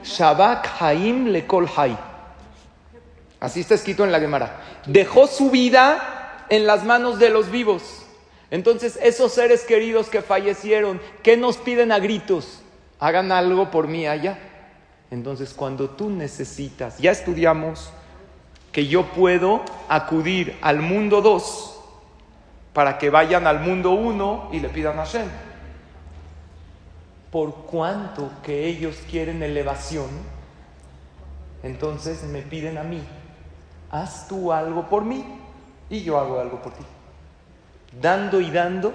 Shabak 0.02 0.80
Haim 0.80 1.26
Lekol 1.26 1.68
Hay. 1.76 1.96
Así 3.40 3.60
está 3.60 3.74
escrito 3.74 4.04
en 4.04 4.12
la 4.12 4.20
Gemara. 4.20 4.60
Dejó 4.86 5.26
su 5.26 5.50
vida 5.50 6.46
en 6.48 6.66
las 6.66 6.84
manos 6.84 7.18
de 7.18 7.30
los 7.30 7.50
vivos. 7.50 8.06
Entonces, 8.50 8.98
esos 9.02 9.32
seres 9.32 9.64
queridos 9.64 10.08
que 10.08 10.22
fallecieron, 10.22 11.00
¿qué 11.22 11.36
nos 11.36 11.56
piden 11.56 11.92
a 11.92 11.98
gritos? 11.98 12.62
Hagan 13.00 13.32
algo 13.32 13.70
por 13.70 13.88
mí 13.88 14.06
allá. 14.06 14.38
Entonces, 15.10 15.52
cuando 15.54 15.90
tú 15.90 16.10
necesitas, 16.10 16.98
ya 16.98 17.10
estudiamos 17.10 17.90
que 18.72 18.86
yo 18.86 19.06
puedo 19.06 19.62
acudir 19.88 20.58
al 20.60 20.80
mundo 20.80 21.20
2 21.20 21.80
para 22.72 22.98
que 22.98 23.10
vayan 23.10 23.46
al 23.46 23.60
mundo 23.60 23.92
1 23.92 24.50
y 24.52 24.60
le 24.60 24.68
pidan 24.68 24.98
a 24.98 25.04
Hashem. 25.04 25.28
Por 27.34 27.64
cuanto 27.64 28.30
que 28.44 28.64
ellos 28.64 28.96
quieren 29.10 29.42
elevación, 29.42 30.06
entonces 31.64 32.22
me 32.22 32.42
piden 32.42 32.78
a 32.78 32.84
mí, 32.84 33.02
haz 33.90 34.28
tú 34.28 34.52
algo 34.52 34.88
por 34.88 35.04
mí 35.04 35.24
y 35.90 36.04
yo 36.04 36.16
hago 36.16 36.38
algo 36.38 36.62
por 36.62 36.74
ti. 36.74 36.84
Dando 38.00 38.40
y 38.40 38.52
dando, 38.52 38.94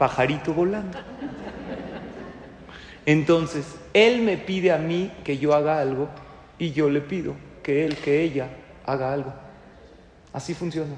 pajarito 0.00 0.52
volando. 0.52 0.98
Entonces, 3.06 3.76
él 3.94 4.22
me 4.22 4.36
pide 4.36 4.72
a 4.72 4.78
mí 4.78 5.12
que 5.22 5.38
yo 5.38 5.54
haga 5.54 5.78
algo 5.78 6.08
y 6.58 6.72
yo 6.72 6.90
le 6.90 7.02
pido 7.02 7.34
que 7.62 7.86
él, 7.86 7.96
que 7.98 8.22
ella 8.22 8.48
haga 8.84 9.12
algo. 9.12 9.32
Así 10.32 10.54
funciona. 10.54 10.96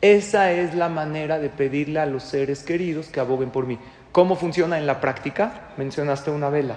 Esa 0.00 0.50
es 0.50 0.74
la 0.74 0.88
manera 0.88 1.38
de 1.38 1.48
pedirle 1.48 2.00
a 2.00 2.06
los 2.06 2.24
seres 2.24 2.64
queridos 2.64 3.06
que 3.06 3.20
aboguen 3.20 3.50
por 3.50 3.68
mí. 3.68 3.78
¿Cómo 4.12 4.36
funciona 4.36 4.78
en 4.78 4.86
la 4.86 5.00
práctica? 5.00 5.72
Mencionaste 5.78 6.30
una 6.30 6.50
vela. 6.50 6.76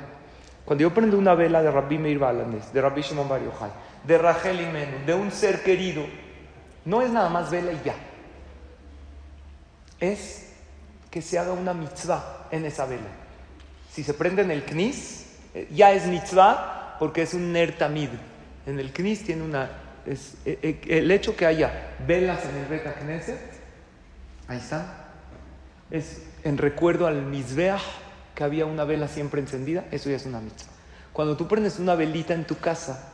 Cuando 0.63 0.81
yo 0.81 0.93
prendo 0.93 1.17
una 1.17 1.35
vela 1.35 1.61
de 1.61 1.69
Rabbi 1.69 1.97
Meir 1.97 2.19
de 2.19 2.81
Rabbi 2.81 3.01
Shimon 3.01 3.27
Bar 3.27 3.43
Yochai, 3.43 3.69
de 4.03 4.17
Rachel 4.17 4.61
Imenu, 4.61 5.05
de 5.05 5.13
un 5.13 5.31
ser 5.31 5.61
querido, 5.61 6.05
no 6.85 7.01
es 7.01 7.11
nada 7.11 7.29
más 7.29 7.51
vela 7.51 7.71
y 7.73 7.81
ya. 7.83 7.95
Es 9.99 10.53
que 11.11 11.21
se 11.21 11.37
haga 11.37 11.51
una 11.51 11.73
mitzvah 11.73 12.47
en 12.51 12.65
esa 12.65 12.85
vela. 12.85 13.09
Si 13.91 14.03
se 14.03 14.13
prende 14.13 14.41
en 14.41 14.51
el 14.51 14.63
knis, 14.63 15.25
eh, 15.53 15.67
ya 15.71 15.91
es 15.91 16.07
mitzvah 16.07 16.95
porque 16.99 17.21
es 17.21 17.33
un 17.33 17.51
nertamid. 17.51 18.09
En 18.65 18.79
el 18.79 18.91
knis 18.91 19.23
tiene 19.23 19.43
una... 19.43 19.69
Es, 20.05 20.35
eh, 20.45 20.59
eh, 20.61 20.81
el 20.99 21.11
hecho 21.11 21.35
que 21.35 21.45
haya 21.45 21.95
velas 22.05 22.45
en 22.45 22.55
el 22.57 22.65
Beta 22.67 22.93
Knesset, 22.93 23.39
ahí 24.47 24.57
está, 24.57 25.07
es 25.89 26.21
en 26.45 26.57
recuerdo 26.59 27.07
al 27.07 27.23
mizbeach, 27.23 27.81
que 28.35 28.43
había 28.43 28.65
una 28.65 28.85
vela 28.85 29.07
siempre 29.07 29.41
encendida, 29.41 29.85
eso 29.91 30.09
ya 30.09 30.15
es 30.15 30.25
una 30.25 30.39
mitzvah. 30.39 30.71
Cuando 31.11 31.35
tú 31.35 31.47
prendes 31.47 31.79
una 31.79 31.95
velita 31.95 32.33
en 32.33 32.45
tu 32.45 32.57
casa, 32.57 33.11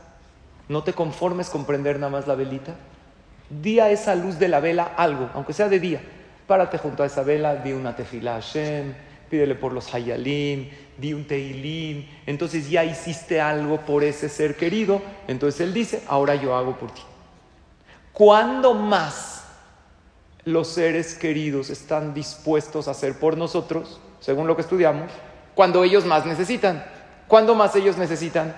no 0.67 0.83
te 0.83 0.93
conformes 0.93 1.49
con 1.49 1.65
prender 1.65 1.97
nada 1.97 2.11
más 2.11 2.27
la 2.27 2.35
velita. 2.35 2.75
Di 3.49 3.79
a 3.79 3.89
esa 3.89 4.15
luz 4.15 4.37
de 4.37 4.49
la 4.49 4.59
vela 4.59 4.83
algo, 4.97 5.29
aunque 5.33 5.53
sea 5.53 5.69
de 5.69 5.79
día. 5.79 6.01
Párate 6.45 6.77
junto 6.77 7.03
a 7.03 7.05
esa 7.05 7.23
vela, 7.23 7.55
di 7.55 7.71
una 7.71 7.95
tefila 7.95 8.31
a 8.31 8.41
Hashem, 8.41 8.93
pídele 9.29 9.55
por 9.55 9.71
los 9.71 9.93
hayalim, 9.93 10.69
di 10.97 11.13
un 11.13 11.25
teilim, 11.25 12.05
entonces 12.25 12.69
ya 12.69 12.83
hiciste 12.83 13.39
algo 13.39 13.79
por 13.81 14.03
ese 14.03 14.27
ser 14.27 14.57
querido, 14.57 15.01
entonces 15.27 15.61
él 15.61 15.73
dice, 15.73 16.03
ahora 16.07 16.35
yo 16.35 16.55
hago 16.55 16.75
por 16.75 16.91
ti. 16.91 17.01
¿Cuándo 18.11 18.73
más 18.73 19.40
los 20.45 20.67
seres 20.67 21.15
queridos 21.15 21.69
están 21.69 22.13
dispuestos 22.13 22.87
a 22.87 22.91
hacer 22.91 23.19
por 23.19 23.37
nosotros, 23.37 23.99
según 24.19 24.47
lo 24.47 24.55
que 24.55 24.61
estudiamos? 24.61 25.11
Cuando 25.55 25.83
ellos 25.83 26.05
más 26.05 26.25
necesitan. 26.25 26.85
¿Cuándo 27.27 27.55
más 27.55 27.75
ellos 27.75 27.97
necesitan? 27.97 28.55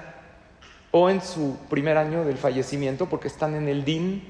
O 0.91 1.09
en 1.09 1.21
su 1.21 1.57
primer 1.69 1.97
año 1.97 2.23
del 2.23 2.37
fallecimiento, 2.37 3.07
porque 3.07 3.27
están 3.27 3.55
en 3.55 3.67
el 3.67 3.83
DIN. 3.83 4.23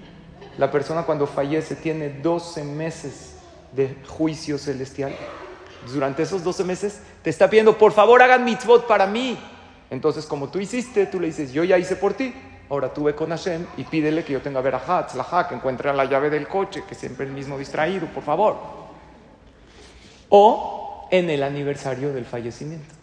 La 0.57 0.71
persona 0.71 1.03
cuando 1.03 1.27
fallece 1.27 1.75
tiene 1.75 2.09
12 2.09 2.63
meses 2.63 3.35
de 3.73 3.97
juicio 4.07 4.57
celestial 4.57 5.13
durante 5.91 6.23
esos 6.23 6.43
12 6.43 6.63
meses 6.63 6.99
te 7.21 7.29
está 7.29 7.49
pidiendo, 7.49 7.77
por 7.77 7.91
favor 7.91 8.21
hagan 8.21 8.45
mitzvot 8.45 8.87
para 8.87 9.07
mí. 9.07 9.37
Entonces, 9.89 10.25
como 10.25 10.49
tú 10.49 10.59
hiciste, 10.59 11.05
tú 11.05 11.19
le 11.19 11.27
dices, 11.27 11.51
yo 11.51 11.63
ya 11.63 11.77
hice 11.77 11.95
por 11.95 12.13
ti. 12.13 12.33
Ahora 12.73 12.91
tú 12.91 13.03
ve 13.03 13.13
con 13.13 13.29
Hashem 13.29 13.67
y 13.77 13.83
pídele 13.83 14.23
que 14.23 14.33
yo 14.33 14.41
tenga 14.41 14.59
verajat, 14.59 15.13
la 15.13 15.47
que 15.47 15.53
encuentre 15.53 15.93
la 15.93 16.05
llave 16.05 16.31
del 16.31 16.47
coche, 16.47 16.83
que 16.89 16.95
siempre 16.95 17.23
el 17.23 17.31
mismo 17.31 17.55
distraído, 17.55 18.07
por 18.07 18.23
favor. 18.23 18.57
O 20.29 21.07
en 21.11 21.29
el 21.29 21.43
aniversario 21.43 22.11
del 22.13 22.25
fallecimiento. 22.25 22.95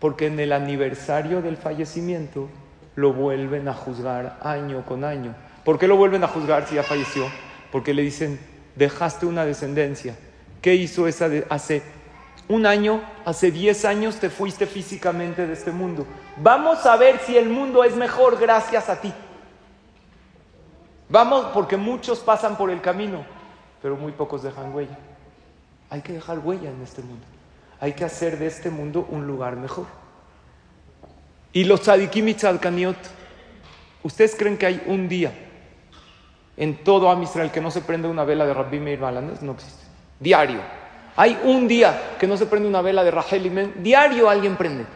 Porque 0.00 0.26
en 0.26 0.38
el 0.38 0.52
aniversario 0.52 1.40
del 1.40 1.56
fallecimiento 1.56 2.50
lo 2.94 3.14
vuelven 3.14 3.68
a 3.68 3.72
juzgar 3.72 4.38
año 4.42 4.84
con 4.84 5.02
año. 5.04 5.34
¿Por 5.64 5.78
qué 5.78 5.88
lo 5.88 5.96
vuelven 5.96 6.22
a 6.22 6.28
juzgar 6.28 6.66
si 6.66 6.74
ya 6.74 6.82
falleció? 6.82 7.24
Porque 7.72 7.94
le 7.94 8.02
dicen, 8.02 8.38
dejaste 8.76 9.24
una 9.24 9.46
descendencia. 9.46 10.14
¿Qué 10.60 10.74
hizo 10.74 11.08
esa 11.08 11.30
de 11.30 11.46
hace 11.48 11.82
un 12.50 12.66
año, 12.66 13.00
hace 13.24 13.52
10 13.52 13.84
años 13.84 14.16
te 14.16 14.28
fuiste 14.28 14.66
físicamente 14.66 15.46
de 15.46 15.52
este 15.52 15.70
mundo. 15.70 16.04
Vamos 16.36 16.84
a 16.84 16.96
ver 16.96 17.20
si 17.20 17.38
el 17.38 17.48
mundo 17.48 17.84
es 17.84 17.94
mejor 17.94 18.40
gracias 18.40 18.88
a 18.88 19.00
ti. 19.00 19.12
Vamos, 21.08 21.46
porque 21.54 21.76
muchos 21.76 22.18
pasan 22.18 22.56
por 22.56 22.70
el 22.70 22.80
camino, 22.80 23.24
pero 23.80 23.96
muy 23.96 24.10
pocos 24.10 24.42
dejan 24.42 24.74
huella. 24.74 24.98
Hay 25.90 26.02
que 26.02 26.12
dejar 26.12 26.40
huella 26.40 26.70
en 26.70 26.82
este 26.82 27.02
mundo. 27.02 27.24
Hay 27.78 27.92
que 27.92 28.04
hacer 28.04 28.36
de 28.36 28.48
este 28.48 28.68
mundo 28.68 29.06
un 29.08 29.28
lugar 29.28 29.54
mejor. 29.54 29.86
Y 31.52 31.62
los 31.62 31.82
tzadikim 31.82 32.26
y 32.28 32.34
tzadkaniot, 32.34 32.96
¿ustedes 34.02 34.34
creen 34.34 34.58
que 34.58 34.66
hay 34.66 34.82
un 34.86 35.08
día 35.08 35.32
en 36.56 36.82
todo 36.82 37.10
Am 37.10 37.22
Israel 37.22 37.52
que 37.52 37.60
no 37.60 37.70
se 37.70 37.80
prende 37.80 38.08
una 38.08 38.24
vela 38.24 38.44
de 38.44 38.54
Rabbi 38.54 38.80
Meir 38.80 38.98
Balanes? 38.98 39.40
No 39.40 39.52
existe. 39.52 39.84
Diario. 40.18 40.79
Hay 41.20 41.38
un 41.44 41.68
día 41.68 42.16
que 42.18 42.26
no 42.26 42.38
se 42.38 42.46
prende 42.46 42.66
una 42.66 42.80
vela 42.80 43.04
de 43.04 43.10
Rachel 43.10 43.44
y 43.44 43.82
diario 43.82 44.30
alguien 44.30 44.56
prende. 44.56 44.86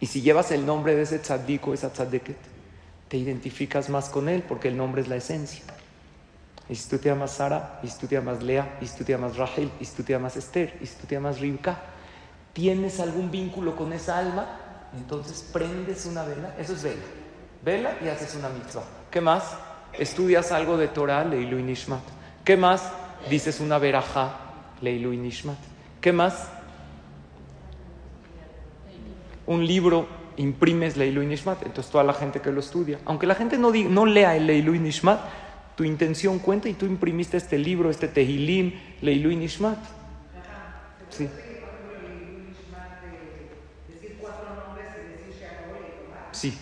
Y 0.00 0.06
si 0.06 0.22
llevas 0.22 0.50
el 0.52 0.64
nombre 0.64 0.96
de 0.96 1.02
ese 1.02 1.18
tzaddik 1.18 1.68
o 1.68 1.74
esa 1.74 1.92
tzaddiket, 1.92 2.38
te 3.08 3.18
identificas 3.18 3.90
más 3.90 4.08
con 4.08 4.30
él 4.30 4.42
porque 4.42 4.68
el 4.68 4.76
nombre 4.78 5.02
es 5.02 5.08
la 5.08 5.16
esencia. 5.16 5.64
Y 6.66 6.74
si 6.76 6.88
tú 6.88 6.96
te 6.96 7.10
llamas 7.10 7.32
Sara, 7.32 7.78
y 7.82 7.88
si 7.88 7.98
tú 7.98 8.06
te 8.06 8.14
llamas 8.14 8.42
Lea, 8.42 8.78
y 8.80 8.86
si 8.86 8.96
tú 8.96 9.04
te 9.04 9.12
llamas 9.12 9.36
Rachel, 9.36 9.70
y 9.78 9.84
si 9.84 9.94
tú 9.96 10.02
te 10.02 10.14
llamas 10.14 10.34
Esther, 10.38 10.78
y 10.80 10.86
si 10.86 10.94
tú 10.94 11.06
te 11.06 11.14
llamas 11.14 11.40
Rivka, 11.40 11.78
tienes 12.54 12.98
algún 12.98 13.30
vínculo 13.30 13.76
con 13.76 13.92
esa 13.92 14.16
alma, 14.16 14.60
entonces 14.96 15.46
prendes 15.52 16.06
una 16.06 16.24
vela, 16.24 16.54
eso 16.58 16.72
es 16.72 16.82
vela. 16.84 17.04
Vela 17.62 17.96
y 18.02 18.08
haces 18.08 18.34
una 18.34 18.48
mitzvah. 18.48 18.84
¿Qué 19.10 19.20
más? 19.20 19.44
Estudias 19.92 20.52
algo 20.52 20.78
de 20.78 20.88
Torah, 20.88 21.22
Leilu 21.22 21.58
y 21.58 21.64
Nishmat. 21.64 22.00
¿Qué 22.46 22.56
más? 22.56 22.90
Dices 23.28 23.60
una 23.60 23.76
verajá 23.76 24.51
Leilu 24.82 25.12
y 25.12 25.16
Nishmat. 25.16 25.58
¿Qué 26.00 26.12
más? 26.12 26.50
Un 29.46 29.66
libro 29.66 30.06
imprimes 30.36 30.96
Leilu 30.96 31.22
y 31.22 31.26
Nishmat, 31.26 31.62
entonces 31.64 31.90
toda 31.90 32.04
la 32.04 32.14
gente 32.14 32.40
que 32.40 32.50
lo 32.50 32.60
estudia, 32.60 32.98
aunque 33.04 33.26
la 33.26 33.34
gente 33.34 33.58
no, 33.58 33.70
no 33.70 34.06
lea 34.06 34.36
el 34.36 34.46
Leilu 34.46 34.74
y 34.74 34.78
Nishmat, 34.78 35.20
Tu 35.74 35.84
intención 35.84 36.38
cuenta 36.38 36.68
y 36.68 36.74
tú 36.74 36.84
imprimiste 36.84 37.38
este 37.38 37.56
libro, 37.56 37.88
este 37.88 38.06
Tehilim, 38.06 38.74
Leilu 39.00 39.30
Nishmat. 39.30 39.78
Sí. 41.08 41.28
Sí, 46.32 46.58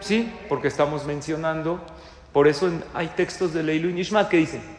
sí, 0.00 0.32
porque 0.48 0.68
estamos 0.68 1.04
mencionando, 1.04 1.80
por 2.32 2.46
eso 2.46 2.70
hay 2.94 3.08
textos 3.08 3.52
de 3.52 3.62
Leilu 3.62 3.90
Nishmat 3.90 4.28
que 4.28 4.36
dicen, 4.36 4.77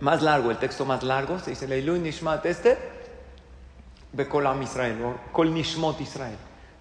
más 0.00 0.22
largo, 0.22 0.50
el 0.50 0.58
texto 0.58 0.84
más 0.84 1.02
largo, 1.02 1.38
se 1.38 1.50
dice 1.50 1.68
Leilu 1.68 1.96
Nishmat 1.96 2.44
este, 2.46 2.78
Bekolam 4.12 4.62
Israel, 4.62 5.02
o 5.02 5.32
Kol 5.32 5.52
Nishmot 5.52 6.00
Israel. 6.00 6.36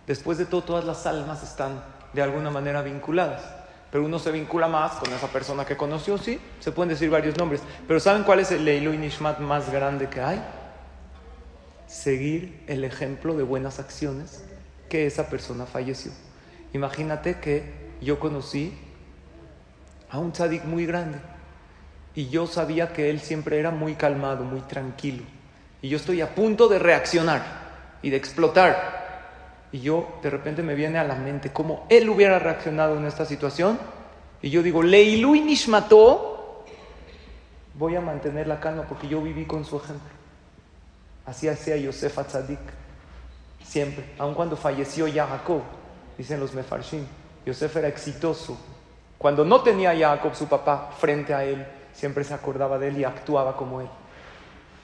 Después 0.06 0.38
de 0.38 0.46
todo, 0.46 0.64
todas 0.64 0.86
las 0.86 1.06
almas 1.06 1.44
están 1.44 1.84
de 2.14 2.22
alguna 2.22 2.52
manera 2.52 2.82
vinculadas. 2.82 3.42
Pero 3.92 4.06
uno 4.06 4.18
se 4.18 4.32
vincula 4.32 4.68
más 4.68 4.94
con 4.94 5.14
esa 5.14 5.28
persona 5.28 5.66
que 5.66 5.78
conoció, 5.78 6.18
sí, 6.18 6.40
se 6.60 6.72
pueden 6.72 6.90
decir 6.90 7.10
varios 7.10 7.38
nombres. 7.38 7.62
Pero 7.88 8.00
¿saben 8.00 8.24
cuál 8.24 8.40
es 8.40 8.52
el 8.52 8.66
Leilu 8.66 8.92
Nishmat 8.94 9.40
más 9.40 9.72
grande 9.72 10.10
que 10.10 10.22
hay? 10.22 10.44
Seguir 11.88 12.64
el 12.68 12.84
ejemplo 12.84 13.36
de 13.36 13.44
buenas 13.44 13.80
acciones 13.80 14.44
que 14.90 15.06
esa 15.06 15.30
persona 15.30 15.66
falleció. 15.66 16.12
Imagínate 16.74 17.40
que 17.40 17.92
yo 18.02 18.20
conocí 18.20 18.78
a 20.10 20.18
un 20.18 20.32
tzadik 20.32 20.66
muy 20.66 20.86
grande 20.86 21.20
y 22.16 22.30
yo 22.30 22.48
sabía 22.48 22.94
que 22.94 23.10
él 23.10 23.20
siempre 23.20 23.60
era 23.60 23.72
muy 23.72 23.96
calmado, 23.96 24.44
muy 24.44 24.62
tranquilo. 24.62 25.24
Y 25.82 25.90
yo 25.90 25.98
estoy 25.98 26.22
a 26.22 26.34
punto 26.34 26.68
de 26.68 26.80
reaccionar 26.80 27.42
y 28.02 28.10
de 28.10 28.18
explotar. 28.18 29.68
Y 29.72 29.80
yo 29.80 30.20
de 30.22 30.30
repente 30.30 30.62
me 30.62 30.76
viene 30.76 31.00
a 31.00 31.04
la 31.04 31.16
mente 31.16 31.52
cómo 31.52 31.88
él 31.90 32.10
hubiera 32.10 32.38
reaccionado 32.40 32.98
en 32.98 33.06
esta 33.06 33.26
situación. 33.26 33.80
Y 34.42 34.50
yo 34.50 34.62
digo, 34.62 34.84
Leilu 34.84 35.34
Nishmató, 35.36 36.64
voy 37.74 37.96
a 37.96 38.02
mantener 38.02 38.48
la 38.48 38.60
calma 38.60 38.84
porque 38.84 39.08
yo 39.08 39.22
viví 39.22 39.46
con 39.46 39.66
su 39.66 39.78
ejemplo. 39.78 40.10
Así 41.26 41.48
hacía 41.48 41.78
Yosef 41.78 42.18
Tzadik 42.28 42.60
siempre, 43.64 44.06
aun 44.20 44.34
cuando 44.36 44.56
falleció 44.56 45.08
ya 45.08 45.26
Jacob, 45.26 45.62
dicen 46.18 46.40
los 46.40 46.54
Mefarshim, 46.54 47.06
Yosef 47.46 47.76
era 47.78 47.88
exitoso. 47.88 48.58
Cuando 49.18 49.46
no 49.46 49.62
tenía 49.62 49.92
a 49.92 49.96
Jacob, 49.96 50.36
su 50.36 50.48
papá, 50.48 50.92
frente 51.00 51.34
a 51.34 51.44
él, 51.46 51.66
siempre 51.94 52.24
se 52.24 52.34
acordaba 52.34 52.78
de 52.80 52.90
él 52.90 52.98
y 53.00 53.04
actuaba 53.04 53.56
como 53.58 53.82
él. 53.82 53.88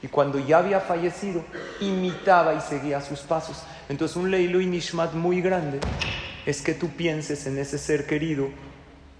Y 0.02 0.08
cuando 0.08 0.40
ya 0.40 0.60
había 0.60 0.80
fallecido, 0.80 1.44
imitaba 1.82 2.54
y 2.54 2.62
seguía 2.62 3.02
sus 3.02 3.20
pasos. 3.22 3.64
Entonces 3.90 4.16
un 4.16 4.32
Leilu 4.32 4.62
y 4.62 4.66
Nishmat 4.66 5.14
muy 5.14 5.42
grande 5.42 5.80
es 6.46 6.62
que 6.62 6.74
tú 6.74 6.90
pienses 6.90 7.46
en 7.48 7.58
ese 7.58 7.78
ser 7.78 8.08
querido, 8.08 8.48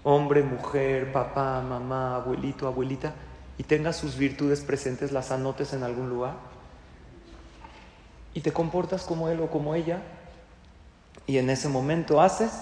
hombre, 0.02 0.42
mujer, 0.42 1.12
papá, 1.12 1.60
mamá, 1.60 2.16
abuelito, 2.16 2.66
abuelita, 2.66 3.12
y 3.58 3.62
tengas 3.62 3.96
sus 3.96 4.16
virtudes 4.16 4.62
presentes, 4.62 5.12
las 5.12 5.30
anotes 5.30 5.74
en 5.74 5.82
algún 5.82 6.08
lugar 6.08 6.50
y 8.34 8.40
te 8.40 8.52
comportas 8.52 9.02
como 9.02 9.28
él 9.28 9.40
o 9.40 9.50
como 9.50 9.74
ella 9.74 10.02
y 11.26 11.38
en 11.38 11.50
ese 11.50 11.68
momento 11.68 12.20
haces 12.20 12.52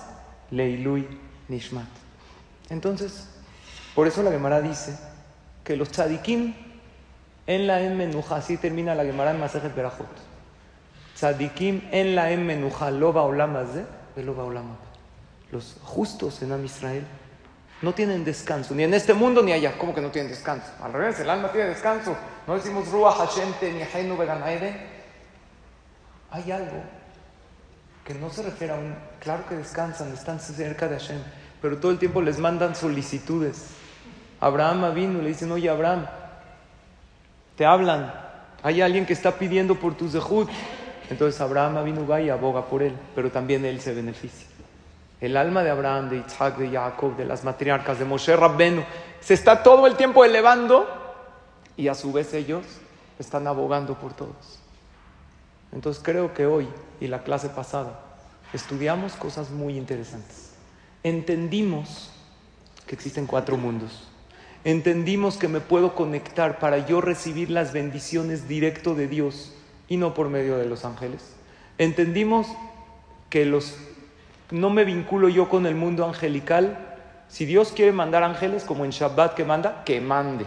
Leilui 0.51 1.07
Nishmat. 1.49 1.89
Entonces, 2.71 3.29
por 3.95 4.07
eso 4.07 4.23
la 4.23 4.31
Gemara 4.31 4.61
dice 4.61 4.99
que 5.69 5.77
los 5.77 5.91
tzadikim 5.91 6.55
en 7.47 7.67
la 7.67 7.83
en 7.83 8.25
así 8.31 8.57
termina 8.57 8.95
la 8.95 9.05
Gemara 9.05 9.33
en 9.33 9.39
Masejet 9.39 9.75
Berajot. 9.75 10.09
Tzadikim 11.15 11.83
en 11.93 12.15
la 12.15 12.33
en 12.33 12.47
de 12.47 12.93
loba 12.93 13.23
olama. 13.23 14.79
Los 15.53 15.77
justos 15.83 16.41
en 16.41 16.53
Am 16.53 16.65
Israel 16.65 17.05
no 17.83 17.93
tienen 17.93 18.25
descanso, 18.25 18.75
ni 18.75 18.85
en 18.85 18.95
este 18.95 19.13
mundo 19.13 19.43
ni 19.43 19.53
allá. 19.53 19.77
¿Cómo 19.77 19.95
que 19.95 20.01
no 20.01 20.11
tienen 20.11 20.31
descanso? 20.31 20.69
Al 20.83 20.95
revés, 20.95 21.21
el 21.21 21.29
alma 21.29 21.53
tiene 21.53 21.69
descanso. 21.69 22.17
No 22.47 22.55
decimos 22.55 22.89
Ruach 22.89 23.19
Hashem 23.19 23.53
ni 23.61 23.83
Hainu 23.83 24.17
hay 26.31 26.51
algo 26.51 26.83
que 28.07 28.15
no 28.15 28.31
se 28.31 28.43
refiere 28.43 28.73
a 28.73 28.77
un... 28.77 28.95
Claro 29.21 29.47
que 29.47 29.55
descansan, 29.55 30.15
están 30.15 30.41
cerca 30.41 30.89
de 30.89 30.99
Hashem, 30.99 31.21
pero 31.61 31.77
todo 31.77 31.93
el 31.93 31.99
tiempo 31.99 32.23
les 32.23 32.39
mandan 32.39 32.75
solicitudes. 32.75 33.78
Abraham 34.41 34.95
vino, 34.95 35.21
le 35.21 35.29
dicen, 35.29 35.51
oye 35.51 35.69
Abraham, 35.69 36.07
te 37.57 37.67
hablan, 37.67 38.13
hay 38.63 38.81
alguien 38.81 39.07
que 39.07 39.13
está 39.13 39.33
pidiendo 39.33 39.75
por 39.75 39.95
tus 39.95 40.13
zehut. 40.13 40.49
Entonces 41.11 41.41
Abraham 41.41 41.85
vino 41.85 42.07
va 42.07 42.21
y 42.21 42.31
aboga 42.31 42.67
por 42.67 42.83
él, 42.83 42.95
pero 43.15 43.31
también 43.31 43.65
él 43.65 43.81
se 43.81 43.95
beneficia. 43.95 44.47
El 45.21 45.37
alma 45.37 45.65
de 45.65 45.71
Abraham, 45.71 46.11
de 46.11 46.19
Isaac, 46.19 46.57
de 46.59 46.71
Jacob, 46.71 47.17
de 47.17 47.25
las 47.25 47.43
matriarcas, 47.43 47.99
de 47.99 48.05
Moshe 48.05 48.37
Rabbenu, 48.37 48.85
se 49.21 49.35
está 49.35 49.63
todo 49.63 49.87
el 49.87 49.97
tiempo 49.97 50.25
elevando 50.25 50.87
y 51.77 51.89
a 51.89 51.95
su 51.95 52.13
vez 52.13 52.35
ellos 52.35 52.65
están 53.19 53.47
abogando 53.47 53.95
por 53.95 54.13
todos. 54.13 54.61
Entonces 55.73 56.03
creo 56.03 56.33
que 56.35 56.47
hoy 56.47 56.69
y 57.01 57.09
la 57.09 57.25
clase 57.25 57.49
pasada 57.49 58.01
estudiamos 58.53 59.15
cosas 59.15 59.51
muy 59.51 59.77
interesantes. 59.77 60.53
Entendimos 61.03 62.11
que 62.87 62.95
existen 62.95 63.27
cuatro 63.27 63.57
mundos. 63.57 64.08
Entendimos 64.69 65.39
que 65.39 65.49
me 65.49 65.61
puedo 65.61 65.95
conectar 65.95 66.59
para 66.59 66.87
yo 66.87 67.01
recibir 67.01 67.49
las 67.49 67.73
bendiciones 67.73 68.49
directo 68.49 68.95
de 68.95 69.09
Dios 69.09 69.55
y 69.89 69.97
no 69.97 70.13
por 70.13 70.29
medio 70.29 70.59
de 70.59 70.67
los 70.67 70.85
ángeles. 70.85 71.35
Entendimos 71.79 72.49
que 73.31 73.47
los 73.47 73.79
no 74.51 74.69
me 74.69 74.85
vinculo 74.85 75.31
yo 75.31 75.49
con 75.49 75.65
el 75.65 75.75
mundo 75.75 76.05
angelical. 76.05 76.99
Si 77.29 77.47
Dios 77.47 77.73
quiere 77.75 77.93
mandar 77.93 78.23
ángeles 78.23 78.63
como 78.65 78.85
en 78.85 78.91
Shabbat 78.91 79.33
que 79.33 79.47
manda, 79.47 79.85
que 79.87 80.03
mande. 80.03 80.45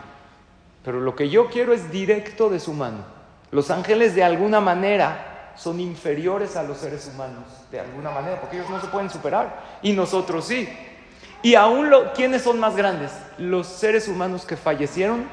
Pero 0.86 1.00
lo 1.00 1.16
que 1.16 1.28
yo 1.32 1.50
quiero 1.50 1.74
es 1.74 1.92
directo 1.92 2.52
de 2.52 2.60
su 2.60 2.74
mano. 2.74 3.04
Los 3.50 3.72
ángeles 3.72 4.14
de 4.14 4.24
alguna 4.24 4.62
manera 4.62 5.54
son 5.56 5.80
inferiores 5.80 6.56
a 6.56 6.62
los 6.62 6.78
seres 6.78 7.10
humanos, 7.12 7.46
de 7.72 7.80
alguna 7.80 8.12
manera, 8.12 8.40
porque 8.40 8.58
ellos 8.58 8.70
no 8.70 8.80
se 8.80 8.86
pueden 8.86 9.10
superar 9.10 9.80
y 9.82 9.94
nosotros 9.94 10.46
sí. 10.46 10.70
Y 11.42 11.56
aún 11.56 11.90
lo, 11.90 12.14
¿quiénes 12.14 12.44
son 12.44 12.60
más 12.60 12.76
grandes? 12.76 13.12
Los 13.38 13.68
seres 13.68 14.08
humanos 14.08 14.46
que 14.46 14.58
fallecieron, 14.58 15.26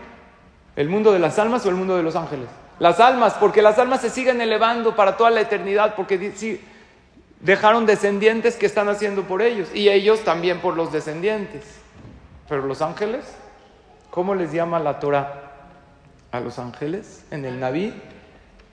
el 0.77 0.89
mundo 0.89 1.13
de 1.13 1.19
las 1.19 1.39
almas 1.39 1.65
o 1.67 1.69
el 1.69 1.75
mundo 1.75 1.97
de 1.97 2.03
los 2.03 2.17
ángeles. 2.17 2.49
Las 2.79 3.01
almas, 3.01 3.35
porque 3.35 3.61
las 3.61 3.79
almas 3.79 4.01
se 4.01 4.11
siguen 4.11 4.41
elevando 4.41 4.95
para 4.95 5.17
toda 5.17 5.31
la 5.31 5.41
eternidad, 5.41 5.95
porque 5.97 6.33
sí, 6.37 6.61
dejaron 7.41 7.87
descendientes 7.87 8.57
que 8.57 8.67
están 8.67 8.89
haciendo 8.89 9.25
por 9.25 9.43
ellos 9.43 9.69
y 9.75 9.89
ellos 9.89 10.21
también 10.21 10.61
por 10.61 10.77
los 10.77 10.93
descendientes. 10.93 11.65
Pero 12.49 12.67
los 12.67 12.81
ángeles, 12.81 13.25
¿cómo 14.11 14.35
les 14.35 14.53
llama 14.53 14.79
la 14.79 15.01
Torah? 15.01 15.49
a 16.31 16.41
los 16.41 16.59
ángeles 16.59 17.25
en 17.31 17.45
el 17.45 17.59
Naví, 17.59 17.95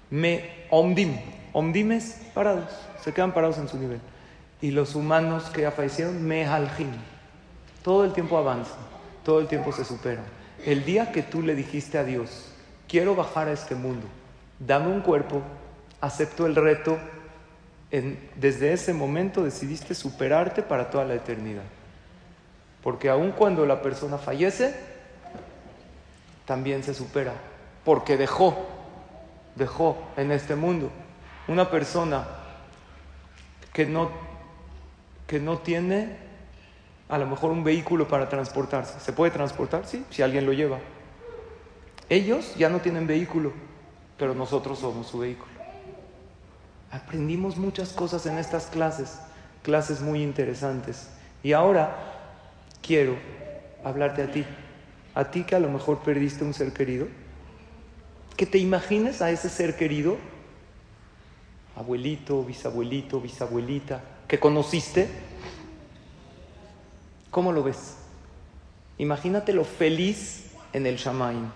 me 0.10 0.66
omdim, 0.70 1.18
omdimes 1.54 2.22
parados, 2.34 2.70
se 3.02 3.14
quedan 3.14 3.34
parados 3.34 3.58
en 3.58 3.68
su 3.68 3.78
nivel. 3.78 4.00
Y 4.62 4.72
los 4.72 4.96
humanos 4.96 5.46
que 5.54 5.62
ya 5.62 5.72
fallecieron, 5.72 6.24
me 6.24 6.46
halgim, 6.46 6.92
todo 7.86 8.04
el 8.04 8.14
tiempo 8.14 8.40
avanzan, 8.40 8.80
todo 9.24 9.40
el 9.40 9.48
tiempo 9.48 9.72
se 9.72 9.86
superan. 9.86 10.26
El 10.66 10.86
día 10.86 11.12
que 11.12 11.22
tú 11.22 11.44
le 11.44 11.54
dijiste 11.54 12.00
a 12.00 12.04
Dios, 12.04 12.48
quiero 12.88 13.16
bajar 13.16 13.48
a 13.48 13.52
este 13.52 13.76
mundo, 13.76 14.08
dame 14.58 14.88
un 14.88 15.02
cuerpo, 15.02 15.44
acepto 16.02 16.48
el 16.48 16.56
reto, 16.56 16.98
desde 17.92 18.74
ese 18.74 18.92
momento 18.92 19.44
decidiste 19.44 19.94
superarte 19.94 20.64
para 20.64 20.90
toda 20.90 21.06
la 21.06 21.14
eternidad. 21.14 21.62
Porque 22.82 23.08
aun 23.08 23.32
cuando 23.32 23.68
la 23.68 23.84
persona 23.84 24.18
fallece, 24.18 24.74
también 26.46 26.82
se 26.82 26.96
supera, 26.96 27.34
porque 27.84 28.18
dejó, 28.18 28.66
dejó 29.56 29.96
en 30.18 30.32
este 30.32 30.56
mundo 30.56 30.90
una 31.48 31.70
persona 31.70 32.26
que 33.74 33.86
no, 33.86 34.10
que 35.28 35.40
no 35.40 35.60
tiene 35.60 36.25
a 37.08 37.18
lo 37.18 37.28
mejor 37.28 37.52
un 37.52 37.64
vehículo 37.64 38.08
para 38.08 38.30
transportarse. 38.30 39.00
¿Se 39.00 39.14
puede 39.14 39.32
transportar? 39.32 39.86
Sí, 39.86 40.06
si 40.10 40.22
alguien 40.22 40.46
lo 40.46 40.54
lleva. 40.54 40.80
Ellos 42.10 42.56
ya 42.56 42.70
no 42.70 42.80
tienen 42.80 43.08
vehículo, 43.08 43.54
pero 44.18 44.34
nosotros 44.34 44.80
somos 44.80 45.08
su 45.08 45.20
vehículo. 45.20 45.52
Aprendimos 46.92 47.58
muchas 47.58 47.94
cosas 47.94 48.26
en 48.26 48.38
estas 48.38 48.68
clases, 48.68 49.20
clases 49.64 50.02
muy 50.02 50.22
interesantes. 50.24 51.10
Y 51.44 51.54
ahora 51.54 51.96
quiero 52.82 53.18
hablarte 53.84 54.24
a 54.24 54.32
ti. 54.32 54.46
A 55.14 55.26
ti 55.32 55.44
que 55.44 55.56
a 55.56 55.60
lo 55.60 55.70
mejor 55.70 56.00
perdiste 56.00 56.44
un 56.44 56.54
ser 56.54 56.74
querido, 56.74 57.08
que 58.36 58.46
te 58.46 58.58
imagines 58.58 59.22
a 59.22 59.32
ese 59.32 59.50
ser 59.50 59.76
querido, 59.78 60.18
abuelito, 61.76 62.44
bisabuelito, 62.44 63.22
bisabuelita, 63.22 64.02
que 64.28 64.40
conociste, 64.40 65.08
¿cómo 67.36 67.52
lo 67.52 67.64
ves? 67.64 67.98
Imagínate 68.98 69.52
lo 69.52 69.66
feliz 69.66 70.46
en 70.72 70.86
el 70.86 70.96
Shamaim. 70.96 71.52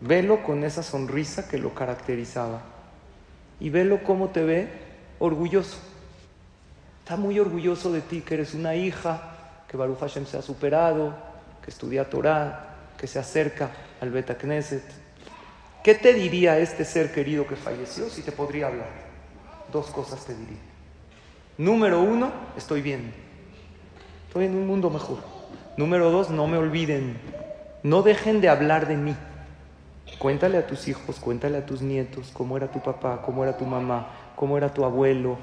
Velo 0.00 0.42
con 0.42 0.64
esa 0.64 0.82
sonrisa 0.82 1.46
que 1.46 1.58
lo 1.58 1.72
caracterizaba. 1.76 2.60
Y 3.60 3.70
velo 3.70 4.02
cómo 4.02 4.30
te 4.30 4.42
ve 4.42 4.68
orgulloso. 5.20 5.78
Está 7.04 7.14
muy 7.14 7.38
orgulloso 7.38 7.92
de 7.92 8.00
ti, 8.00 8.22
que 8.22 8.34
eres 8.34 8.52
una 8.52 8.74
hija 8.74 9.62
que 9.68 9.76
Baruch 9.76 10.00
Hashem 10.00 10.26
se 10.26 10.38
ha 10.38 10.42
superado, 10.42 11.14
que 11.62 11.70
estudia 11.70 12.10
Torah, 12.10 12.74
que 12.98 13.06
se 13.06 13.20
acerca 13.20 13.70
al 14.00 14.10
Beta 14.10 14.36
Knesset. 14.36 14.82
¿Qué 15.84 15.94
te 15.94 16.12
diría 16.14 16.58
este 16.58 16.84
ser 16.84 17.12
querido 17.12 17.46
que 17.46 17.54
falleció 17.54 18.10
si 18.10 18.22
te 18.22 18.32
podría 18.32 18.66
hablar? 18.66 18.90
Dos 19.70 19.86
cosas 19.92 20.24
te 20.24 20.34
diría. 20.34 20.58
Número 21.58 22.02
uno, 22.02 22.32
estoy 22.56 22.82
bien. 22.82 23.23
Estoy 24.34 24.46
en 24.46 24.56
un 24.56 24.66
mundo 24.66 24.90
mejor. 24.90 25.18
Número 25.76 26.10
dos, 26.10 26.28
no 26.28 26.48
me 26.48 26.56
olviden. 26.56 27.16
No 27.84 28.02
dejen 28.02 28.40
de 28.40 28.48
hablar 28.48 28.88
de 28.88 28.96
mí. 28.96 29.14
Cuéntale 30.18 30.58
a 30.58 30.66
tus 30.66 30.88
hijos, 30.88 31.20
cuéntale 31.20 31.58
a 31.58 31.64
tus 31.64 31.82
nietos 31.82 32.32
cómo 32.34 32.56
era 32.56 32.66
tu 32.66 32.82
papá, 32.82 33.22
cómo 33.22 33.44
era 33.44 33.56
tu 33.56 33.64
mamá, 33.64 34.08
cómo 34.34 34.58
era 34.58 34.74
tu 34.74 34.84
abuelo. 34.84 35.38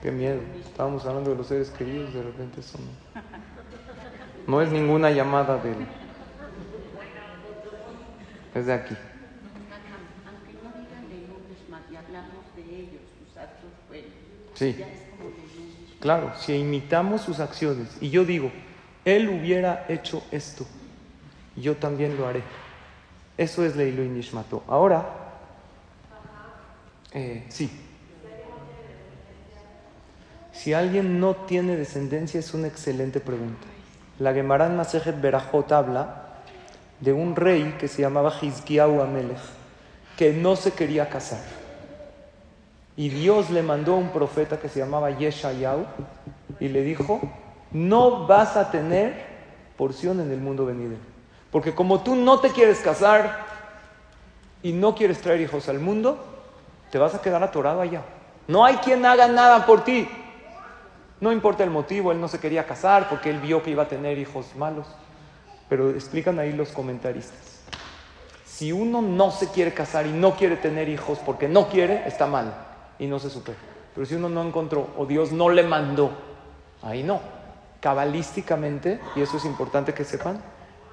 Qué 0.00 0.12
miedo. 0.12 0.38
Estábamos 0.64 1.04
hablando 1.04 1.30
de 1.30 1.36
los 1.36 1.48
seres 1.48 1.68
queridos, 1.70 2.14
de 2.14 2.22
repente 2.22 2.62
son. 2.62 2.82
No 4.46 4.62
es 4.62 4.70
ninguna 4.70 5.10
llamada 5.10 5.56
de. 5.56 5.74
Es 8.54 8.66
de 8.66 8.72
aquí. 8.72 8.94
Sí. 14.54 14.76
Claro, 16.00 16.32
si 16.38 16.54
imitamos 16.54 17.20
sus 17.20 17.40
acciones 17.40 17.88
y 18.00 18.08
yo 18.08 18.24
digo, 18.24 18.50
él 19.04 19.28
hubiera 19.28 19.84
hecho 19.88 20.22
esto, 20.30 20.66
yo 21.56 21.76
también 21.76 22.16
lo 22.16 22.26
haré. 22.26 22.42
Eso 23.36 23.64
es 23.64 23.76
Leilu 23.76 24.02
Nishmato. 24.04 24.64
Ahora, 24.66 25.06
eh, 27.12 27.44
sí. 27.48 27.70
Si 30.52 30.72
alguien 30.72 31.20
no 31.20 31.34
tiene 31.34 31.76
descendencia, 31.76 32.40
es 32.40 32.52
una 32.54 32.66
excelente 32.66 33.20
pregunta. 33.20 33.66
La 34.18 34.34
Gemara 34.34 34.66
en 34.66 34.76
Masejet 34.76 35.20
Berajot 35.20 35.70
habla 35.72 36.34
de 37.00 37.12
un 37.12 37.36
rey 37.36 37.76
que 37.78 37.88
se 37.88 38.02
llamaba 38.02 38.32
Hizkiyahu 38.40 39.00
Amelech, 39.00 39.38
que 40.16 40.32
no 40.32 40.56
se 40.56 40.72
quería 40.72 41.08
casar. 41.08 41.59
Y 42.96 43.08
Dios 43.08 43.50
le 43.50 43.62
mandó 43.62 43.94
a 43.94 43.98
un 43.98 44.10
profeta 44.10 44.58
que 44.58 44.68
se 44.68 44.80
llamaba 44.80 45.10
Yeshayahu 45.10 45.84
y 46.58 46.68
le 46.68 46.82
dijo, 46.82 47.20
no 47.72 48.26
vas 48.26 48.56
a 48.56 48.70
tener 48.70 49.24
porción 49.76 50.20
en 50.20 50.30
el 50.30 50.40
mundo 50.40 50.66
venidero. 50.66 51.00
Porque 51.50 51.74
como 51.74 52.00
tú 52.02 52.14
no 52.14 52.40
te 52.40 52.50
quieres 52.50 52.80
casar 52.80 53.46
y 54.62 54.72
no 54.72 54.94
quieres 54.94 55.20
traer 55.20 55.40
hijos 55.40 55.68
al 55.68 55.78
mundo, 55.78 56.18
te 56.90 56.98
vas 56.98 57.14
a 57.14 57.22
quedar 57.22 57.42
atorado 57.42 57.80
allá. 57.80 58.02
No 58.46 58.64
hay 58.64 58.76
quien 58.76 59.06
haga 59.06 59.28
nada 59.28 59.64
por 59.66 59.84
ti. 59.84 60.08
No 61.20 61.32
importa 61.32 61.64
el 61.64 61.70
motivo, 61.70 62.12
él 62.12 62.20
no 62.20 62.28
se 62.28 62.40
quería 62.40 62.66
casar 62.66 63.08
porque 63.08 63.30
él 63.30 63.40
vio 63.40 63.62
que 63.62 63.70
iba 63.70 63.84
a 63.84 63.88
tener 63.88 64.18
hijos 64.18 64.54
malos. 64.56 64.86
Pero 65.68 65.90
explican 65.90 66.38
ahí 66.38 66.52
los 66.52 66.70
comentaristas. 66.70 67.62
Si 68.44 68.72
uno 68.72 69.00
no 69.00 69.30
se 69.30 69.48
quiere 69.48 69.72
casar 69.72 70.06
y 70.06 70.12
no 70.12 70.34
quiere 70.34 70.56
tener 70.56 70.88
hijos 70.88 71.18
porque 71.24 71.48
no 71.48 71.68
quiere, 71.68 72.06
está 72.06 72.26
mal 72.26 72.52
y 73.00 73.06
no 73.06 73.18
se 73.18 73.30
supera. 73.30 73.58
Pero 73.94 74.06
si 74.06 74.14
uno 74.14 74.28
no 74.28 74.46
encontró 74.46 74.88
o 74.96 75.06
Dios 75.06 75.32
no 75.32 75.48
le 75.48 75.64
mandó, 75.64 76.12
ahí 76.82 77.02
no. 77.02 77.20
Cabalísticamente, 77.80 79.00
y 79.16 79.22
eso 79.22 79.38
es 79.38 79.44
importante 79.44 79.94
que 79.94 80.04
sepan, 80.04 80.40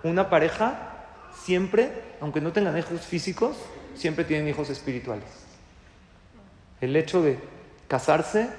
una 0.03 0.29
pareja 0.29 0.95
siempre, 1.35 1.91
aunque 2.21 2.41
no 2.41 2.51
tengan 2.51 2.75
hijos 2.77 3.01
físicos, 3.01 3.57
siempre 3.93 4.25
tienen 4.25 4.47
hijos 4.47 4.69
espirituales. 4.69 5.27
El 6.81 6.95
hecho 6.95 7.21
de 7.21 7.39
casarse 7.87 8.49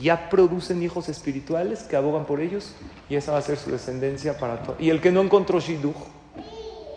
ya 0.00 0.28
producen 0.28 0.82
hijos 0.82 1.08
espirituales 1.08 1.84
que 1.84 1.96
abogan 1.96 2.26
por 2.26 2.40
ellos 2.40 2.74
y 3.08 3.14
esa 3.14 3.32
va 3.32 3.38
a 3.38 3.42
ser 3.42 3.56
su 3.56 3.70
descendencia 3.70 4.38
para 4.38 4.62
todo. 4.62 4.76
Y 4.78 4.90
el 4.90 5.00
que 5.00 5.12
no 5.12 5.20
encontró 5.20 5.60
Shidduch, 5.60 5.96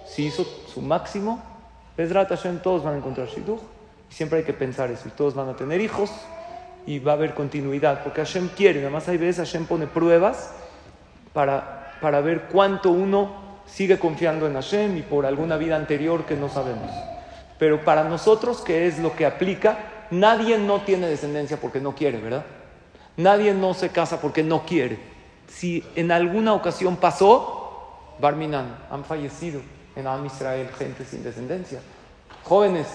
si 0.07 0.25
hizo 0.25 0.43
su 0.43 0.81
máximo, 0.81 1.43
Hashem, 1.97 2.59
todos 2.59 2.83
van 2.83 2.95
a 2.95 2.97
encontrar 2.97 3.27
Shidduch. 3.27 3.59
Siempre 4.10 4.39
hay 4.39 4.45
que 4.45 4.53
pensar 4.53 4.91
eso. 4.91 5.07
Y 5.07 5.12
todos 5.12 5.36
van 5.36 5.49
a 5.49 5.55
tener 5.55 5.82
hijos 5.82 6.12
y 6.86 6.99
va 6.99 7.14
a 7.14 7.16
haber 7.16 7.34
continuidad. 7.34 8.03
Porque 8.03 8.22
Hashem 8.22 8.49
quiere, 8.49 8.80
nada 8.80 8.91
más 8.91 9.07
hay 9.07 9.18
veces 9.18 9.47
Hashem 9.47 9.66
pone 9.66 9.88
pruebas 9.88 10.51
para, 11.34 11.97
para 12.01 12.22
ver 12.22 12.43
cuánto 12.51 12.91
uno 12.91 13.62
sigue 13.66 13.99
confiando 13.99 14.47
en 14.47 14.55
Hashem 14.55 14.97
y 14.97 15.01
por 15.01 15.26
alguna 15.26 15.57
vida 15.57 15.76
anterior 15.76 16.26
que 16.26 16.36
no 16.36 16.49
sabemos. 16.49 16.91
Pero 17.57 17.84
para 17.84 18.03
nosotros, 18.03 18.62
que 18.62 18.88
es 18.88 18.99
lo 18.99 19.16
que 19.16 19.26
aplica, 19.26 20.07
nadie 20.12 20.57
no 20.57 20.82
tiene 20.82 21.07
descendencia 21.07 21.57
porque 21.57 21.80
no 21.80 21.93
quiere, 21.93 22.20
¿verdad? 22.20 22.45
Nadie 23.18 23.53
no 23.53 23.74
se 23.74 23.89
casa 23.89 24.22
porque 24.22 24.43
no 24.43 24.66
quiere. 24.66 24.97
Si 25.47 25.84
en 25.95 26.12
alguna 26.12 26.53
ocasión 26.53 26.95
pasó, 26.97 28.16
Barminan, 28.20 28.78
han 28.89 29.03
fallecido 29.03 29.62
en 29.95 30.07
Am 30.07 30.26
Israel 30.26 30.70
gente 30.78 31.03
sin 31.05 31.24
descendencia. 31.24 31.82
Jóvenes, 32.43 32.88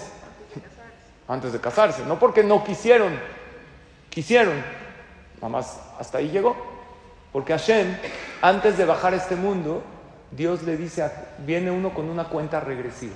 antes 1.27 1.53
de 1.53 1.59
casarse, 1.59 2.05
no 2.05 2.19
porque 2.19 2.43
no 2.43 2.63
quisieron, 2.63 3.13
quisieron, 4.09 4.55
nada 5.35 5.49
más 5.49 5.79
hasta 5.99 6.19
ahí 6.19 6.29
llegó. 6.29 6.55
Porque 7.31 7.51
Hashem, 7.51 7.97
antes 8.41 8.77
de 8.77 8.85
bajar 8.85 9.13
a 9.13 9.17
este 9.17 9.35
mundo, 9.35 9.83
Dios 10.31 10.63
le 10.63 10.77
dice, 10.77 11.09
viene 11.39 11.69
uno 11.69 11.93
con 11.93 12.09
una 12.09 12.25
cuenta 12.29 12.61
regresiva. 12.61 13.15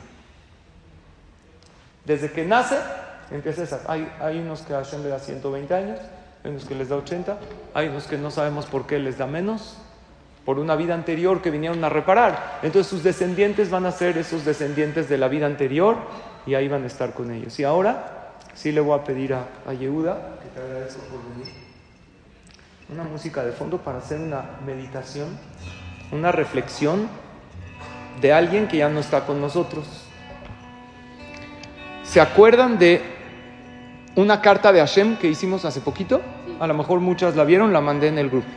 Desde 2.04 2.30
que 2.32 2.44
nace, 2.44 2.78
empieza 3.32 3.64
esa. 3.64 3.82
Hay, 3.88 4.12
hay 4.20 4.40
unos 4.40 4.62
que 4.64 4.74
Hashem 4.74 5.04
le 5.04 5.10
da 5.10 5.20
120 5.20 5.74
años, 5.74 6.00
hay 6.44 6.52
unos 6.52 6.66
que 6.66 6.76
les 6.76 6.90
da 6.90 6.98
80, 6.98 7.38
hay 7.74 7.88
unos 7.88 8.08
que 8.08 8.18
no 8.18 8.30
sabemos 8.30 8.66
por 8.66 8.88
qué 8.88 9.00
les 9.00 9.18
da 9.18 9.26
menos, 9.26 9.78
por 10.44 10.60
una 10.60 10.76
vida 10.76 10.96
anterior 10.96 11.42
que 11.42 11.50
vinieron 11.50 11.82
a 11.86 11.90
reparar. 11.90 12.60
Entonces 12.62 12.90
sus 12.90 13.04
descendientes 13.04 13.70
van 13.70 13.86
a 13.86 13.92
ser 13.94 14.18
esos 14.18 14.44
descendientes 14.44 15.08
de 15.08 15.18
la 15.18 15.28
vida 15.28 15.46
anterior 15.46 15.98
y 16.50 16.56
ahí 16.56 16.68
van 16.68 16.84
a 16.84 16.88
estar 16.88 17.14
con 17.14 17.32
ellos. 17.32 17.60
Y 17.60 17.64
ahora 17.64 18.32
sí 18.56 18.72
le 18.72 18.82
voy 18.82 19.00
a 19.00 19.04
pedir 19.04 19.36
a, 19.36 19.46
a 19.68 19.74
Yehuda, 19.74 20.40
que 20.42 20.50
te 20.50 20.60
agradezco 20.60 21.02
por 21.04 21.22
venir, 21.32 21.54
una 22.92 23.04
música 23.04 23.44
de 23.46 23.52
fondo 23.52 23.78
para 23.78 24.00
hacer 24.00 24.20
una 24.20 24.58
meditación, 24.66 25.28
una 26.12 26.32
reflexión 26.32 27.08
de 28.20 28.34
alguien 28.34 28.68
que 28.68 28.78
ya 28.78 28.90
no 28.90 29.00
está 29.00 29.28
con 29.28 29.40
nosotros. 29.40 29.86
¿Se 32.02 32.20
acuerdan 32.20 32.80
de 32.80 33.04
una 34.16 34.42
carta 34.42 34.72
de 34.72 34.80
Hashem 34.80 35.18
que 35.18 35.28
hicimos 35.28 35.66
hace 35.66 35.82
poquito? 35.82 36.20
A 36.60 36.66
lo 36.66 36.74
mejor 36.74 37.00
muchas 37.00 37.36
la 37.36 37.44
vieron, 37.44 37.72
la 37.72 37.82
mandé 37.82 38.08
en 38.08 38.18
el 38.18 38.32
grupo. 38.32 38.48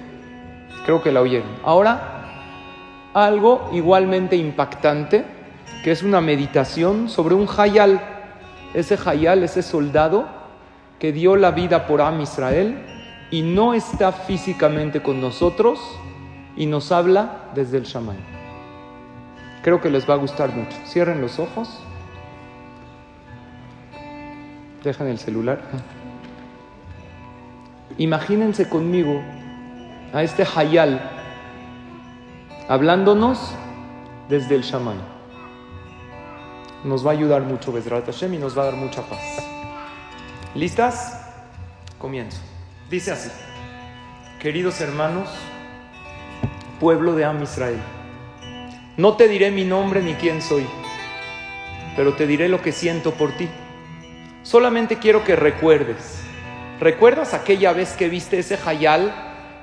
Creo 0.87 1.03
que 1.03 1.13
la 1.13 1.21
oyeron. 1.21 1.59
Ahora, 1.63 3.11
algo 3.13 3.69
igualmente 3.75 4.35
impactante, 4.37 5.27
que 5.83 5.91
es 5.91 6.03
una 6.03 6.21
meditación 6.21 7.09
sobre 7.09 7.35
un 7.35 7.49
Hayal. 7.57 8.01
Ese 8.75 8.99
Hayal, 9.05 9.43
ese 9.43 9.63
soldado 9.63 10.27
que 10.99 11.13
dio 11.13 11.37
la 11.37 11.51
vida 11.51 11.87
por 11.87 12.01
Am 12.01 12.21
Israel 12.21 12.79
y 13.31 13.43
no 13.43 13.75
está 13.75 14.13
físicamente 14.13 15.03
con 15.03 15.21
nosotros 15.21 15.81
y 16.57 16.67
nos 16.67 16.93
habla 16.93 17.51
desde 17.55 17.79
el 17.79 17.85
Shaman. 17.85 18.17
Creo 19.63 19.81
que 19.81 19.91
les 19.91 20.09
va 20.09 20.15
a 20.15 20.19
gustar 20.19 20.55
mucho. 20.55 20.77
Cierren 20.87 21.21
los 21.21 21.39
ojos. 21.39 21.81
Dejan 24.85 25.09
el 25.09 25.19
celular. 25.19 25.61
Imagínense 27.99 28.69
conmigo 28.69 29.21
a 30.13 30.23
este 30.23 30.47
Hayal 30.57 31.01
hablándonos 32.69 33.55
desde 34.29 34.55
el 34.55 34.63
Shaman. 34.63 35.12
Nos 36.85 37.07
va 37.07 37.11
a 37.11 37.15
ayudar 37.15 37.43
mucho 37.43 37.73
Bezrat 37.73 38.07
Hashem 38.07 38.35
y 38.35 38.39
nos 38.39 38.59
va 38.59 38.63
a 38.63 38.67
dar 38.67 38.75
mucha 38.75 39.03
paz. 39.03 39.21
¿Listas? 40.55 41.21
Comienzo. 41.99 42.41
Dice 42.91 43.13
así: 43.13 43.31
Queridos 44.41 44.81
hermanos, 44.81 45.29
pueblo 46.81 47.15
de 47.15 47.25
Am 47.25 47.41
Israel, 47.41 47.81
no 48.97 49.17
te 49.17 49.29
diré 49.29 49.53
mi 49.53 49.65
nombre 49.65 50.03
ni 50.03 50.15
quién 50.15 50.43
soy, 50.43 50.67
pero 51.95 52.15
te 52.15 52.27
diré 52.27 52.49
lo 52.49 52.61
que 52.61 52.73
siento 52.73 53.13
por 53.13 53.31
ti. 53.37 53.49
Solamente 54.43 54.99
quiero 54.99 55.23
que 55.23 55.37
recuerdes. 55.37 56.21
¿Recuerdas 56.81 57.33
aquella 57.33 57.73
vez 57.73 57.93
que 57.93 58.09
viste 58.09 58.41
ese 58.41 58.59
Hayal 58.67 59.15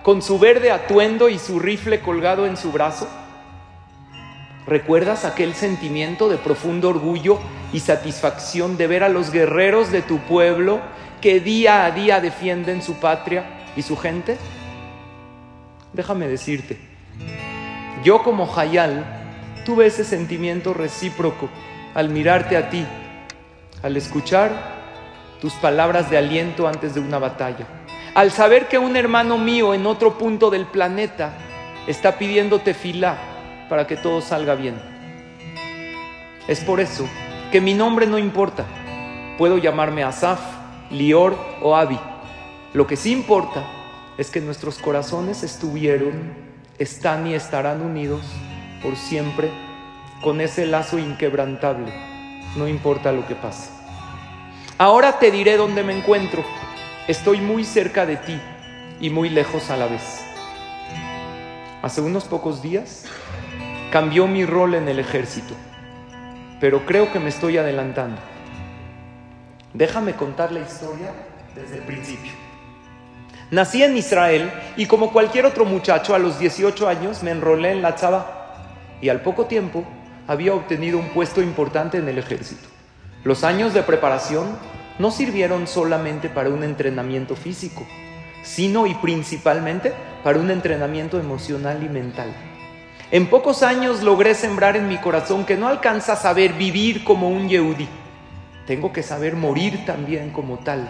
con 0.04 0.22
su 0.22 0.40
verde 0.40 0.72
atuendo 0.72 1.28
y 1.28 1.38
su 1.38 1.60
rifle 1.60 2.00
colgado 2.00 2.46
en 2.46 2.56
su 2.56 2.72
brazo? 2.72 3.10
¿Recuerdas 4.70 5.26
aquel 5.26 5.56
sentimiento 5.56 6.30
de 6.30 6.38
profundo 6.38 6.90
orgullo 6.90 7.40
y 7.74 7.80
satisfacción 7.80 8.78
de 8.78 8.86
ver 8.86 9.04
a 9.04 9.10
los 9.10 9.32
guerreros 9.32 9.92
de 9.92 10.04
tu 10.04 10.20
pueblo 10.20 10.80
que 11.22 11.40
día 11.40 11.86
a 11.86 11.92
día 11.92 12.22
defienden 12.22 12.84
su 12.84 12.94
patria 13.00 13.46
y 13.76 13.82
su 13.82 13.98
gente? 13.98 14.38
Déjame 15.92 16.28
decirte, 16.28 16.78
yo 18.04 18.22
como 18.22 18.48
Hayal 18.56 19.04
tuve 19.66 19.88
ese 19.88 20.04
sentimiento 20.04 20.76
recíproco 20.76 21.50
al 21.96 22.10
mirarte 22.10 22.56
a 22.56 22.70
ti, 22.70 22.86
al 23.82 23.98
escuchar 23.98 24.52
tus 25.42 25.54
palabras 25.54 26.12
de 26.12 26.20
aliento 26.20 26.68
antes 26.68 26.94
de 26.94 27.00
una 27.00 27.18
batalla, 27.18 27.66
Al 28.14 28.32
saber 28.32 28.68
que 28.68 28.78
un 28.78 28.96
hermano 28.96 29.40
mío 29.40 29.74
en 29.74 29.88
otro 29.88 30.20
punto 30.20 30.52
del 30.52 30.68
planeta 30.68 31.34
está 31.88 32.20
pidiéndote 32.20 32.76
fila 32.76 33.29
para 33.70 33.88
que 33.88 33.96
todo 33.96 34.22
salga 34.22 34.56
bien. 34.56 34.76
Es 36.48 36.62
por 36.62 36.80
eso 36.80 37.08
que 37.52 37.62
mi 37.62 37.74
nombre 37.74 38.08
no 38.08 38.18
importa. 38.18 38.66
Puedo 39.38 39.58
llamarme 39.58 40.04
Asaf, 40.04 40.40
Lior 40.92 41.38
o 41.62 41.76
Abi. 41.76 42.00
Lo 42.74 42.88
que 42.88 42.98
sí 42.98 43.12
importa 43.12 43.64
es 44.18 44.30
que 44.32 44.42
nuestros 44.42 44.80
corazones 44.80 45.44
estuvieron, 45.44 46.34
están 46.78 47.28
y 47.28 47.36
estarán 47.36 47.82
unidos 47.82 48.22
por 48.82 48.96
siempre 48.96 49.50
con 50.22 50.42
ese 50.42 50.66
lazo 50.66 51.00
inquebrantable, 51.00 51.94
no 52.58 52.68
importa 52.68 53.12
lo 53.12 53.26
que 53.26 53.36
pase. 53.36 53.70
Ahora 54.78 55.20
te 55.20 55.32
diré 55.32 55.58
dónde 55.58 55.84
me 55.84 55.98
encuentro. 55.98 56.44
Estoy 57.08 57.40
muy 57.42 57.64
cerca 57.64 58.06
de 58.06 58.18
ti 58.18 58.40
y 59.00 59.10
muy 59.10 59.30
lejos 59.30 59.70
a 59.70 59.78
la 59.78 59.88
vez. 59.88 60.22
Hace 61.82 62.02
unos 62.02 62.26
pocos 62.26 62.62
días 62.62 63.06
cambió 63.92 64.28
mi 64.28 64.46
rol 64.46 64.76
en 64.76 64.88
el 64.88 65.00
ejército, 65.00 65.56
pero 66.60 66.86
creo 66.86 67.12
que 67.12 67.20
me 67.20 67.30
estoy 67.30 67.58
adelantando. 67.58 68.22
Déjame 69.74 70.14
contar 70.14 70.52
la 70.52 70.60
historia 70.60 71.12
desde 71.56 71.78
el 71.78 71.84
principio. 71.84 72.32
Nací 73.52 73.82
en 73.82 73.98
Israel 73.98 74.52
y 74.78 74.86
como 74.86 75.12
cualquier 75.12 75.48
otro 75.48 75.66
muchacho 75.66 76.14
a 76.14 76.20
los 76.20 76.38
18 76.38 76.88
años 76.88 77.24
me 77.24 77.32
enrolé 77.32 77.72
en 77.72 77.82
la 77.82 77.96
chava 77.96 78.68
y 79.02 79.10
al 79.10 79.22
poco 79.22 79.46
tiempo 79.46 79.84
había 80.28 80.54
obtenido 80.54 81.00
un 81.00 81.10
puesto 81.10 81.42
importante 81.42 81.98
en 81.98 82.08
el 82.08 82.20
ejército. 82.20 82.68
Los 83.24 83.44
años 83.44 83.74
de 83.74 83.82
preparación 83.82 84.46
no 85.00 85.10
sirvieron 85.10 85.66
solamente 85.66 86.30
para 86.30 86.50
un 86.50 86.64
entrenamiento 86.64 87.36
físico, 87.36 87.88
sino 88.44 88.86
y 88.86 88.94
principalmente 88.96 89.94
para 90.24 90.38
un 90.38 90.52
entrenamiento 90.52 91.20
emocional 91.20 91.82
y 91.84 91.90
mental. 91.90 92.49
En 93.12 93.26
pocos 93.26 93.64
años 93.64 94.04
logré 94.04 94.36
sembrar 94.36 94.78
en 94.78 94.88
mi 94.88 94.98
corazón 94.98 95.44
que 95.44 95.58
no 95.58 95.68
alcanza 95.68 96.14
a 96.14 96.16
saber 96.16 96.54
vivir 96.54 97.04
como 97.04 97.28
un 97.28 97.50
Yehudi. 97.50 97.88
Tengo 98.68 98.94
que 98.94 99.02
saber 99.02 99.36
morir 99.36 99.84
también 99.84 100.30
como 100.30 100.60
tal. 100.60 100.88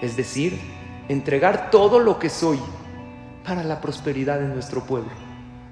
Es 0.00 0.16
decir, 0.16 0.58
entregar 1.10 1.70
todo 1.70 1.98
lo 1.98 2.18
que 2.18 2.30
soy 2.30 2.58
para 3.44 3.62
la 3.62 3.82
prosperidad 3.82 4.40
de 4.40 4.48
nuestro 4.48 4.84
pueblo. 4.84 5.10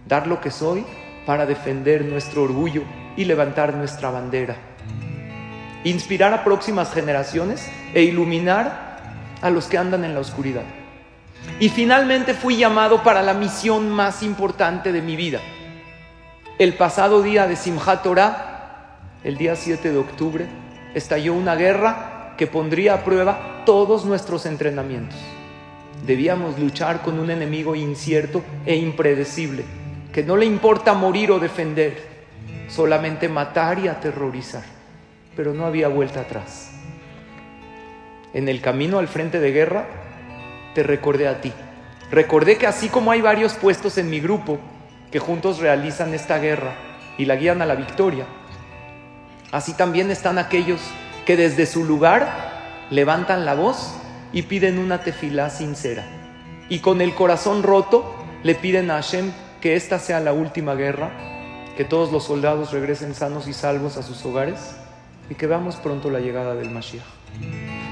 Dar 0.06 0.26
lo 0.26 0.42
que 0.42 0.50
soy 0.50 0.84
para 1.24 1.46
defender 1.46 2.04
nuestro 2.04 2.42
orgullo 2.42 2.82
y 3.16 3.24
levantar 3.24 3.72
nuestra 3.72 4.10
bandera. 4.10 4.56
Inspirar 5.84 6.34
a 6.34 6.44
próximas 6.44 6.92
generaciones 6.92 7.66
e 7.94 8.02
iluminar 8.02 8.98
a 9.40 9.48
los 9.48 9.68
que 9.68 9.78
andan 9.78 10.04
en 10.04 10.12
la 10.12 10.20
oscuridad. 10.20 10.64
Y 11.60 11.70
finalmente 11.70 12.34
fui 12.34 12.58
llamado 12.58 13.02
para 13.02 13.22
la 13.22 13.32
misión 13.32 13.88
más 13.88 14.22
importante 14.22 14.92
de 14.92 15.00
mi 15.00 15.16
vida. 15.16 15.40
El 16.62 16.74
pasado 16.74 17.22
día 17.22 17.48
de 17.48 17.56
Simchat 17.56 18.04
Torah, 18.04 19.00
el 19.24 19.36
día 19.36 19.56
7 19.56 19.90
de 19.90 19.98
octubre, 19.98 20.46
estalló 20.94 21.34
una 21.34 21.56
guerra 21.56 22.34
que 22.38 22.46
pondría 22.46 22.94
a 22.94 23.02
prueba 23.02 23.64
todos 23.66 24.04
nuestros 24.04 24.46
entrenamientos. 24.46 25.18
Debíamos 26.06 26.60
luchar 26.60 27.02
con 27.02 27.18
un 27.18 27.32
enemigo 27.32 27.74
incierto 27.74 28.44
e 28.64 28.76
impredecible 28.76 29.64
que 30.12 30.22
no 30.22 30.36
le 30.36 30.46
importa 30.46 30.94
morir 30.94 31.32
o 31.32 31.40
defender, 31.40 32.00
solamente 32.68 33.28
matar 33.28 33.80
y 33.80 33.88
aterrorizar. 33.88 34.62
Pero 35.34 35.54
no 35.54 35.66
había 35.66 35.88
vuelta 35.88 36.20
atrás. 36.20 36.70
En 38.34 38.48
el 38.48 38.60
camino 38.60 39.00
al 39.00 39.08
frente 39.08 39.40
de 39.40 39.50
guerra, 39.50 39.86
te 40.76 40.84
recordé 40.84 41.26
a 41.26 41.40
ti. 41.40 41.52
Recordé 42.12 42.56
que 42.56 42.68
así 42.68 42.88
como 42.88 43.10
hay 43.10 43.20
varios 43.20 43.54
puestos 43.54 43.98
en 43.98 44.08
mi 44.08 44.20
grupo 44.20 44.60
que 45.12 45.18
juntos 45.18 45.58
realizan 45.58 46.14
esta 46.14 46.38
guerra 46.38 46.74
y 47.18 47.26
la 47.26 47.36
guían 47.36 47.60
a 47.62 47.66
la 47.66 47.74
victoria, 47.74 48.24
así 49.52 49.74
también 49.74 50.10
están 50.10 50.38
aquellos 50.38 50.80
que 51.26 51.36
desde 51.36 51.66
su 51.66 51.84
lugar 51.84 52.86
levantan 52.90 53.44
la 53.44 53.54
voz 53.54 53.94
y 54.32 54.42
piden 54.42 54.78
una 54.78 55.02
tefilá 55.02 55.50
sincera. 55.50 56.04
Y 56.70 56.78
con 56.78 57.02
el 57.02 57.14
corazón 57.14 57.62
roto 57.62 58.14
le 58.42 58.54
piden 58.54 58.90
a 58.90 58.94
Hashem 58.94 59.30
que 59.60 59.76
esta 59.76 59.98
sea 59.98 60.18
la 60.18 60.32
última 60.32 60.74
guerra, 60.74 61.10
que 61.76 61.84
todos 61.84 62.10
los 62.10 62.24
soldados 62.24 62.72
regresen 62.72 63.14
sanos 63.14 63.46
y 63.46 63.52
salvos 63.52 63.98
a 63.98 64.02
sus 64.02 64.24
hogares 64.24 64.74
y 65.28 65.34
que 65.34 65.46
veamos 65.46 65.76
pronto 65.76 66.10
la 66.10 66.20
llegada 66.20 66.54
del 66.54 66.70
Mashiach. 66.70 67.04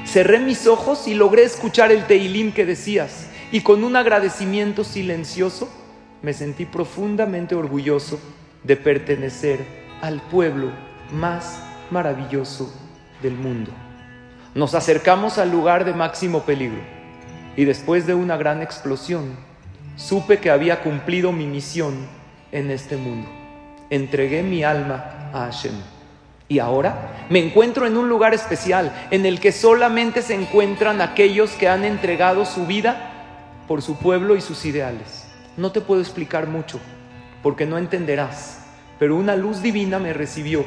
Cerré 0.07 0.41
mis 0.41 0.67
ojos 0.67 1.07
y 1.07 1.15
logré 1.15 1.45
escuchar 1.45 1.93
el 1.93 2.07
Teilim 2.07 2.53
que 2.53 2.65
decías 2.65 3.27
y 3.53 3.61
con 3.61 3.85
un 3.85 3.97
agradecimiento 3.97 4.85
silencioso 4.85 5.69
me 6.23 6.33
sentí 6.33 6.67
profundamente 6.67 7.55
orgulloso 7.55 8.21
de 8.63 8.77
pertenecer 8.77 9.61
al 10.03 10.21
pueblo 10.21 10.71
más 11.13 11.63
maravilloso 11.91 12.73
del 13.23 13.35
mundo. 13.35 13.71
Nos 14.55 14.75
acercamos 14.75 15.39
al 15.39 15.51
lugar 15.51 15.85
de 15.85 15.95
máximo 15.95 16.43
peligro 16.43 16.81
y 17.57 17.65
después 17.65 18.07
de 18.07 18.15
una 18.15 18.37
gran 18.37 18.63
explosión, 18.63 19.37
supe 19.97 20.39
que 20.39 20.51
había 20.51 20.83
cumplido 20.83 21.33
mi 21.33 21.47
misión 21.47 22.07
en 22.53 22.71
este 22.71 22.97
mundo. 22.97 23.29
Entregué 23.91 24.43
mi 24.43 24.65
alma 24.65 25.31
a 25.33 25.47
Hashem. 25.47 25.75
Y 26.49 26.59
ahora 26.59 27.27
me 27.31 27.39
encuentro 27.39 27.87
en 27.87 27.97
un 27.97 28.09
lugar 28.09 28.35
especial 28.35 28.93
en 29.13 29.25
el 29.25 29.39
que 29.39 29.53
solamente 29.53 30.21
se 30.21 30.35
encuentran 30.35 31.01
aquellos 31.01 31.53
que 31.53 31.69
han 31.69 31.85
entregado 31.85 32.45
su 32.45 32.67
vida 32.67 33.13
por 33.69 33.83
su 33.83 33.97
pueblo 33.97 34.35
y 34.35 34.41
sus 34.41 34.65
ideales. 34.65 35.20
No 35.57 35.73
te 35.73 35.81
puedo 35.81 36.01
explicar 36.01 36.47
mucho 36.47 36.81
porque 37.43 37.67
no 37.67 37.79
entenderás, 37.79 38.65
pero 38.99 39.17
una 39.17 39.37
luz 39.37 39.63
divina 39.63 39.99
me 39.99 40.13
recibió 40.13 40.65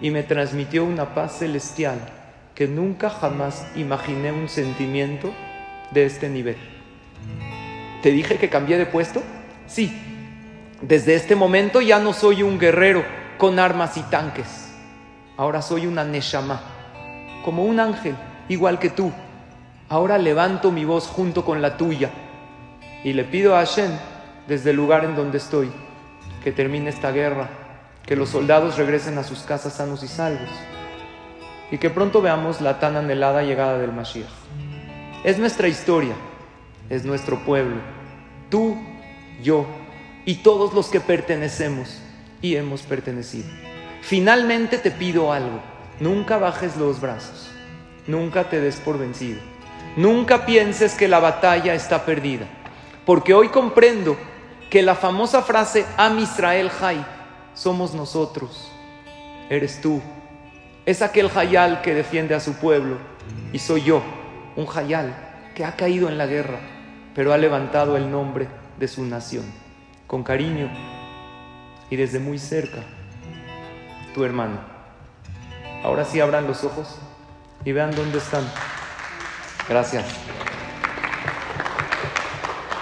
y 0.00 0.10
me 0.10 0.22
transmitió 0.22 0.84
una 0.84 1.14
paz 1.14 1.38
celestial 1.38 1.98
que 2.54 2.68
nunca 2.68 3.10
jamás 3.10 3.66
imaginé 3.74 4.32
un 4.32 4.48
sentimiento 4.48 5.32
de 5.90 6.06
este 6.06 6.28
nivel. 6.28 6.56
¿Te 8.02 8.10
dije 8.10 8.36
que 8.36 8.48
cambié 8.48 8.78
de 8.78 8.86
puesto? 8.86 9.22
Sí. 9.66 10.00
Desde 10.82 11.14
este 11.14 11.34
momento 11.34 11.80
ya 11.80 11.98
no 11.98 12.12
soy 12.12 12.42
un 12.42 12.58
guerrero 12.58 13.04
con 13.38 13.58
armas 13.58 13.96
y 13.96 14.02
tanques. 14.02 14.72
Ahora 15.36 15.62
soy 15.62 15.86
una 15.86 16.04
Neshama, 16.04 16.60
como 17.44 17.64
un 17.64 17.80
ángel, 17.80 18.14
igual 18.48 18.78
que 18.78 18.90
tú. 18.90 19.10
Ahora 19.88 20.18
levanto 20.18 20.70
mi 20.70 20.84
voz 20.84 21.06
junto 21.06 21.44
con 21.44 21.60
la 21.60 21.76
tuya 21.76 22.10
y 23.02 23.12
le 23.12 23.24
pido 23.24 23.56
a 23.56 23.60
Hashem, 23.60 23.90
desde 24.48 24.70
el 24.70 24.76
lugar 24.76 25.04
en 25.04 25.16
donde 25.16 25.38
estoy, 25.38 25.70
que 26.42 26.52
termine 26.52 26.90
esta 26.90 27.10
guerra, 27.10 27.48
que 28.04 28.16
los 28.16 28.30
soldados 28.30 28.76
regresen 28.76 29.18
a 29.18 29.24
sus 29.24 29.40
casas 29.40 29.74
sanos 29.74 30.02
y 30.02 30.08
salvos 30.08 30.50
y 31.70 31.78
que 31.78 31.90
pronto 31.90 32.20
veamos 32.20 32.60
la 32.60 32.78
tan 32.78 32.96
anhelada 32.96 33.42
llegada 33.42 33.78
del 33.78 33.92
Mashiach. 33.92 34.28
Es 35.24 35.38
nuestra 35.38 35.68
historia, 35.68 36.14
es 36.90 37.04
nuestro 37.04 37.38
pueblo 37.44 37.94
tú, 38.54 38.76
yo 39.42 39.66
y 40.24 40.36
todos 40.36 40.74
los 40.74 40.86
que 40.86 41.00
pertenecemos 41.00 41.98
y 42.40 42.54
hemos 42.54 42.82
pertenecido. 42.82 43.48
Finalmente 44.00 44.78
te 44.78 44.92
pido 44.92 45.32
algo, 45.32 45.60
nunca 45.98 46.38
bajes 46.38 46.76
los 46.76 47.00
brazos, 47.00 47.50
nunca 48.06 48.48
te 48.48 48.60
des 48.60 48.76
por 48.76 48.96
vencido, 48.96 49.40
nunca 49.96 50.46
pienses 50.46 50.94
que 50.94 51.08
la 51.08 51.18
batalla 51.18 51.74
está 51.74 52.04
perdida, 52.04 52.46
porque 53.04 53.34
hoy 53.34 53.48
comprendo 53.48 54.16
que 54.74 54.82
la 54.82 54.96
famosa 54.96 55.40
frase 55.40 55.86
Am 55.96 56.18
Israel 56.18 56.68
Hay 56.80 57.06
somos 57.54 57.94
nosotros, 57.94 58.72
eres 59.48 59.80
tú, 59.80 60.02
es 60.84 61.00
aquel 61.00 61.30
Hayal 61.32 61.80
que 61.80 61.94
defiende 61.94 62.34
a 62.34 62.40
su 62.40 62.54
pueblo 62.54 62.98
y 63.52 63.60
soy 63.60 63.84
yo, 63.84 64.02
un 64.56 64.66
Hayal 64.74 65.14
que 65.54 65.64
ha 65.64 65.76
caído 65.76 66.08
en 66.08 66.18
la 66.18 66.26
guerra 66.26 66.58
pero 67.14 67.32
ha 67.32 67.38
levantado 67.38 67.96
el 67.96 68.10
nombre 68.10 68.48
de 68.76 68.88
su 68.88 69.04
nación, 69.04 69.44
con 70.08 70.24
cariño 70.24 70.68
y 71.88 71.94
desde 71.94 72.18
muy 72.18 72.40
cerca, 72.40 72.82
tu 74.12 74.24
hermano. 74.24 74.58
Ahora 75.84 76.04
sí 76.04 76.18
abran 76.18 76.48
los 76.48 76.64
ojos 76.64 76.98
y 77.64 77.70
vean 77.70 77.94
dónde 77.94 78.18
están. 78.18 78.42
Gracias. 79.68 80.04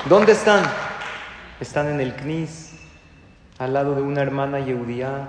¿Dónde 0.08 0.32
están? 0.32 0.91
Están 1.62 1.86
en 1.86 2.00
el 2.00 2.16
CNIS, 2.16 2.72
al 3.60 3.72
lado 3.72 3.94
de 3.94 4.02
una 4.02 4.20
hermana 4.20 4.58
Yehudía, 4.58 5.28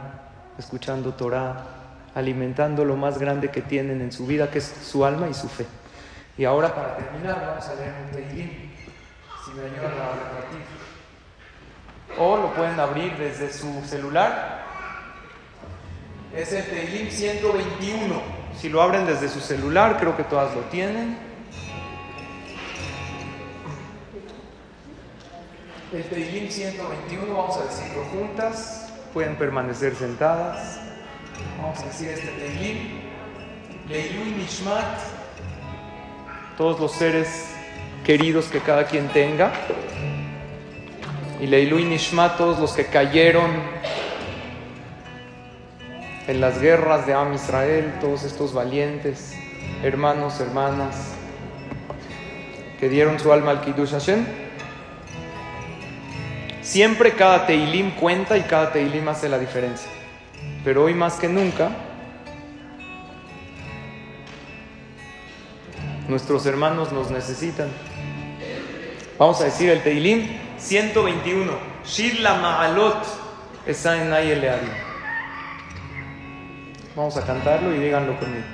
escuchando 0.57 1.13
Torah, 1.13 1.63
alimentando 2.15 2.86
lo 2.86 2.97
más 2.97 3.19
grande 3.19 3.51
que 3.51 3.61
tienen 3.61 4.01
en 4.01 4.11
su 4.11 4.25
vida, 4.25 4.49
que 4.49 4.57
es 4.57 4.65
su 4.65 5.05
alma 5.05 5.29
y 5.29 5.36
su 5.36 5.47
fe. 5.47 5.67
Y 6.36 6.45
ahora 6.45 6.73
para 6.73 6.97
terminar 6.97 7.39
vamos 7.39 7.67
a 7.67 7.75
leer 7.75 7.93
un 8.03 8.11
Teilim 8.11 8.49
si 9.45 9.51
me 9.51 9.61
ayudan 9.61 9.91
a 9.91 10.15
repartir. 10.15 10.61
O 12.17 12.38
lo 12.38 12.51
pueden 12.55 12.79
abrir 12.79 13.15
desde 13.15 13.53
su 13.53 13.84
celular. 13.86 14.63
Es 16.36 16.51
el 16.51 16.65
Teilim 16.65 17.11
121. 17.11 18.21
Si 18.59 18.69
lo 18.69 18.81
abren 18.81 19.05
desde 19.05 19.29
su 19.29 19.39
celular, 19.39 19.97
creo 19.99 20.17
que 20.17 20.23
todas 20.23 20.55
lo 20.55 20.61
tienen. 20.61 21.15
El 25.93 26.03
Teilim 26.05 26.49
121, 26.49 27.35
vamos 27.35 27.57
a 27.57 27.65
decirlo 27.65 28.03
juntas, 28.05 28.91
pueden 29.13 29.35
permanecer 29.35 29.95
sentadas. 29.95 30.79
Vamos 31.61 31.79
a 31.79 31.85
decir 31.85 32.09
este 32.09 32.27
Teilim, 32.29 32.99
Leilui 33.87 34.31
Nishmat, 34.31 34.99
todos 36.57 36.79
los 36.79 36.93
seres 36.93 37.47
queridos 38.03 38.47
que 38.47 38.59
cada 38.59 38.85
quien 38.85 39.07
tenga, 39.09 39.53
y 41.39 41.45
Leilui 41.45 41.85
Nishmat, 41.85 42.37
todos 42.37 42.59
los 42.59 42.73
que 42.73 42.87
cayeron 42.87 43.51
en 46.27 46.41
las 46.41 46.59
guerras 46.59 47.05
de 47.05 47.13
Am 47.13 47.33
Israel, 47.33 47.93
todos 48.01 48.23
estos 48.23 48.53
valientes 48.53 49.35
hermanos, 49.83 50.39
hermanas, 50.39 51.13
que 52.79 52.89
dieron 52.89 53.19
su 53.19 53.31
alma 53.31 53.51
al 53.51 53.61
Kiddush 53.61 53.91
Hashem. 53.91 54.42
Siempre 56.74 57.13
cada 57.13 57.45
Teilim 57.45 57.91
cuenta 57.91 58.36
y 58.36 58.41
cada 58.41 58.74
Teilim 58.74 59.07
hace 59.07 59.30
la 59.30 59.38
diferencia. 59.38 59.88
Pero 60.63 60.86
hoy 60.86 60.95
más 60.95 61.19
que 61.19 61.28
nunca, 61.28 61.69
nuestros 66.07 66.47
hermanos 66.47 66.91
nos 66.91 67.11
necesitan. 67.11 67.67
Vamos 69.19 69.39
a 69.41 69.43
decir 69.43 69.69
el 69.69 69.84
Teilim 69.84 70.28
121. 70.57 71.53
Shir 71.86 72.21
la 72.21 72.38
Ma'alot. 72.38 73.05
Vamos 76.95 77.17
a 77.17 77.24
cantarlo 77.24 77.76
y 77.76 77.78
díganlo 77.78 78.19
conmigo. 78.19 78.45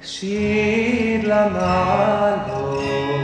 Shir 0.00 1.24
la 1.24 1.48
Ma'alot 1.50 3.23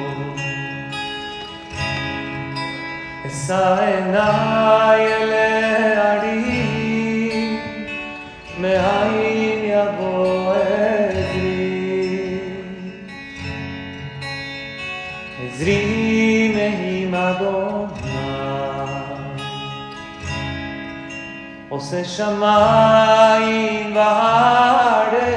אשא 3.31 3.77
עיניי 3.81 5.07
אל 5.07 5.33
הערים, 6.03 6.71
מאין 8.59 9.59
יבוא 9.65 10.53
עזרי. 10.53 11.71
עזרי 15.45 16.49
מעם 16.55 17.15
אדוני, 17.15 17.91
עושה 21.69 22.05
שמיים 22.05 23.97
וארץ, 23.97 25.31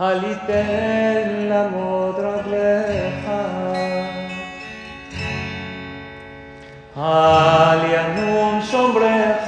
אל 0.00 0.24
יתן 0.24 1.28
למות 1.50 2.16
רגלך. 2.18 3.07
ali 7.00 7.94
annuncio 7.94 8.84
ombre 8.84 9.47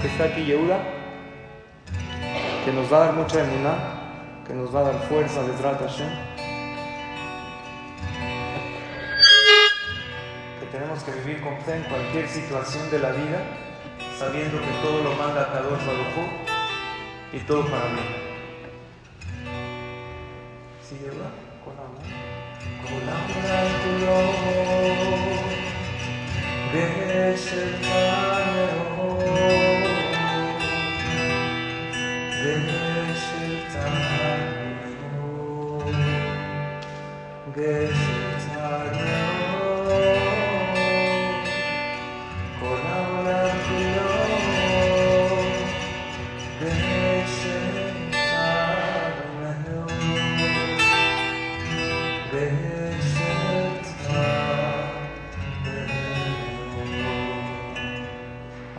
que 0.00 0.08
está 0.08 0.24
aquí 0.24 0.44
Yehuda, 0.44 0.78
que 2.64 2.72
nos 2.72 2.90
va 2.90 2.96
a 2.96 3.00
dar 3.06 3.12
mucha 3.14 3.40
emuná, 3.40 3.74
que 4.46 4.54
nos 4.54 4.74
va 4.74 4.80
a 4.80 4.84
dar 4.84 4.94
fuerza 5.08 5.42
de 5.42 5.52
Hashem. 5.52 6.08
Que 10.58 10.66
tenemos 10.72 11.02
que 11.02 11.12
vivir 11.12 11.42
con 11.42 11.60
fe 11.60 11.76
en 11.76 11.82
cualquier 11.84 12.28
situación 12.28 12.90
de 12.90 12.98
la 12.98 13.10
vida, 13.10 13.42
sabiendo 14.18 14.58
que 14.58 14.70
todo 14.82 15.02
lo 15.04 15.14
manda 15.16 15.52
Kadosh 15.52 15.84
Baruj 15.86 16.16
Hu 16.16 17.36
y 17.36 17.40
todo 17.40 17.64
para 17.66 17.84
mí. 17.90 18.00
¿Sí, 20.82 20.98
Yehuda? 20.98 21.30
Con 21.62 21.74
amor. 21.76 22.02
Con 22.86 23.02
amor 23.08 24.79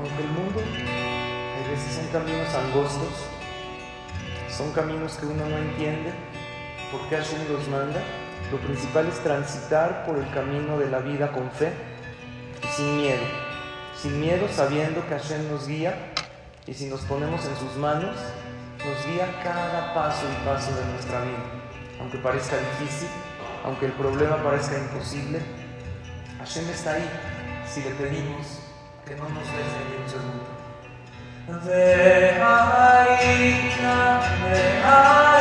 Aunque 0.01 0.23
el 0.23 0.29
mundo 0.29 0.59
a 0.59 1.69
veces 1.69 1.93
son 1.93 2.07
caminos 2.07 2.47
angostos, 2.55 3.13
son 4.49 4.71
caminos 4.71 5.13
que 5.13 5.27
uno 5.27 5.45
no 5.45 5.57
entiende, 5.59 6.11
por 6.91 7.07
qué 7.07 7.17
Hashem 7.17 7.47
los 7.51 7.67
manda, 7.67 8.01
lo 8.51 8.57
principal 8.57 9.07
es 9.07 9.19
transitar 9.19 10.03
por 10.07 10.17
el 10.17 10.27
camino 10.31 10.79
de 10.79 10.89
la 10.89 10.99
vida 10.99 11.31
con 11.31 11.51
fe 11.51 11.71
y 12.63 12.67
sin 12.75 12.97
miedo. 12.97 13.21
Sin 13.95 14.19
miedo 14.19 14.47
sabiendo 14.51 15.07
que 15.07 15.13
Hashem 15.13 15.51
nos 15.51 15.67
guía 15.67 16.13
y 16.65 16.73
si 16.73 16.87
nos 16.87 17.01
ponemos 17.01 17.45
en 17.45 17.55
sus 17.57 17.77
manos, 17.77 18.17
nos 18.79 19.05
guía 19.05 19.39
cada 19.43 19.93
paso 19.93 20.25
y 20.25 20.45
paso 20.47 20.75
de 20.75 20.85
nuestra 20.93 21.21
vida. 21.21 21.43
Aunque 21.99 22.17
parezca 22.17 22.55
difícil, 22.57 23.07
aunque 23.63 23.85
el 23.85 23.91
problema 23.91 24.41
parezca 24.41 24.79
imposible, 24.79 25.39
Hashem 26.39 26.67
está 26.71 26.93
ahí 26.93 27.07
si 27.71 27.83
le 27.83 27.91
pedimos 27.91 28.70
que 29.05 29.15
no 29.15 29.29
nos 29.29 29.47
dejen 29.47 29.83
ni 29.89 29.95
un 30.03 30.09
segundo. 30.09 30.47
Deja. 34.45 35.40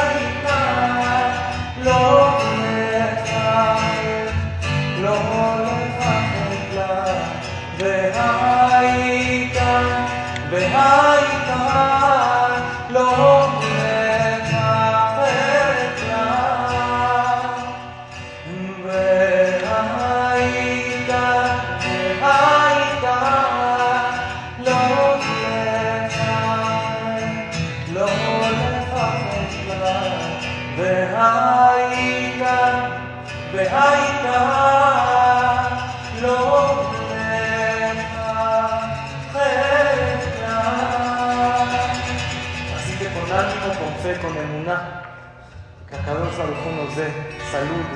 Uno 46.67 46.85
nos 46.85 46.97
dé 46.97 47.09
salud, 47.51 47.87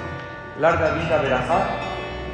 larga 0.61 0.95
vida, 0.95 1.19
verajá, 1.19 1.67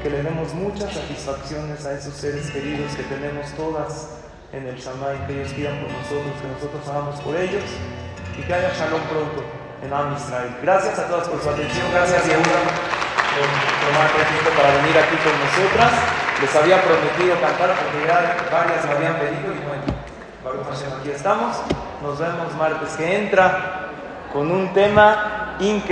que 0.02 0.10
le 0.10 0.22
demos 0.22 0.54
muchas 0.54 0.92
satisfacciones 0.92 1.84
a 1.86 1.92
esos 1.92 2.14
seres 2.14 2.50
queridos 2.50 2.94
que 2.94 3.02
tenemos 3.04 3.46
todas 3.56 4.16
en 4.52 4.66
el 4.66 4.76
Shamay, 4.76 5.26
que 5.26 5.40
ellos 5.40 5.52
pidan 5.52 5.78
por 5.78 5.90
nosotros, 5.90 6.32
que 6.40 6.48
nosotros 6.48 6.88
hagamos 6.88 7.20
por 7.20 7.36
ellos 7.36 7.64
y 8.38 8.42
que 8.42 8.54
haya 8.54 8.72
shalom 8.72 9.02
pronto 9.10 9.44
en 9.82 9.92
Am 9.92 10.14
Israel. 10.16 10.56
Gracias 10.62 10.98
a 10.98 11.06
todos 11.06 11.28
por 11.28 11.40
su 11.42 11.50
atención, 11.50 11.86
gracias 11.92 12.26
Yehuda 12.26 12.60
por 13.30 13.46
tomar 13.46 14.10
tiempo 14.10 14.50
para 14.56 14.74
venir 14.82 14.96
aquí 14.98 15.16
con 15.22 15.34
nosotras. 15.38 15.92
Les 16.40 16.56
había 16.56 16.82
prometido 16.82 17.38
cantar 17.40 17.76
porque 17.76 18.06
ya 18.06 18.36
varias 18.50 18.84
me 18.86 18.92
habían 18.92 19.14
pedido 19.20 19.52
y 19.52 19.60
bueno, 19.68 20.00
aquí 21.00 21.10
estamos. 21.10 21.56
Nos 22.02 22.18
vemos 22.18 22.54
martes 22.56 22.96
que 22.96 23.16
entra 23.24 23.88
con 24.32 24.50
un 24.50 24.72
tema 24.72 25.56
increíble. 25.60 25.80